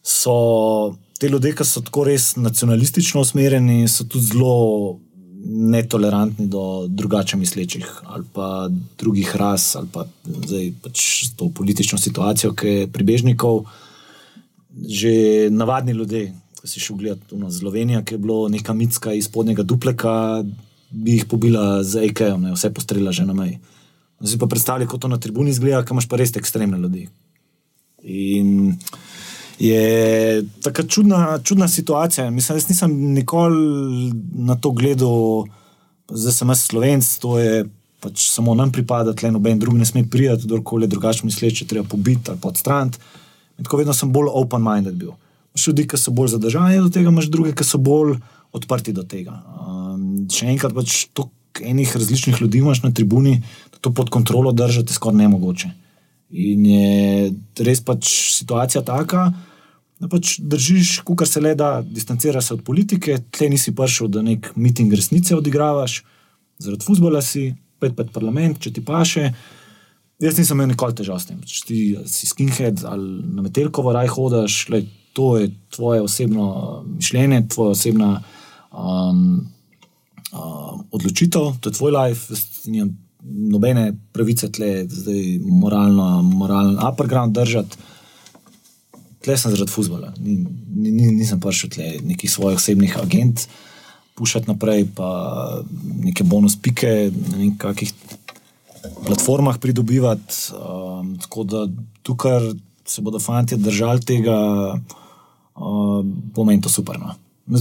so 0.06 0.96
te 1.20 1.30
ljudje, 1.30 1.56
ki 1.58 1.66
so 1.66 1.82
tako 1.82 2.04
res 2.06 2.36
nacionalistično 2.38 3.24
usmerjeni, 3.26 3.88
so 3.90 4.06
tudi 4.06 4.30
zelo 4.30 5.00
netolerantni 5.46 6.48
do 6.50 6.88
drugače 6.90 7.38
mislečih 7.38 7.86
ali 8.04 8.24
pa 8.34 8.70
drugih 8.98 9.36
ras, 9.38 9.76
ali 9.76 9.88
pa 9.94 10.06
zdaj 10.26 10.72
pač 10.84 11.04
to 11.38 11.50
politično 11.54 11.98
situacijo, 12.02 12.54
ki 12.54 12.68
je 12.68 12.88
pribežnikov 12.92 13.66
že 14.76 15.48
navadni 15.52 15.94
ljudje, 15.96 16.34
ki 16.62 16.68
si 16.68 16.82
šel 16.84 16.98
gledati 16.98 17.38
na 17.40 17.52
Slovenijo, 17.52 18.02
ki 18.04 18.14
je 18.14 18.18
bilo 18.18 18.50
neka 18.50 18.74
mitska 18.74 19.14
iz 19.14 19.30
spodnjega 19.30 19.64
dupleka, 19.64 20.44
bi 20.90 21.16
jih 21.16 21.26
pobila 21.32 21.84
z 21.84 22.10
ne, 22.38 22.52
vse 22.52 22.74
postrela 22.74 23.12
že 23.12 23.26
na 23.26 23.34
meji. 23.34 23.60
Zdaj 24.20 24.40
pa 24.40 24.48
predstavljaj, 24.48 24.88
kako 24.88 24.98
to 24.98 25.08
na 25.08 25.20
tribuni 25.20 25.50
izgleda, 25.50 25.86
kam 25.86 25.96
imaš 25.96 26.10
pa 26.10 26.18
res 26.18 26.36
ekstremne 26.36 26.78
ljudi. 26.78 27.08
In 28.04 28.76
je 29.60 30.44
tako 30.64 30.84
čudna, 30.84 31.40
čudna 31.44 31.68
situacija. 31.68 32.30
Mislim, 32.30 32.58
jaz 32.58 32.70
nisem 32.70 32.96
nikoli 33.14 34.12
na 34.34 34.56
to 34.56 34.72
gledal, 34.72 35.46
zdaj 36.10 36.34
sem 36.34 36.50
jaz 36.50 36.64
slovenc, 36.68 37.18
to 37.20 37.40
je 37.40 37.66
pač 38.00 38.30
samo 38.30 38.54
nam 38.56 38.72
pripada, 38.72 39.16
tle 39.18 39.32
noben 39.34 39.60
drug 39.60 39.78
ne 39.80 39.86
sme 39.86 40.04
priti, 40.10 40.46
kdorkoli 40.46 40.88
drugače 40.88 41.26
misleče, 41.26 41.66
treba 41.66 41.88
pobiti 41.88 42.32
ali 42.32 42.42
podstraniti. 42.42 43.00
In 43.58 43.64
Tako 43.64 43.78
vedno 43.82 43.94
sem 43.94 44.12
bolj 44.12 44.30
open-minded 44.34 44.98
bil. 45.00 45.16
Ljudi, 45.56 45.88
ki 45.88 45.98
so 45.98 46.12
bolj 46.12 46.34
zadržani 46.36 46.82
do 46.84 46.92
tega, 46.92 47.10
imaš 47.10 47.30
druge, 47.32 47.54
ki 47.56 47.64
so 47.64 47.80
bolj 47.80 48.18
odprti 48.56 48.94
do 48.94 49.06
tega. 49.08 49.40
Um, 49.64 50.26
še 50.32 50.50
enkrat, 50.52 50.76
pač 50.76 51.06
toliko 51.16 51.34
enih 51.64 51.96
različnih 51.96 52.42
ljudi 52.42 52.60
imaš 52.60 52.84
na 52.84 52.92
tribuni, 52.92 53.38
da 53.72 53.80
to 53.80 53.94
pod 53.96 54.12
kontrolo 54.12 54.52
držati 54.52 54.94
skoraj 54.94 55.24
nemogoče. 55.24 55.72
In 56.36 56.66
je 56.68 57.66
res 57.66 57.80
pač 57.86 58.10
situacija 58.36 58.84
taka, 58.84 59.30
da 60.02 60.10
pač 60.12 60.36
držiš, 60.44 60.98
kar 61.08 61.30
se 61.30 61.42
le 61.42 61.54
da, 61.56 61.80
distanciraš 61.82 62.50
se 62.50 62.54
od 62.58 62.64
politike, 62.68 63.18
tle 63.32 63.50
nisi 63.54 63.72
prišel, 63.76 64.12
da 64.12 64.24
nek 64.26 64.52
miting 64.60 64.92
resnice 64.94 65.36
odigravaš, 65.38 66.02
zaradi 66.60 66.84
futbola 66.84 67.22
si, 67.24 67.54
pet 67.80 67.96
pet 67.96 68.12
parlament, 68.16 68.60
če 68.60 68.74
ti 68.76 68.84
paše. 68.84 69.30
Jaz 70.24 70.38
nisem 70.40 70.58
imel 70.58 70.72
nikoli 70.74 70.96
težav 70.96 71.20
s 71.20 71.30
tem. 71.30 71.40
Če 71.44 71.64
ti 71.68 71.80
si 72.12 72.28
skinhead 72.28 72.86
ali 72.88 73.24
na 73.36 73.44
metelkovo 73.46 73.96
raj 73.96 74.12
hodaš, 74.16 74.60
lej, 74.72 74.88
to 75.16 75.38
je 75.40 75.50
tvoje 75.72 76.04
osebno 76.04 76.84
mišljenje, 76.88 77.46
tvoja 77.52 77.76
osebna 77.76 78.12
um, 78.72 79.46
um, 80.32 80.84
odločitev, 80.92 81.56
to 81.60 81.72
je 81.72 81.80
tvoj 81.80 81.96
life. 81.96 82.36
Jaz 82.36 82.68
nimam 82.68 82.96
nobene 83.26 83.94
pravice 84.14 84.52
tle, 84.52 84.88
zdaj 84.90 85.40
moralno, 85.42 86.22
moralno 86.22 86.90
upper 86.92 87.08
ground 87.08 87.36
držati. 87.36 87.78
Tle 89.26 89.38
sem 89.38 89.52
zaradi 89.52 89.72
futbola, 89.72 90.14
ni, 90.20 90.38
ni, 90.76 90.92
ni, 90.92 91.08
nisem 91.18 91.40
prišel 91.42 91.70
tle 91.74 91.88
nekih 92.06 92.32
svojih 92.32 92.60
osebnih 92.60 92.98
agent, 93.02 93.48
pušati 94.16 94.48
naprej, 94.48 94.86
pa 94.96 95.64
neke 96.04 96.24
bonus 96.24 96.56
pike 96.62 97.12
na 97.32 97.38
nekakšnih 97.38 97.94
platformah 99.06 99.58
pridobivati. 99.60 100.36
Um, 100.54 101.18
tako 101.20 101.44
da 101.44 101.68
tukaj 102.02 102.54
se 102.86 103.02
bodo 103.02 103.20
fanti 103.20 103.58
držali 103.58 104.06
tega, 104.06 104.38
um, 105.56 106.14
bo 106.36 106.46
meni 106.46 106.62
to 106.62 106.70
super. 106.70 107.00
No. 107.00 107.16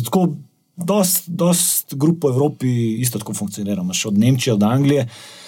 Tako, 0.05 0.29
dost, 0.77 1.29
dost 1.29 1.95
grup 1.95 2.21
po 2.21 2.29
Evropi 2.29 3.01
isto 3.01 3.19
tako 3.19 3.35
funkcionira, 3.35 3.83
imaš 3.83 4.07
od 4.07 4.19
Nemčije, 4.19 4.55
od 4.55 4.63
Anglije. 4.63 5.09
Tudi 5.09 5.44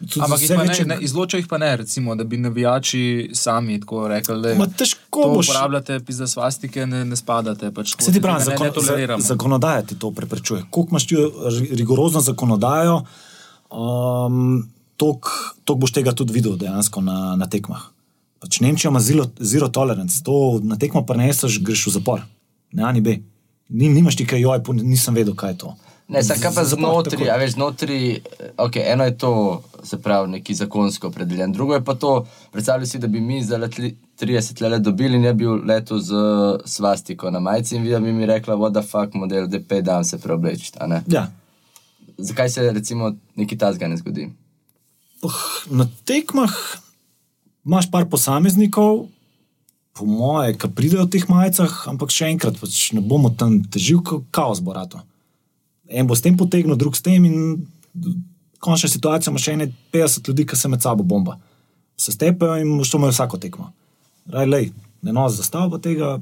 Ampak 0.00 0.40
jih 0.40 0.48
pa 0.48 0.56
ne, 0.56 0.64
večje- 0.64 0.86
ne, 0.86 0.96
izločajo 1.00 1.38
jih 1.38 1.46
pa 1.46 1.58
ne, 1.58 1.76
recimo, 1.76 2.14
da 2.14 2.24
bi 2.24 2.36
navijači 2.38 3.02
sami 3.34 3.80
tako 3.80 4.08
rekli, 4.08 4.42
da 4.42 4.54
Ma 4.54 4.66
težko 4.68 5.22
to 5.22 5.28
boš- 5.30 5.50
uporabljate, 5.50 6.00
pizza 6.00 6.26
svastike, 6.26 6.86
ne, 6.86 7.04
ne 7.04 7.16
spadate. 7.16 7.70
Pač, 7.70 7.94
Se 7.98 8.12
ti 8.12 8.20
pravi, 8.20 8.44
zakon, 8.44 8.70
za, 8.76 8.96
zakonodaja 9.18 9.82
ti 9.82 9.94
to 9.96 10.10
preprečuje. 10.10 10.62
Koliko 10.70 10.90
imaš 10.90 11.06
ti 11.06 11.16
ri- 11.16 11.68
rigorozno 11.72 12.20
zakonodajo, 12.22 13.02
um, 13.70 14.68
toliko 14.96 15.30
boš 15.76 15.92
tega 15.92 16.12
tudi 16.12 16.32
videl 16.32 16.56
dejansko 16.56 17.00
na, 17.00 17.36
na 17.36 17.46
tekmah. 17.46 17.82
Pač 18.40 18.60
Nemčija 18.60 18.88
ima 18.88 19.00
zero, 19.00 19.26
zero 19.38 19.68
tolerance, 19.68 20.22
to 20.22 20.32
na 20.62 20.76
tekmo 20.76 21.02
preneseš, 21.02 21.60
greš 21.60 21.86
v 21.86 21.90
zapor. 21.90 22.22
Ne, 22.72 22.82
ani 22.82 23.00
B. 23.00 23.18
Ni, 23.68 23.88
nimaš 23.88 24.16
ti 24.16 24.26
kaj, 24.26 24.40
joj, 24.40 24.58
nisem 24.74 25.14
vedel, 25.14 25.34
kaj 25.34 25.50
je 25.50 25.58
to. 25.58 25.74
Ne, 26.10 26.22
samo 26.26 26.42
kaj 26.42 26.54
pa 26.54 26.64
znotraj, 26.66 27.28
a 27.30 27.36
veš, 27.38 27.52
znotraj, 27.54 28.04
okay, 28.58 28.82
eno 28.92 29.04
je 29.06 29.18
to, 29.18 29.62
se 29.86 29.98
pravi, 30.02 30.30
neki 30.30 30.54
zakonsko 30.54 31.06
opredeljen, 31.06 31.52
drugo 31.52 31.74
je 31.74 31.84
pa 31.84 31.94
to, 31.94 32.26
predstavljaj 32.50 32.86
si, 32.86 32.98
da 32.98 33.06
bi 33.06 33.20
mi 33.20 33.44
za 33.44 33.56
let, 33.56 33.78
30 34.20 34.68
let 34.68 34.82
dobili 34.82 35.16
in 35.16 35.24
je 35.24 35.34
bil 35.34 35.60
leto 35.66 35.98
z 35.98 36.14
svastiko 36.64 37.30
na 37.30 37.40
majici 37.40 37.76
in 37.76 37.82
vi 37.82 38.00
bi 38.00 38.12
mi 38.12 38.26
rekla, 38.26 38.56
what 38.56 38.72
the 38.72 38.82
fuck 38.82 39.14
model, 39.14 39.46
da 39.46 39.60
pet 39.68 39.84
dan 39.84 40.04
se 40.04 40.18
preobleči. 40.18 40.72
a 40.78 40.86
ne? 40.86 41.02
Ja. 41.06 41.30
Zakaj 42.18 42.48
se 42.48 42.72
recimo 42.72 43.12
neki 43.36 43.58
tazga 43.58 43.88
ne 43.88 43.96
zgodi? 43.96 44.28
Poh, 45.20 45.66
na 45.70 45.86
tekmah 46.04 46.52
imaš 47.66 47.90
par 47.90 48.08
posameznikov, 48.08 49.06
po 49.92 50.06
moje, 50.06 50.56
ki 50.58 50.68
pridejo 50.74 51.04
v 51.04 51.10
teh 51.10 51.28
majicah, 51.28 51.88
ampak 51.88 52.10
še 52.10 52.30
enkrat, 52.32 52.58
pač 52.60 52.92
ne 52.96 53.00
bomo 53.00 53.30
tam 53.30 53.60
težili, 53.64 54.02
kot 54.04 54.26
kaos 54.34 54.60
bo 54.64 54.72
rato. 54.72 55.00
En 55.90 56.06
bo 56.06 56.14
s 56.14 56.22
tem 56.22 56.36
potegnil, 56.38 56.78
drug 56.78 56.96
s 56.96 57.02
tem, 57.02 57.24
in 57.26 57.66
končna 58.62 58.88
situacija 58.88 59.32
ima 59.32 59.40
še 59.42 59.56
ene 59.56 59.70
50 59.92 60.28
ljudi, 60.30 60.46
ki 60.46 60.58
se 60.58 60.70
med 60.70 60.82
sabo 60.84 61.02
bomba. 61.06 61.36
Se 61.98 62.14
stepejo 62.14 62.56
in 62.60 62.76
to 62.78 62.98
imajo 63.00 63.14
vsako 63.16 63.40
tekmo. 63.42 63.70
Raj, 64.30 64.46
lej, 64.46 64.70
ne 65.02 65.14
nos 65.16 65.36
zastavba 65.38 65.80
tega, 65.82 66.18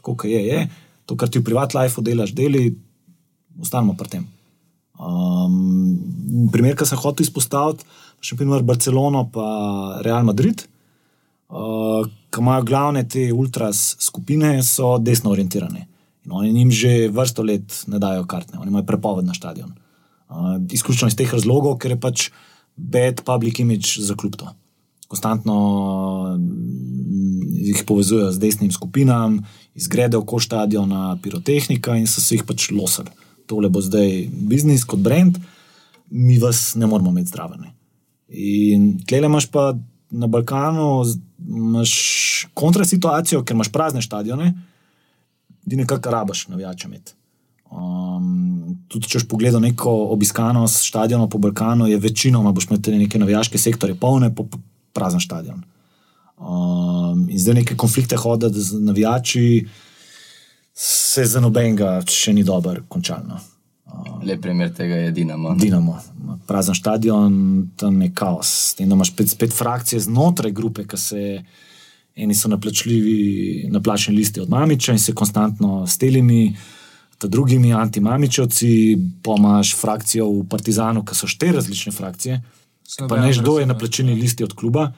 tako 0.00 0.16
kot 0.16 0.30
je, 0.30 0.40
je. 0.48 0.66
To, 1.06 1.14
kar 1.14 1.30
ti 1.30 1.38
v 1.38 1.46
privat 1.46 1.76
life 1.76 2.02
delaš, 2.02 2.34
deli, 2.34 2.72
ostanemo 3.62 3.94
pri 3.96 4.16
tem. 4.16 4.24
Um, 4.96 6.48
primer, 6.52 6.74
ki 6.76 6.88
sem 6.88 6.98
hotel 6.98 7.26
izpostaviti, 7.26 7.84
pa 8.16 8.24
še 8.24 8.38
primer 8.38 8.64
Barcelono 8.66 9.26
in 9.28 10.02
Real 10.04 10.24
Madrid, 10.26 10.64
uh, 11.52 12.08
ki 12.32 12.42
imajo 12.42 12.66
glavne 12.66 13.04
te 13.08 13.28
ultras 13.32 13.92
skupine, 14.02 14.56
so 14.64 14.96
desno 14.98 15.30
orientirane. 15.36 15.86
In 16.26 16.34
oni 16.34 16.52
jim 16.58 16.70
že 16.70 17.08
vrsto 17.08 17.42
let 17.46 17.84
ne 17.86 17.98
dajo 18.02 18.26
kartne, 18.26 18.58
oni 18.58 18.70
imajo 18.74 18.86
prepoved 18.86 19.26
na 19.26 19.34
stadion. 19.34 19.72
Uh, 20.26 20.58
izključno 20.74 21.08
iz 21.08 21.14
teh 21.14 21.30
razlogov, 21.30 21.78
ker 21.78 21.94
je 21.94 22.00
pač 22.00 22.30
bad 22.76 23.22
public 23.22 23.58
image 23.62 24.02
za 24.02 24.14
klub 24.18 24.34
to. 24.36 24.50
Konstantno 25.06 25.54
mm, 26.34 27.54
jih 27.70 27.84
povezujejo 27.86 28.32
z 28.34 28.42
desnim 28.42 28.72
skupinam, 28.74 29.38
izgrede 29.74 30.18
oko 30.18 30.40
stadiona, 30.42 31.14
pirotehnika 31.22 31.94
in 31.96 32.10
so 32.10 32.20
se 32.20 32.34
jih 32.34 32.44
pač 32.44 32.72
losali. 32.74 33.14
Tole 33.46 33.70
bo 33.70 33.80
zdaj 33.80 34.26
biznis 34.50 34.84
kot 34.84 34.98
brand, 34.98 35.38
mi 36.10 36.40
vas 36.42 36.74
ne 36.74 36.90
moramo 36.90 37.14
imeti 37.14 37.30
zdravene. 37.30 37.70
In 38.28 38.96
tle 39.06 39.22
imaš 39.22 39.46
pa 39.46 39.76
na 40.10 40.26
Balkanu 40.26 41.04
imaš 41.38 41.92
kontrasituacijo, 42.54 43.44
ker 43.46 43.54
imaš 43.54 43.70
prazne 43.72 44.02
stadione, 44.02 44.54
ti 45.70 45.76
nekako 45.76 46.10
rabaš 46.10 46.48
navijače 46.48 46.88
imeti. 46.88 47.12
Um, 47.70 48.76
tudi 48.88 49.08
če 49.10 49.18
boš 49.18 49.28
pogledal 49.28 49.60
neko 49.60 49.92
obiskanost 50.14 50.86
stadionov 50.86 51.28
po 51.32 51.38
Balkanu, 51.42 51.88
je 51.90 51.98
večinoma 51.98 52.52
boš 52.52 52.68
imel 52.70 53.00
neke 53.02 53.18
navijaške 53.18 53.58
sektorje, 53.58 53.98
polne, 54.00 54.30
pa 54.34 54.44
prazen 54.92 55.20
stadion. 55.20 55.64
Um, 56.36 57.26
in 57.30 57.38
zdaj 57.38 57.62
neke 57.62 57.76
konflikte 57.76 58.16
hoditi 58.16 58.60
z 58.60 58.80
navijači, 58.80 59.66
se 60.76 61.24
za 61.24 61.40
nobenega 61.40 62.00
še 62.06 62.34
ni 62.36 62.44
dobro 62.44 62.82
končalno. 62.88 63.40
Lep 64.26 64.42
primer 64.42 64.72
tega 64.74 64.94
je 65.06 65.12
Dinamo. 65.12 65.54
ne? 65.54 65.60
Dinamo, 65.60 65.96
prazen 66.46 66.74
stadion, 66.74 67.68
tam 67.76 68.02
je 68.02 68.10
kaos. 68.14 68.74
Tem, 68.76 68.88
da 68.88 68.94
imaš 68.94 69.12
spet, 69.14 69.30
spet 69.30 69.54
frakcije 69.56 70.00
znotraj 70.00 70.52
grupe, 70.52 70.84
ki 70.84 70.98
se 71.00 71.22
eni 72.16 72.34
so 72.34 72.48
na 72.48 72.58
plačljivi, 72.60 73.68
na 73.70 73.80
plačni 73.80 74.16
listi 74.16 74.40
od 74.40 74.50
Mamiča 74.50 74.92
in 74.92 74.98
se 74.98 75.14
konstantno 75.14 75.86
s 75.86 75.98
telimi, 75.98 76.56
ta 77.18 77.28
drugimi 77.28 77.74
antimamičevci, 77.74 78.98
pa 79.22 79.34
imaš 79.38 79.74
frakcijo 79.76 80.28
v 80.30 80.44
Partizanu, 80.48 81.04
ki 81.04 81.14
so 81.14 81.26
štiri 81.26 81.52
različne 81.56 81.92
frakcije, 81.92 82.42
So 82.86 83.08
pa 83.08 83.16
ne 83.16 83.20
nobene 83.20 83.42
kdo 83.42 83.58
je 83.58 83.66
na 83.66 83.78
plačilni 83.78 84.14
listi 84.14 84.44
od 84.44 84.52
kluba. 84.54 84.92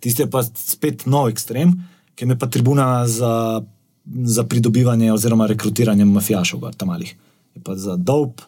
Tisti 0.00 0.22
je 0.22 0.30
pa 0.30 0.42
spet 0.42 1.06
nov 1.06 1.28
ekstrem, 1.28 1.72
ki 2.14 2.24
je 2.24 2.38
pa 2.38 2.46
tribuna 2.46 3.08
za, 3.08 3.62
za 4.06 4.44
pridobivanje 4.44 5.12
oziroma 5.12 5.46
rekrutiranje 5.46 6.04
mafijašov, 6.04 6.70
tam 6.76 6.88
malih. 6.88 7.16
Je 7.54 7.62
pa 7.64 7.74
za 7.74 7.96
dolg, 7.96 8.42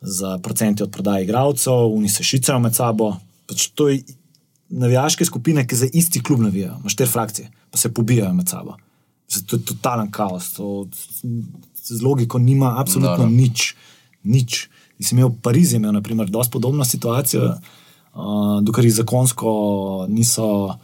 za 0.00 0.38
procenti 0.38 0.82
od 0.82 0.90
prodaje 0.90 1.24
igralcev, 1.24 1.72
oni 1.72 2.08
se 2.08 2.24
šicajo 2.24 2.58
med 2.58 2.74
sabo. 2.74 3.16
Pač 3.46 3.68
to 3.74 3.88
je 3.88 4.02
navijaške 4.68 5.24
skupine, 5.24 5.66
ki 5.66 5.76
za 5.76 5.86
isti 5.92 6.22
klub 6.22 6.40
navijajo, 6.40 6.78
imaš 6.80 6.92
štiri 6.92 7.10
frakcije, 7.10 7.50
pa 7.70 7.78
se 7.78 7.92
pobijajo 7.94 8.32
med 8.34 8.48
sabo. 8.48 8.76
Zdaj, 9.28 9.46
To 9.46 9.56
je 9.56 9.64
totalen 9.64 10.10
kaos, 10.10 10.52
to 10.52 10.86
z 11.86 12.02
logiko 12.02 12.38
nima 12.38 12.74
absolutno 12.80 13.16
Noro. 13.16 13.30
nič. 13.30 13.74
nič. 14.22 14.68
Sem 15.00 15.18
imel 15.18 15.28
v 15.28 15.40
Parizu, 15.42 15.76
imel 15.76 15.92
naprimer, 15.92 16.30
dosti 16.30 16.52
podobno 16.52 16.84
situacijo, 16.84 17.52
uh, 17.52 18.58
dokler 18.62 18.86
jih 18.88 18.94
zakonsko 18.94 19.50
niso, 20.08 20.74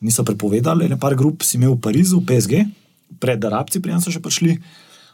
niso 0.00 0.24
prepovedali. 0.24 0.88
Nekaj 0.88 1.14
grup 1.14 1.42
si 1.42 1.56
imel 1.56 1.76
v 1.76 1.80
Parizu, 1.80 2.20
v 2.20 2.26
PSG, 2.26 2.64
pred 3.20 3.44
Arabci, 3.44 3.80
prijem 3.80 4.00
so 4.00 4.10
še 4.10 4.22
prišli. 4.24 4.58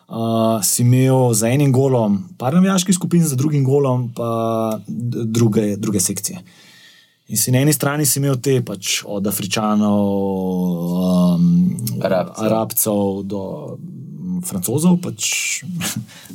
Uh, 0.05 0.61
si 0.63 0.85
imel 0.85 1.33
za 1.35 1.49
enim 1.49 1.73
golom 1.73 2.21
par 2.39 2.55
navijaških 2.55 2.95
skupin, 2.95 3.25
za 3.25 3.37
drugim 3.37 3.65
golom 3.65 4.13
pa 4.15 4.79
druge, 4.87 5.77
druge 5.77 6.01
sekcije. 6.01 6.45
In 7.27 7.37
si 7.41 7.51
na 7.51 7.63
eni 7.65 7.73
strani 7.73 8.05
si 8.05 8.19
imel 8.21 8.37
te, 8.37 8.59
pač, 8.61 8.99
od 9.09 9.25
Afričanov, 9.27 10.01
um, 11.37 11.47
Arabcev. 12.05 12.45
Arabcev 12.45 12.99
do 13.25 13.41
mm, 13.81 14.43
Francozov, 14.45 14.99
pač, 15.01 15.63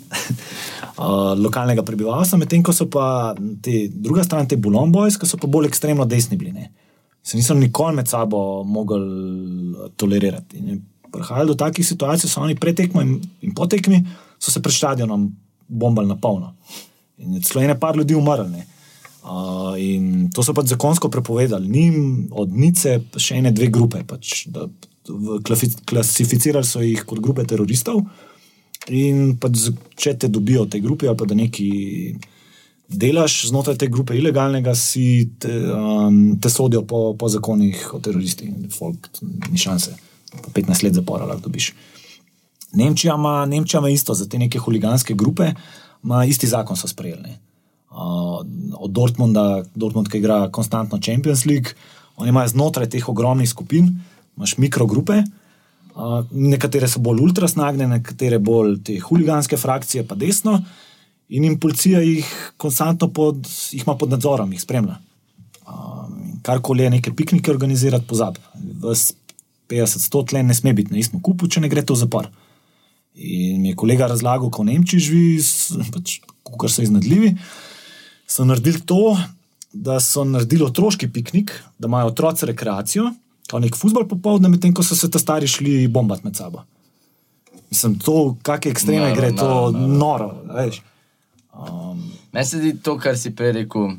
uh, 0.97 1.37
lokalnega 1.37 1.85
prebivalstva, 1.85 2.39
medtem 2.41 2.65
ko 2.65 2.73
so 2.73 2.87
pa 2.89 3.35
te 3.61 3.85
druga 3.93 4.25
stran, 4.25 4.49
te 4.49 4.57
Boulogne 4.57 4.95
Boys, 4.95 5.19
ki 5.21 5.29
so 5.29 5.37
pa 5.37 5.49
bolj 5.51 5.69
ekstremno 5.69 6.09
desni 6.09 6.39
bili. 6.41 6.55
Ne. 6.57 6.71
Se 7.21 7.37
niso 7.37 7.53
nikoli 7.53 7.99
med 7.99 8.09
sabo 8.09 8.63
mogli 8.65 9.93
tolerirati. 9.93 10.57
In 10.57 10.73
je 10.73 10.79
prihajalo 11.13 11.53
do 11.53 11.59
takih 11.59 11.85
situacij, 11.85 12.33
so 12.33 12.41
oni 12.41 12.57
pred 12.57 12.73
tekmo 12.81 13.05
in, 13.05 13.19
in 13.45 13.53
po 13.53 13.69
tekmi, 13.69 14.01
so 14.41 14.49
se 14.49 14.61
pred 14.65 14.73
stadionom 14.73 15.29
bombali 15.69 16.09
na 16.09 16.17
polno. 16.17 16.55
In 17.21 17.37
je 17.37 17.45
celo 17.45 17.61
ene 17.61 17.77
par 17.77 17.93
ljudi 17.97 18.17
umrlo. 18.17 18.49
Uh, 19.19 19.75
in 19.75 20.29
to 20.31 20.43
so 20.43 20.53
pač 20.55 20.71
zakonsko 20.71 21.09
prepovedali. 21.11 21.67
Njim 21.67 22.29
od 22.31 22.53
Nice 22.55 22.99
pa 23.11 23.19
še 23.19 23.41
ene 23.41 23.51
dve 23.51 23.67
grupe. 23.67 23.99
Pač, 24.07 24.47
da, 24.47 24.69
v, 25.09 25.39
klasificirali 25.89 26.65
so 26.65 26.83
jih 26.83 27.03
kot 27.07 27.19
grupe 27.23 27.43
teroristov. 27.43 28.05
In 28.95 29.35
pač, 29.41 29.67
če 29.99 30.15
te 30.23 30.29
dobijo 30.31 30.63
v 30.65 30.71
tej 30.75 30.83
grupi, 30.85 31.09
ali 31.09 31.19
pa 31.19 31.27
da 31.27 31.35
neki 31.35 31.69
delaš 32.89 33.49
znotraj 33.51 33.77
te 33.77 33.89
grupe 33.91 34.15
ilegalnega, 34.17 34.71
si 34.73 35.35
te, 35.37 35.51
um, 35.67 36.39
te 36.41 36.49
sodijo 36.49 36.85
po, 36.87 37.13
po 37.19 37.29
zakonih 37.29 37.83
o 37.93 37.99
teroristih. 37.99 38.55
Folk, 38.73 39.11
ni 39.51 39.59
šanse. 39.59 39.97
Po 40.31 40.53
15 40.55 40.87
let 40.87 40.95
zapora 40.95 41.27
lahko 41.27 41.49
dobiš. 41.49 41.73
Nemčija 42.79 43.19
ima, 43.19 43.43
Nemčija 43.49 43.83
ima 43.83 43.91
isto, 43.91 44.13
za 44.13 44.29
te 44.29 44.39
neke 44.39 44.61
huliganske 44.61 45.13
grupe, 45.13 45.51
ima 46.03 46.23
isti 46.25 46.47
zakon 46.47 46.77
so 46.77 46.87
sprejeli. 46.87 47.27
ne. 47.27 47.48
Uh, 47.89 48.43
od 48.77 48.91
Dortmunda, 48.93 49.63
Dortmund, 49.73 50.11
ki 50.11 50.21
igra 50.21 50.43
konstantno 50.53 50.99
Champions 51.01 51.45
League, 51.49 51.73
oni 52.21 52.29
imajo 52.29 52.51
znotraj 52.53 52.89
teh 52.93 53.07
ogromnih 53.09 53.49
skupin, 53.49 53.89
imaš 54.37 54.57
mikrogrupe, 54.61 55.23
uh, 55.95 56.19
nekatere 56.31 56.87
so 56.87 57.01
bolj 57.01 57.23
ultrasnagne, 57.25 57.87
nekatere 57.89 58.37
bolj 58.39 58.77
te 58.85 58.99
huliganske 59.01 59.57
frakcije, 59.57 60.05
pa 60.07 60.17
desno, 60.19 60.59
in 61.29 61.45
jim 61.45 61.57
policija 61.59 62.01
jih 62.05 62.29
konstantno 62.57 63.09
pod, 63.13 63.41
jih 63.71 63.85
ima 63.85 63.97
pod 63.97 64.13
nadzorom, 64.13 64.53
jih 64.53 64.61
spremlja. 64.61 64.99
Um, 65.69 66.39
karkoli 66.45 66.85
je 66.85 66.93
neke 66.97 67.13
piknike 67.15 67.51
organizirati, 67.51 68.07
pozab. 68.09 68.37
Ves 68.83 69.13
50-100 69.69 70.25
tle 70.29 70.43
ne 70.43 70.53
sme 70.57 70.73
biti 70.73 70.93
na 70.93 71.01
istem 71.01 71.21
kupu, 71.21 71.47
če 71.47 71.61
ne 71.61 71.69
gre 71.69 71.85
to 71.85 71.97
v 71.97 72.01
zapor. 72.03 72.29
In 73.19 73.61
mi 73.61 73.73
je 73.73 73.77
kolega 73.77 74.07
razlagal, 74.09 74.49
ko 74.49 74.63
v 74.63 74.71
Nemčiji 74.71 75.03
živi, 75.03 75.89
pač, 75.93 76.19
kar 76.49 76.71
so 76.71 76.85
iznadljivi, 76.85 77.35
so 78.29 78.45
naredili 78.45 78.81
to, 78.85 79.17
da 79.73 79.99
so 79.99 80.23
naredili 80.23 80.63
otroški 80.63 81.09
piknik, 81.11 81.51
da 81.79 81.87
imajo 81.87 82.11
otroci 82.13 82.45
rekreacijo, 82.45 83.09
kot 83.49 83.63
nek 83.63 83.77
futbol 83.77 84.05
popoldne, 84.07 84.49
medtem 84.49 84.73
ko 84.73 84.85
so 84.85 84.95
se 84.95 85.09
ta 85.11 85.19
stari 85.19 85.47
šli 85.47 85.87
bombati 85.87 86.27
med 86.27 86.37
sabo. 86.37 86.63
Mislim, 87.69 87.97
to, 87.99 88.35
kakšne 88.45 88.71
ekstreme 88.71 89.09
Noro, 89.09 89.15
gre, 89.15 89.31
to 89.35 89.47
noro, 89.47 89.71
noro. 89.71 90.29
noro. 90.45 90.53
veš. 90.57 90.81
Meni 92.31 92.45
se 92.45 92.61
zdi 92.61 92.75
to, 92.83 92.97
kar 93.01 93.17
si 93.17 93.33
prej 93.35 93.51
rekel, 93.57 93.91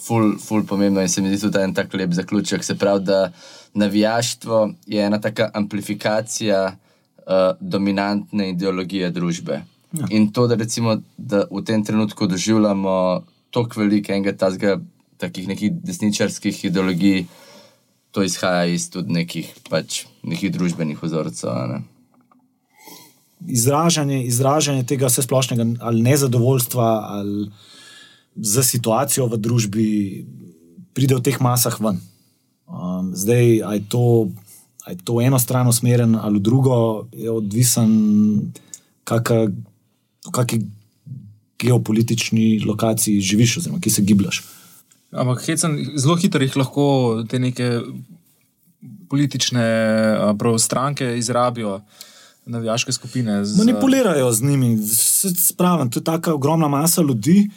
ful, 0.00 0.34
ful 0.40 0.64
pomembno 0.68 1.02
in 1.02 1.08
se 1.08 1.22
mi 1.22 1.32
zdi 1.32 1.46
tudi 1.46 1.64
en 1.64 1.74
tak 1.74 1.94
lep 1.94 2.12
zaključek. 2.12 2.64
Se 2.64 2.76
pravi, 2.78 3.04
da 3.04 3.32
navijaštvo 3.74 4.70
je 4.86 5.04
ena 5.04 5.20
taka 5.20 5.50
amplifikacija 5.54 6.64
uh, 6.76 7.32
dominantne 7.60 8.50
ideologije 8.50 9.10
družbe. 9.10 9.62
Ja. 9.92 10.06
In 10.10 10.32
to, 10.32 10.46
da 10.46 10.54
recimo 10.54 10.98
da 11.16 11.44
v 11.50 11.64
tem 11.64 11.84
trenutku 11.84 12.26
doživljamo 12.26 13.22
toliko 13.54 13.80
veliko 13.80 14.12
enega 14.12 14.34
tazga, 14.36 14.76
takih 15.22 15.46
nekih 15.48 15.72
desničarskih 15.86 16.64
ideologij, 16.66 17.24
to 18.10 18.22
izhaja 18.26 18.66
iz 18.70 18.88
tudi 18.90 19.14
nekih, 19.14 19.50
pač, 19.70 20.04
nekih 20.26 20.52
družbenih 20.54 20.98
vzorcev. 21.02 21.54
Ne? 21.70 21.82
izražanje, 23.46 24.24
izražanje 24.24 24.82
tega 24.82 25.06
vse 25.06 25.22
splošnega 25.22 25.66
ali 25.80 26.02
nezadovoljstva 26.02 27.06
ali 27.08 27.50
za 28.36 28.62
situacijo 28.62 29.26
v 29.26 29.36
družbi 29.36 29.88
pride 30.94 31.14
v 31.14 31.22
teh 31.22 31.40
masah 31.40 31.80
ven. 31.80 32.00
Um, 32.66 33.12
zdaj, 33.14 33.62
ali 33.62 33.76
je 33.76 33.84
to, 33.88 34.28
je 34.88 34.96
to 35.04 35.20
eno 35.20 35.38
stran 35.38 35.68
usmerjen 35.68 36.16
ali 36.16 36.40
drugo, 36.40 37.06
je 37.12 37.30
odvisen, 37.30 37.90
kakšni 39.04 40.66
geopolitični 41.58 42.60
lokaciji 42.66 43.20
živiš, 43.20 43.58
oziroma 43.58 43.80
ki 43.80 43.90
se 43.90 44.02
gibljaš. 44.02 44.42
Ampak 45.14 45.44
hecen, 45.46 45.78
zelo 45.96 46.16
hitro 46.18 46.42
jih 46.42 46.56
lahko 46.56 46.86
te 47.30 47.38
neke 47.38 47.78
politične 49.08 49.64
prav, 50.38 50.58
stranke 50.58 51.18
izrabijo, 51.18 51.80
navijaške 52.46 52.92
skupine. 52.92 53.44
Z, 53.44 53.58
Manipulirajo 53.58 54.32
z 54.32 54.42
njimi, 54.42 54.78
spravim. 55.38 55.90
To 55.90 56.00
je 56.00 56.04
tako 56.04 56.34
ogromna 56.34 56.68
masa 56.68 57.02
ljudi, 57.02 57.50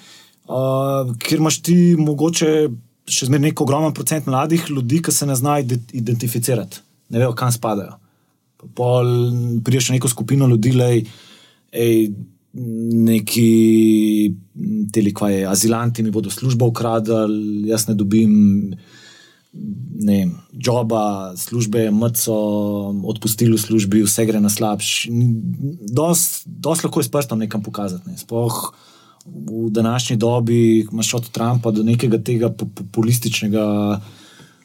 uh, 0.46 1.16
kjer 1.18 1.40
imaš 1.40 1.62
ti 1.62 1.96
mogoče 2.00 2.70
še 3.08 3.26
zmeraj 3.26 3.50
neko 3.50 3.64
ogromen 3.64 3.94
procent 3.96 4.26
mladih 4.28 4.66
ljudi, 4.70 5.02
ki 5.02 5.12
se 5.12 5.26
ne 5.26 5.36
znajo 5.36 5.64
ide- 5.64 5.80
identificirati, 5.96 6.82
ne 7.10 7.20
vejo, 7.20 7.34
kam 7.36 7.52
spadajo. 7.52 7.96
Pa 8.58 8.68
Pol 8.76 9.08
priješ 9.64 9.90
v 9.90 9.98
neko 9.98 10.10
skupino 10.12 10.48
ljudi, 10.48 10.74
lej, 10.76 11.06
ej, 11.72 12.10
neki 12.54 13.50
teli, 14.94 15.14
kva 15.14 15.30
je, 15.30 15.48
azilanti 15.48 16.04
mi 16.04 16.12
bodo 16.12 16.30
službo 16.30 16.72
ukradali, 16.72 17.68
jaz 17.70 17.88
ne 17.88 17.96
dobim 17.96 18.74
ne 20.00 20.14
vem, 20.14 20.32
joba, 20.54 21.34
službe, 21.38 21.92
mrco, 21.92 22.36
odpustili 23.04 23.58
v 23.58 23.62
službi, 23.62 24.04
vse 24.06 24.26
gre 24.30 24.42
na 24.42 24.50
slabš. 24.50 25.08
Dost, 25.90 26.46
dost 26.46 26.86
lahko 26.86 27.02
je 27.02 27.08
s 27.08 27.14
prstom 27.14 27.40
nekam 27.40 27.64
pokazati. 27.64 28.10
Ne. 28.10 28.18
Sploh 28.18 28.74
v 29.26 29.70
današnji 29.74 30.16
dobi, 30.16 30.88
imaš 30.92 31.14
od 31.14 31.30
Trumpa 31.32 31.72
do 31.72 31.84
nekega 31.84 32.22
tega 32.24 32.50
po- 32.50 32.70
populističnega 32.76 33.66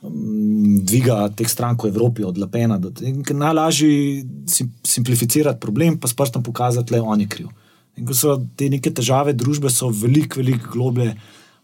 mm, 0.02 0.84
dviga 0.86 1.28
teh 1.34 1.48
strank 1.48 1.82
v 1.84 1.90
Evropi, 1.90 2.24
od 2.24 2.38
tega, 2.38 3.34
najlažje 3.34 4.22
sim, 4.46 4.70
simplificirati 4.84 5.60
problem, 5.60 5.98
pa 5.98 6.08
s 6.08 6.14
prstom 6.14 6.42
pokazati, 6.42 6.90
da 6.90 6.96
je 6.96 7.02
on 7.02 7.20
je 7.20 7.28
kriv. 7.28 7.48
In 7.96 8.06
ko 8.06 8.14
so 8.14 8.36
te 8.56 8.68
neke 8.68 8.90
težave 8.90 9.32
družbe, 9.32 9.70
so 9.70 9.88
veliko, 9.88 10.40
veliko 10.40 10.70
globlje, 10.72 11.12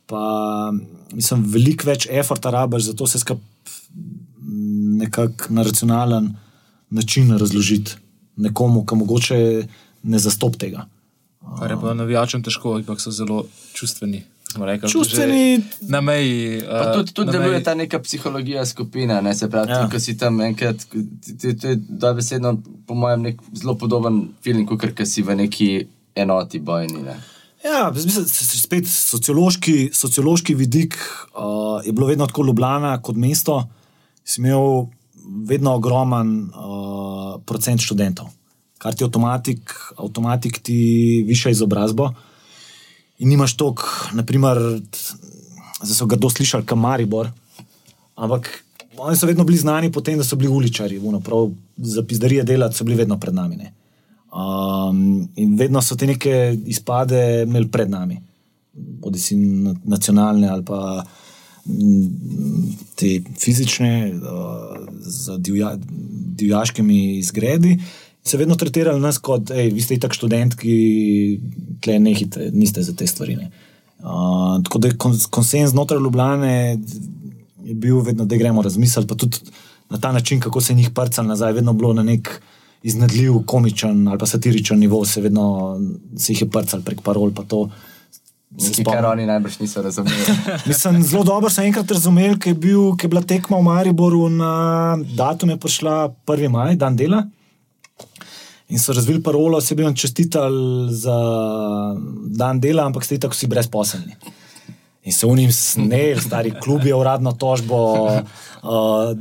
pa 0.06 0.70
mislim, 1.12 1.44
veliko 1.46 1.86
več 1.86 2.06
eforta 2.12 2.50
rabaš, 2.50 2.82
zato 2.84 3.06
se 3.06 3.18
skupaj 3.18 3.44
nekako 4.98 5.44
na 5.50 5.62
racionalen 5.62 6.34
način 6.90 7.38
razložiti 7.38 7.94
nekomu, 8.36 8.86
ki 8.86 8.94
mogoče 8.94 9.66
ne 10.04 10.18
zastop 10.18 10.56
tega. 10.56 10.86
Kar 11.58 11.70
je 11.70 11.76
pa 11.80 11.94
navijačem 11.94 12.42
težko, 12.42 12.74
ampak 12.74 13.00
so 13.00 13.10
zelo 13.10 13.44
čustveni. 13.72 14.22
Rekli, 14.56 14.88
Čustveni- 14.88 15.60
Na 15.82 16.00
meji. 16.00 16.60
Pa 16.62 16.82
eh, 16.82 16.94
tudi, 16.94 17.12
tudi 17.12 17.32
deluje 17.32 17.50
meji- 17.50 17.64
ta 17.64 17.74
neka 17.74 17.98
psihologija 17.98 18.66
skupine, 18.66 19.22
ne 19.22 19.34
se 19.34 19.50
pravi, 19.50 19.70
Ja. 19.70 19.88
ko 19.88 20.00
si 20.00 20.16
tam 20.16 20.40
enkrat, 20.40 20.86
to 21.60 21.68
je 21.68 21.76
dobesedno, 21.78 22.54
po 22.86 22.94
mojem, 22.94 23.22
nek 23.22 23.40
zelo 23.52 23.74
podoben 23.74 24.28
film, 24.42 24.66
kot 24.66 24.80
kar 24.80 25.06
si 25.06 25.22
v 25.22 25.36
neki 25.36 25.86
enoti 26.18 26.60
bojni. 26.60 27.02
Ne. 27.02 27.16
Ja, 27.64 27.90
mislim, 27.94 28.26
spet 28.28 28.86
sociološki, 28.88 29.90
sociološki 29.94 30.54
vidik 30.54 30.94
uh, 30.94 31.86
je 31.86 31.92
bilo 31.92 32.06
vedno 32.06 32.26
tako 32.26 32.46
Ljubljana 32.46 33.00
kot 33.02 33.16
mesto. 33.16 33.64
Si 34.24 34.40
imel 34.40 34.86
vedno 35.48 35.74
ogromen 35.74 36.30
uh, 36.48 37.40
procent 37.46 37.82
študentov, 37.82 38.30
kar 38.78 38.94
ti 38.94 39.04
avtomatik, 39.04 39.74
avtomatik 39.96 40.62
ti 40.62 40.78
viša 41.26 41.50
izobrazbo. 41.50 42.12
In 43.18 43.28
nimaš 43.28 43.56
toliko, 43.58 43.88
naprimer, 44.14 44.58
zdaj 45.82 45.96
so 45.96 46.06
grdo 46.06 46.30
slišali, 46.30 46.66
kam 46.66 46.78
Maribor, 46.86 47.32
ampak 48.14 48.46
oni 48.98 49.16
so 49.16 49.26
vedno 49.26 49.44
bili 49.44 49.58
znani 49.58 49.90
po 49.92 50.00
tem, 50.00 50.18
da 50.18 50.24
so 50.24 50.36
bili 50.36 50.52
uličari, 50.52 50.98
ono, 50.98 51.20
prav 51.20 51.50
za 51.76 52.02
pizdarije 52.02 52.42
delati 52.42 52.76
so 52.76 52.84
bili 52.84 52.96
vedno 52.96 53.18
pred 53.20 53.34
nami. 53.34 53.56
Ne. 53.56 53.72
Um, 54.28 55.28
in 55.36 55.56
vedno 55.56 55.80
so 55.82 55.96
te 55.96 56.06
neke 56.06 56.56
izpade 56.68 57.44
imeli 57.46 57.70
pred 57.72 57.88
nami, 57.90 58.18
bodi 58.72 59.18
si 59.18 59.36
na- 59.36 59.72
nacionalne 59.84 60.48
ali 60.48 60.64
pa 60.64 61.04
mm, 61.64 62.74
te 62.94 63.22
fizične, 63.40 64.12
uh, 64.12 64.76
z 65.00 65.38
divja, 65.38 65.72
divjaškimi 66.42 67.18
izgredi. 67.18 67.78
Se 68.24 68.36
vedno 68.36 68.54
tretirali 68.54 69.00
nas 69.00 69.18
kot, 69.18 69.48
hej, 69.54 69.70
vi 69.72 69.80
ste 69.80 69.96
itak 69.96 70.12
študentki, 70.12 70.74
tle 71.80 71.96
nehite, 71.98 72.50
niste 72.52 72.82
za 72.82 72.92
te 72.92 73.06
stvari. 73.06 73.36
Ne. 73.36 73.50
Uh, 73.98 74.58
tako 74.64 74.78
da 74.78 74.88
je 74.88 74.98
kons 75.00 75.26
konsens 75.26 75.70
znotraj 75.70 76.02
Ljubljane 76.04 76.78
je 77.64 77.74
bil 77.74 78.00
vedno, 78.00 78.24
da 78.24 78.36
gremo 78.36 78.62
razmisliti, 78.62 79.08
pa 79.08 79.14
tudi 79.14 79.36
na 79.90 79.98
ta 79.98 80.12
način, 80.12 80.40
kako 80.40 80.60
se 80.60 80.74
njih 80.74 80.90
prcali 80.90 81.28
nazaj, 81.28 81.52
vedno 81.52 81.72
bilo 81.72 81.92
na 81.92 82.02
nek 82.02 82.42
iznadljiv, 82.82 83.42
komičen 83.46 84.08
ali 84.08 84.18
pa 84.18 84.26
satiričen 84.26 84.78
nivo, 84.78 85.04
se 85.04 85.20
vedno 85.20 85.76
se 86.16 86.32
jih 86.32 86.42
je 86.42 86.50
prcal 86.50 86.82
prek 86.82 87.00
parol. 87.00 87.32
pa 87.34 87.42
to 87.42 87.68
Nekaj, 88.50 88.84
kar 88.84 89.04
oni 89.06 89.26
najbrž 89.26 89.58
niso 89.60 89.82
razumeli. 89.82 90.16
Mislim, 90.68 91.02
zelo 91.02 91.24
dobro 91.24 91.50
sem 91.52 91.66
enkrat 91.68 91.90
razumel, 91.90 92.38
ker 92.40 92.54
je, 92.54 92.58
bil, 92.58 92.94
ker 92.96 93.04
je 93.04 93.12
bila 93.12 93.22
tekma 93.22 93.58
v 93.60 93.66
Mariboru 93.66 94.28
na 94.32 94.52
datum, 95.16 95.52
je 95.52 95.58
prišla 95.60 95.96
1. 96.26 96.48
maj, 96.48 96.76
dan 96.80 96.96
dela. 96.96 97.26
In 98.68 98.80
so 98.80 98.92
razvili 98.96 99.22
parolo, 99.22 99.60
se 99.60 99.74
bi 99.74 99.84
vam 99.84 99.94
čestitali 99.96 100.88
za 100.96 101.18
dan 102.40 102.60
dela, 102.60 102.86
ampak 102.88 103.04
ste 103.04 103.20
tako 103.20 103.36
vsi 103.36 103.46
brezposelni. 103.52 104.16
In 105.08 105.12
se 105.12 105.24
v 105.24 105.32
njim 105.32 105.48
snel, 105.50 106.20
stari 106.20 106.52
klub 106.52 106.84
je 106.84 106.92
uradno 106.92 107.32
tožbo. 107.32 107.76
Uh, 108.60 109.16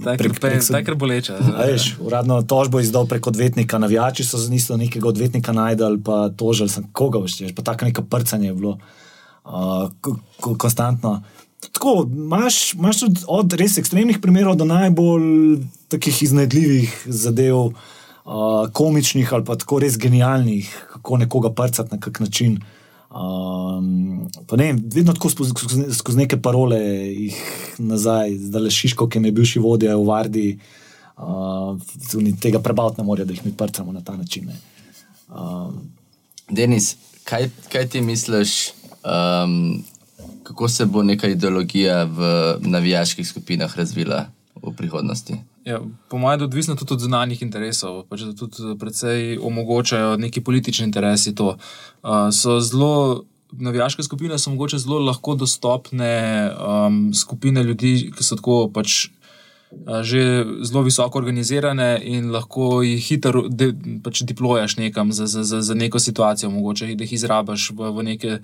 Ta 0.00 0.10
je 0.10 0.18
kar 0.18 0.30
pe- 0.32 0.56
ta 0.62 0.78
je 0.78 0.84
kar 0.84 0.94
boleča. 0.94 1.34
A 1.36 1.66
Veš, 1.66 1.96
uradno 2.00 2.40
tožbo 2.42 2.80
izdal 2.80 3.04
prek 3.04 3.26
odvetnika, 3.26 3.76
navijači 3.76 4.24
so 4.24 4.38
z 4.38 4.48
niso 4.48 4.76
nekega 4.76 5.04
odvetnika 5.06 5.52
najdel, 5.52 5.98
pa 6.00 6.30
tožili 6.30 6.68
sem 6.68 6.86
koga 6.90 7.18
veš, 7.18 7.52
pa 7.52 7.62
tako 7.62 7.84
neko 7.84 8.02
prcanje 8.04 8.48
je 8.48 8.54
bilo 8.54 8.78
uh, 9.44 9.52
ko- 10.00 10.16
ko- 10.40 10.56
konstantno. 10.56 11.20
Tako, 11.66 12.06
imaš, 12.06 12.72
imaš 12.72 13.00
tudi 13.00 13.20
od 13.28 13.52
res 13.52 13.76
ekstremnih 13.76 14.18
primerov 14.18 14.56
do 14.56 14.64
najbolj 14.64 15.58
takih 15.88 16.22
iznajdljivih 16.22 16.88
zadev, 17.06 17.56
uh, 17.56 17.74
komičnih 18.70 19.28
ali 19.30 19.44
pa 19.44 19.56
tako 19.56 19.78
res 19.78 19.98
genialnih, 19.98 20.64
kako 20.92 21.16
nekoga 21.18 21.52
prcati 21.52 21.92
na 21.92 22.00
kak 22.00 22.20
način. 22.20 22.60
Um, 23.16 24.28
ne, 24.52 24.74
vedno 24.94 25.12
tako 25.12 25.30
skozi, 25.30 25.50
skozi, 25.56 25.84
skozi 25.94 26.18
neke 26.18 26.36
parole 26.42 26.78
jih 26.78 27.36
nazaj, 27.78 28.34
zdaj 28.48 28.62
le 28.66 28.70
Šiško, 28.70 29.08
ki 29.08 29.22
je 29.24 29.32
bivši 29.32 29.62
vodja 29.64 29.96
v 29.96 30.04
Vardi, 30.04 30.46
uh, 31.16 31.78
tega 32.42 32.60
prebaviti 32.60 33.00
ne 33.00 33.06
morejo, 33.06 33.26
da 33.26 33.32
jih 33.32 33.46
mi 33.46 33.54
prcamo 33.56 33.92
na 33.92 34.04
ta 34.04 34.16
način. 34.16 34.50
ne. 34.52 34.58
Um, 35.28 35.80
Denis, 36.50 36.96
kaj, 37.24 37.48
kaj 37.72 37.88
ti 37.88 38.00
misliš, 38.00 38.70
um, 39.02 39.82
kako 40.42 40.68
se 40.68 40.84
bo 40.84 41.02
neka 41.02 41.28
ideologija 41.28 42.04
v 42.04 42.58
navijaških 42.60 43.28
skupinah 43.28 43.76
razvila 43.76 44.26
v 44.62 44.76
prihodnosti? 44.76 45.40
Ja, 45.66 45.80
po 46.08 46.18
mojem, 46.18 46.40
je 46.40 46.44
odvisno 46.44 46.74
tudi 46.74 46.94
od 46.94 47.00
zunanjih 47.00 47.40
interesov, 47.42 48.04
pač 48.06 48.20
da 48.22 48.34
tudi 48.38 48.76
precej 48.78 49.38
omogočajo 49.42 50.14
neki 50.16 50.40
politični 50.40 50.84
interesi 50.86 51.34
to. 51.34 51.56
Uh, 52.02 52.28
so 52.30 52.60
zelo, 52.62 53.24
navijaške 53.50 54.02
skupine 54.02 54.38
so 54.38 54.50
mogoče 54.50 54.78
zelo 54.78 54.98
lahko 54.98 55.34
dostopne 55.34 56.50
um, 56.54 57.14
skupine 57.14 57.62
ljudi, 57.62 58.12
ki 58.14 58.24
so 58.24 58.38
tako 58.38 58.68
pač. 58.74 59.08
a, 59.86 60.02
Že 60.06 60.46
zelo 60.62 60.84
visoko 60.86 61.18
organizirane 61.18 61.98
in 62.04 62.30
lahko 62.30 62.82
jih 62.86 63.02
hitro 63.02 63.48
de, 63.48 63.72
pač 64.04 64.22
deployaš 64.22 64.76
nekam 64.78 65.10
za, 65.12 65.26
za, 65.26 65.42
za, 65.42 65.60
za 65.60 65.74
neko 65.74 65.98
situacijo, 65.98 66.50
mogoče 66.50 66.94
da 66.94 67.04
jih 67.04 67.12
izrabiš 67.12 67.72
v, 67.74 67.90
v 67.90 68.06
neke 68.12 68.38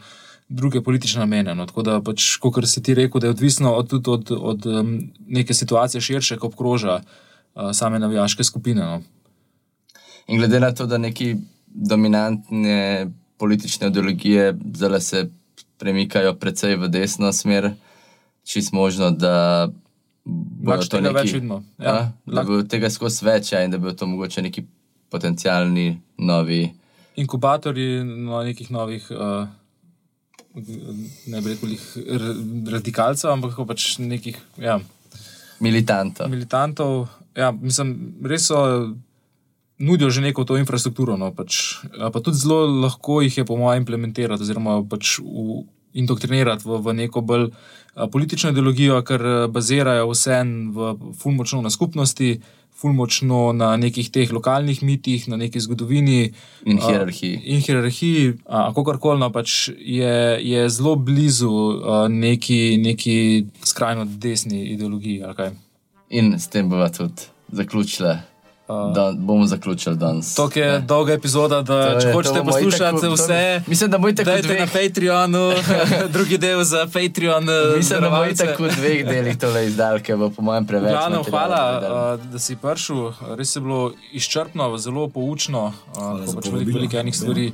druge 0.53 0.83
politične 0.83 1.25
namene. 1.25 1.55
No. 1.55 1.67
Tako 1.67 1.83
da, 1.83 1.99
pač, 2.05 2.37
kot 2.43 2.61
si 2.69 2.83
ti 2.83 2.95
rekel, 2.95 3.21
da 3.21 3.31
je 3.31 3.37
odvisno 3.37 3.73
od, 3.75 3.89
tudi 3.91 4.11
od, 4.11 4.33
od 4.39 4.67
um, 4.67 4.93
neke 5.27 5.55
situacije 5.55 6.01
širše, 6.01 6.37
ko 6.37 6.51
obkroža 6.53 7.01
uh, 7.01 7.71
same 7.73 7.99
navijaške 7.99 8.45
skupine. 8.45 8.85
No. 8.85 9.03
In 10.27 10.39
glede 10.39 10.61
na 10.61 10.73
to, 10.75 10.87
da 10.87 10.99
neki 10.99 11.37
dominantne 11.67 13.11
politične 13.37 13.89
ideologije 13.89 14.55
zdaj 14.75 15.01
se 15.01 15.31
premikajo 15.79 16.35
precej 16.35 16.77
v 16.77 16.89
desno 16.89 17.33
smer, 17.33 17.73
čist 18.45 18.73
možno, 18.73 19.11
da 19.11 19.69
Lahko 20.67 20.85
to 20.87 21.01
tega 21.01 21.09
neki, 21.09 21.19
več 21.19 21.35
vidimo. 21.35 21.63
Ja, 21.79 21.95
Ja, 21.95 22.13
da 22.27 22.45
bo 22.47 22.61
tega 22.63 22.91
skozi 22.91 23.27
več 23.27 23.53
ja, 23.53 23.65
in 23.67 23.75
da 23.75 23.81
bo 23.83 23.91
to 23.93 24.07
mogoče 24.07 24.45
neki 24.47 24.63
potencialni 25.11 25.97
novi. 26.23 26.63
Inkubatorji 27.19 28.05
no, 28.05 28.39
nekih 28.47 28.71
novih, 28.71 29.09
uh, 29.11 29.51
ne 30.55 31.41
bi 31.41 31.55
rekel, 31.55 31.77
radikalcev, 32.73 33.31
ampak 33.33 33.57
pač 33.69 33.97
nekih 34.03 34.37
ja, 34.61 34.81
Militantov. 35.63 36.29
militantov. 36.29 37.09
Ja, 37.39 37.53
mislim, 37.53 38.19
res 38.25 38.51
so. 38.51 38.61
Nudijo 39.83 40.13
že 40.15 40.21
neko 40.23 40.45
to 40.47 40.55
infrastrukturo, 40.61 41.17
no, 41.19 41.33
pač, 41.35 41.83
pa 41.91 42.21
tudi 42.23 42.39
zelo 42.39 42.69
lahko 42.85 43.19
jih 43.25 43.41
je, 43.41 43.45
po 43.49 43.57
mojem, 43.59 43.83
implementirati, 43.83 44.45
oziroma 44.45 44.77
pač 44.87 45.17
v, 45.19 45.65
indoktrinirati 45.99 46.69
v, 46.69 46.79
v 46.85 46.95
neko 47.01 47.23
bolj 47.27 47.49
a, 47.51 48.07
politično 48.07 48.53
ideologijo, 48.53 49.01
ker 49.03 49.49
bazirajo 49.51 50.07
vse 50.13 50.39
v 50.77 50.93
fulmočno 51.19 51.65
na 51.65 51.73
skupnosti, 51.73 52.37
fulmočno 52.83 53.53
na 53.53 53.77
nekih 53.77 54.11
teh 54.11 54.33
lokalnih 54.33 54.83
mitih, 54.83 55.29
na 55.29 55.37
neki 55.37 55.61
zgodovini. 55.61 56.33
In 56.67 56.81
hierarhiji. 56.83 57.41
In 57.55 57.63
hierarhiji, 57.63 58.33
kako 58.47 58.99
koli, 58.99 59.21
no, 59.23 59.31
pač 59.33 59.69
je, 59.79 60.17
je 60.43 60.67
zelo 60.69 60.97
blizu 60.97 61.53
a, 61.53 62.09
neki, 62.09 62.77
neki 62.83 63.17
skrajno 63.65 64.05
desni 64.05 64.65
ideologiji. 64.75 65.23
In 66.11 66.35
s 66.39 66.51
tem 66.53 66.69
bomo 66.69 66.89
tudi 66.93 67.31
zaključili. 68.65 68.95
Da, 68.95 69.13
bomo 69.17 69.47
zaključili 69.47 69.97
danes. 69.97 70.35
To 70.35 70.51
je 70.55 70.79
dolga 70.81 71.13
epizoda, 71.13 71.63
da 71.63 71.65
To 71.87 72.01
če 72.01 72.07
je- 72.07 72.13
to 72.13 72.19
hočete 72.19 72.43
poslušati 72.43 72.77
itak 72.79 72.95
v- 72.95 73.01
to- 73.01 73.13
vse, 73.15 73.63
Mislim, 73.67 73.91
da 73.91 73.99
bo 73.99 74.09
itak 74.09 74.27
v 74.27 74.31
dajte 74.33 74.55
na 74.57 74.67
Patreonu, 74.69 75.53
drugi 76.15 76.39
del 76.39 76.63
za 76.63 76.87
Patreon. 76.87 77.45
eh, 77.45 77.77
Mislim, 77.77 78.01
da 78.01 78.09
darovalce. 78.09 78.47
tako 78.47 78.63
v 78.63 78.71
dveh 78.71 79.05
delih 79.05 79.39
tole 79.39 79.67
izdelke, 79.67 80.17
bo 80.17 80.31
po 80.31 80.43
mojem 80.43 80.67
preveč. 80.67 80.91
Glavno, 80.91 81.23
hvala, 81.25 81.63
uh, 82.17 82.25
da 82.25 82.39
si 82.39 82.57
prišel. 82.57 83.01
Res 83.37 83.57
je 83.57 83.61
bilo 83.61 83.83
izčrpno, 84.13 84.79
zelo 84.79 85.09
poučno, 85.09 85.67
uh, 85.67 86.03
pač 86.29 86.47
veliko, 86.47 86.73
veliko 86.73 86.97
enih 86.97 87.15
stvari. 87.15 87.53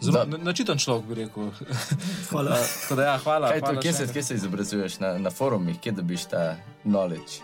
Zelo 0.00 0.12
Da. 0.14 0.24
na- 0.26 0.38
načiten 0.38 0.78
človek 0.78 1.04
bi 1.04 1.14
rekel. 1.16 1.42
Hvala. 2.30 2.50
Uh, 2.50 2.56
tako 2.80 2.94
da, 2.94 3.02
ja, 3.04 3.18
hvala. 3.18 3.48
Kaj 3.48 3.60
to, 3.60 3.66
hvala 3.66 3.80
kje, 3.80 3.92
še 3.92 3.96
se, 3.96 4.12
kje 4.12 4.22
se 4.22 4.34
izobrazuješ? 4.34 4.98
Na, 4.98 5.18
na 5.18 5.30
forumih, 5.30 5.76
kje 5.76 5.92
dobiš 5.92 6.24
ta 6.26 6.54
knowledge? 6.84 7.42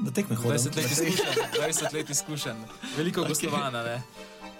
Da 0.00 0.10
tekme 0.10 0.36
hodim. 0.36 0.50
20 0.50 0.76
let 0.76 0.90
izkušenj, 0.90 1.42
20 1.60 1.94
let 1.94 2.10
izkušenj, 2.10 2.56
veliko 2.96 3.20
okay. 3.20 3.28
gostovanja. 3.28 3.82
ne. 3.82 4.02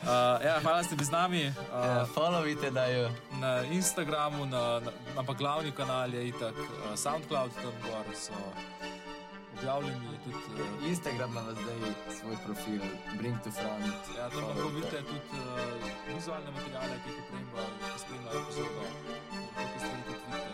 Uh, 0.01 0.07
ja, 0.45 0.61
hvala, 0.63 0.77
da 0.77 0.85
ste 0.85 0.97
bili 0.97 1.07
z 1.07 1.11
nami. 1.11 1.47
Uh, 1.47 2.09
Followite 2.15 2.71
da 2.71 2.87
jo. 2.87 3.11
na 3.41 3.63
Instagramu, 3.65 4.47
na, 4.47 4.81
na, 4.81 4.91
ampak 5.17 5.39
glavni 5.39 5.73
kanal 5.73 6.15
je 6.15 6.29
itak 6.29 6.55
uh, 6.57 6.97
SoundCloud, 6.97 7.51
tam 7.55 7.75
gor 7.85 8.17
so 8.17 8.33
objavljeni 9.59 10.19
tudi. 10.25 10.63
Uh, 10.63 10.89
Instagram 10.89 11.31
ima 11.31 11.43
zdaj 11.43 11.81
svoj 12.21 12.37
profil, 12.47 12.81
Bring 13.19 13.37
to 13.45 13.51
Front. 13.51 14.17
ja, 14.19 14.31
tam 14.31 14.45
lahko 14.49 14.69
vidite 14.69 15.03
tudi 15.03 15.41
uh, 15.41 16.15
vizualne 16.17 16.51
materiale, 16.51 16.97
ki 17.05 17.11
jih 17.11 17.25
opremljajo, 17.25 17.75
ki 17.93 17.99
spremljajo 18.05 18.41
epizodo. 18.41 18.83
Tukaj 19.57 19.79
stvari 19.79 20.50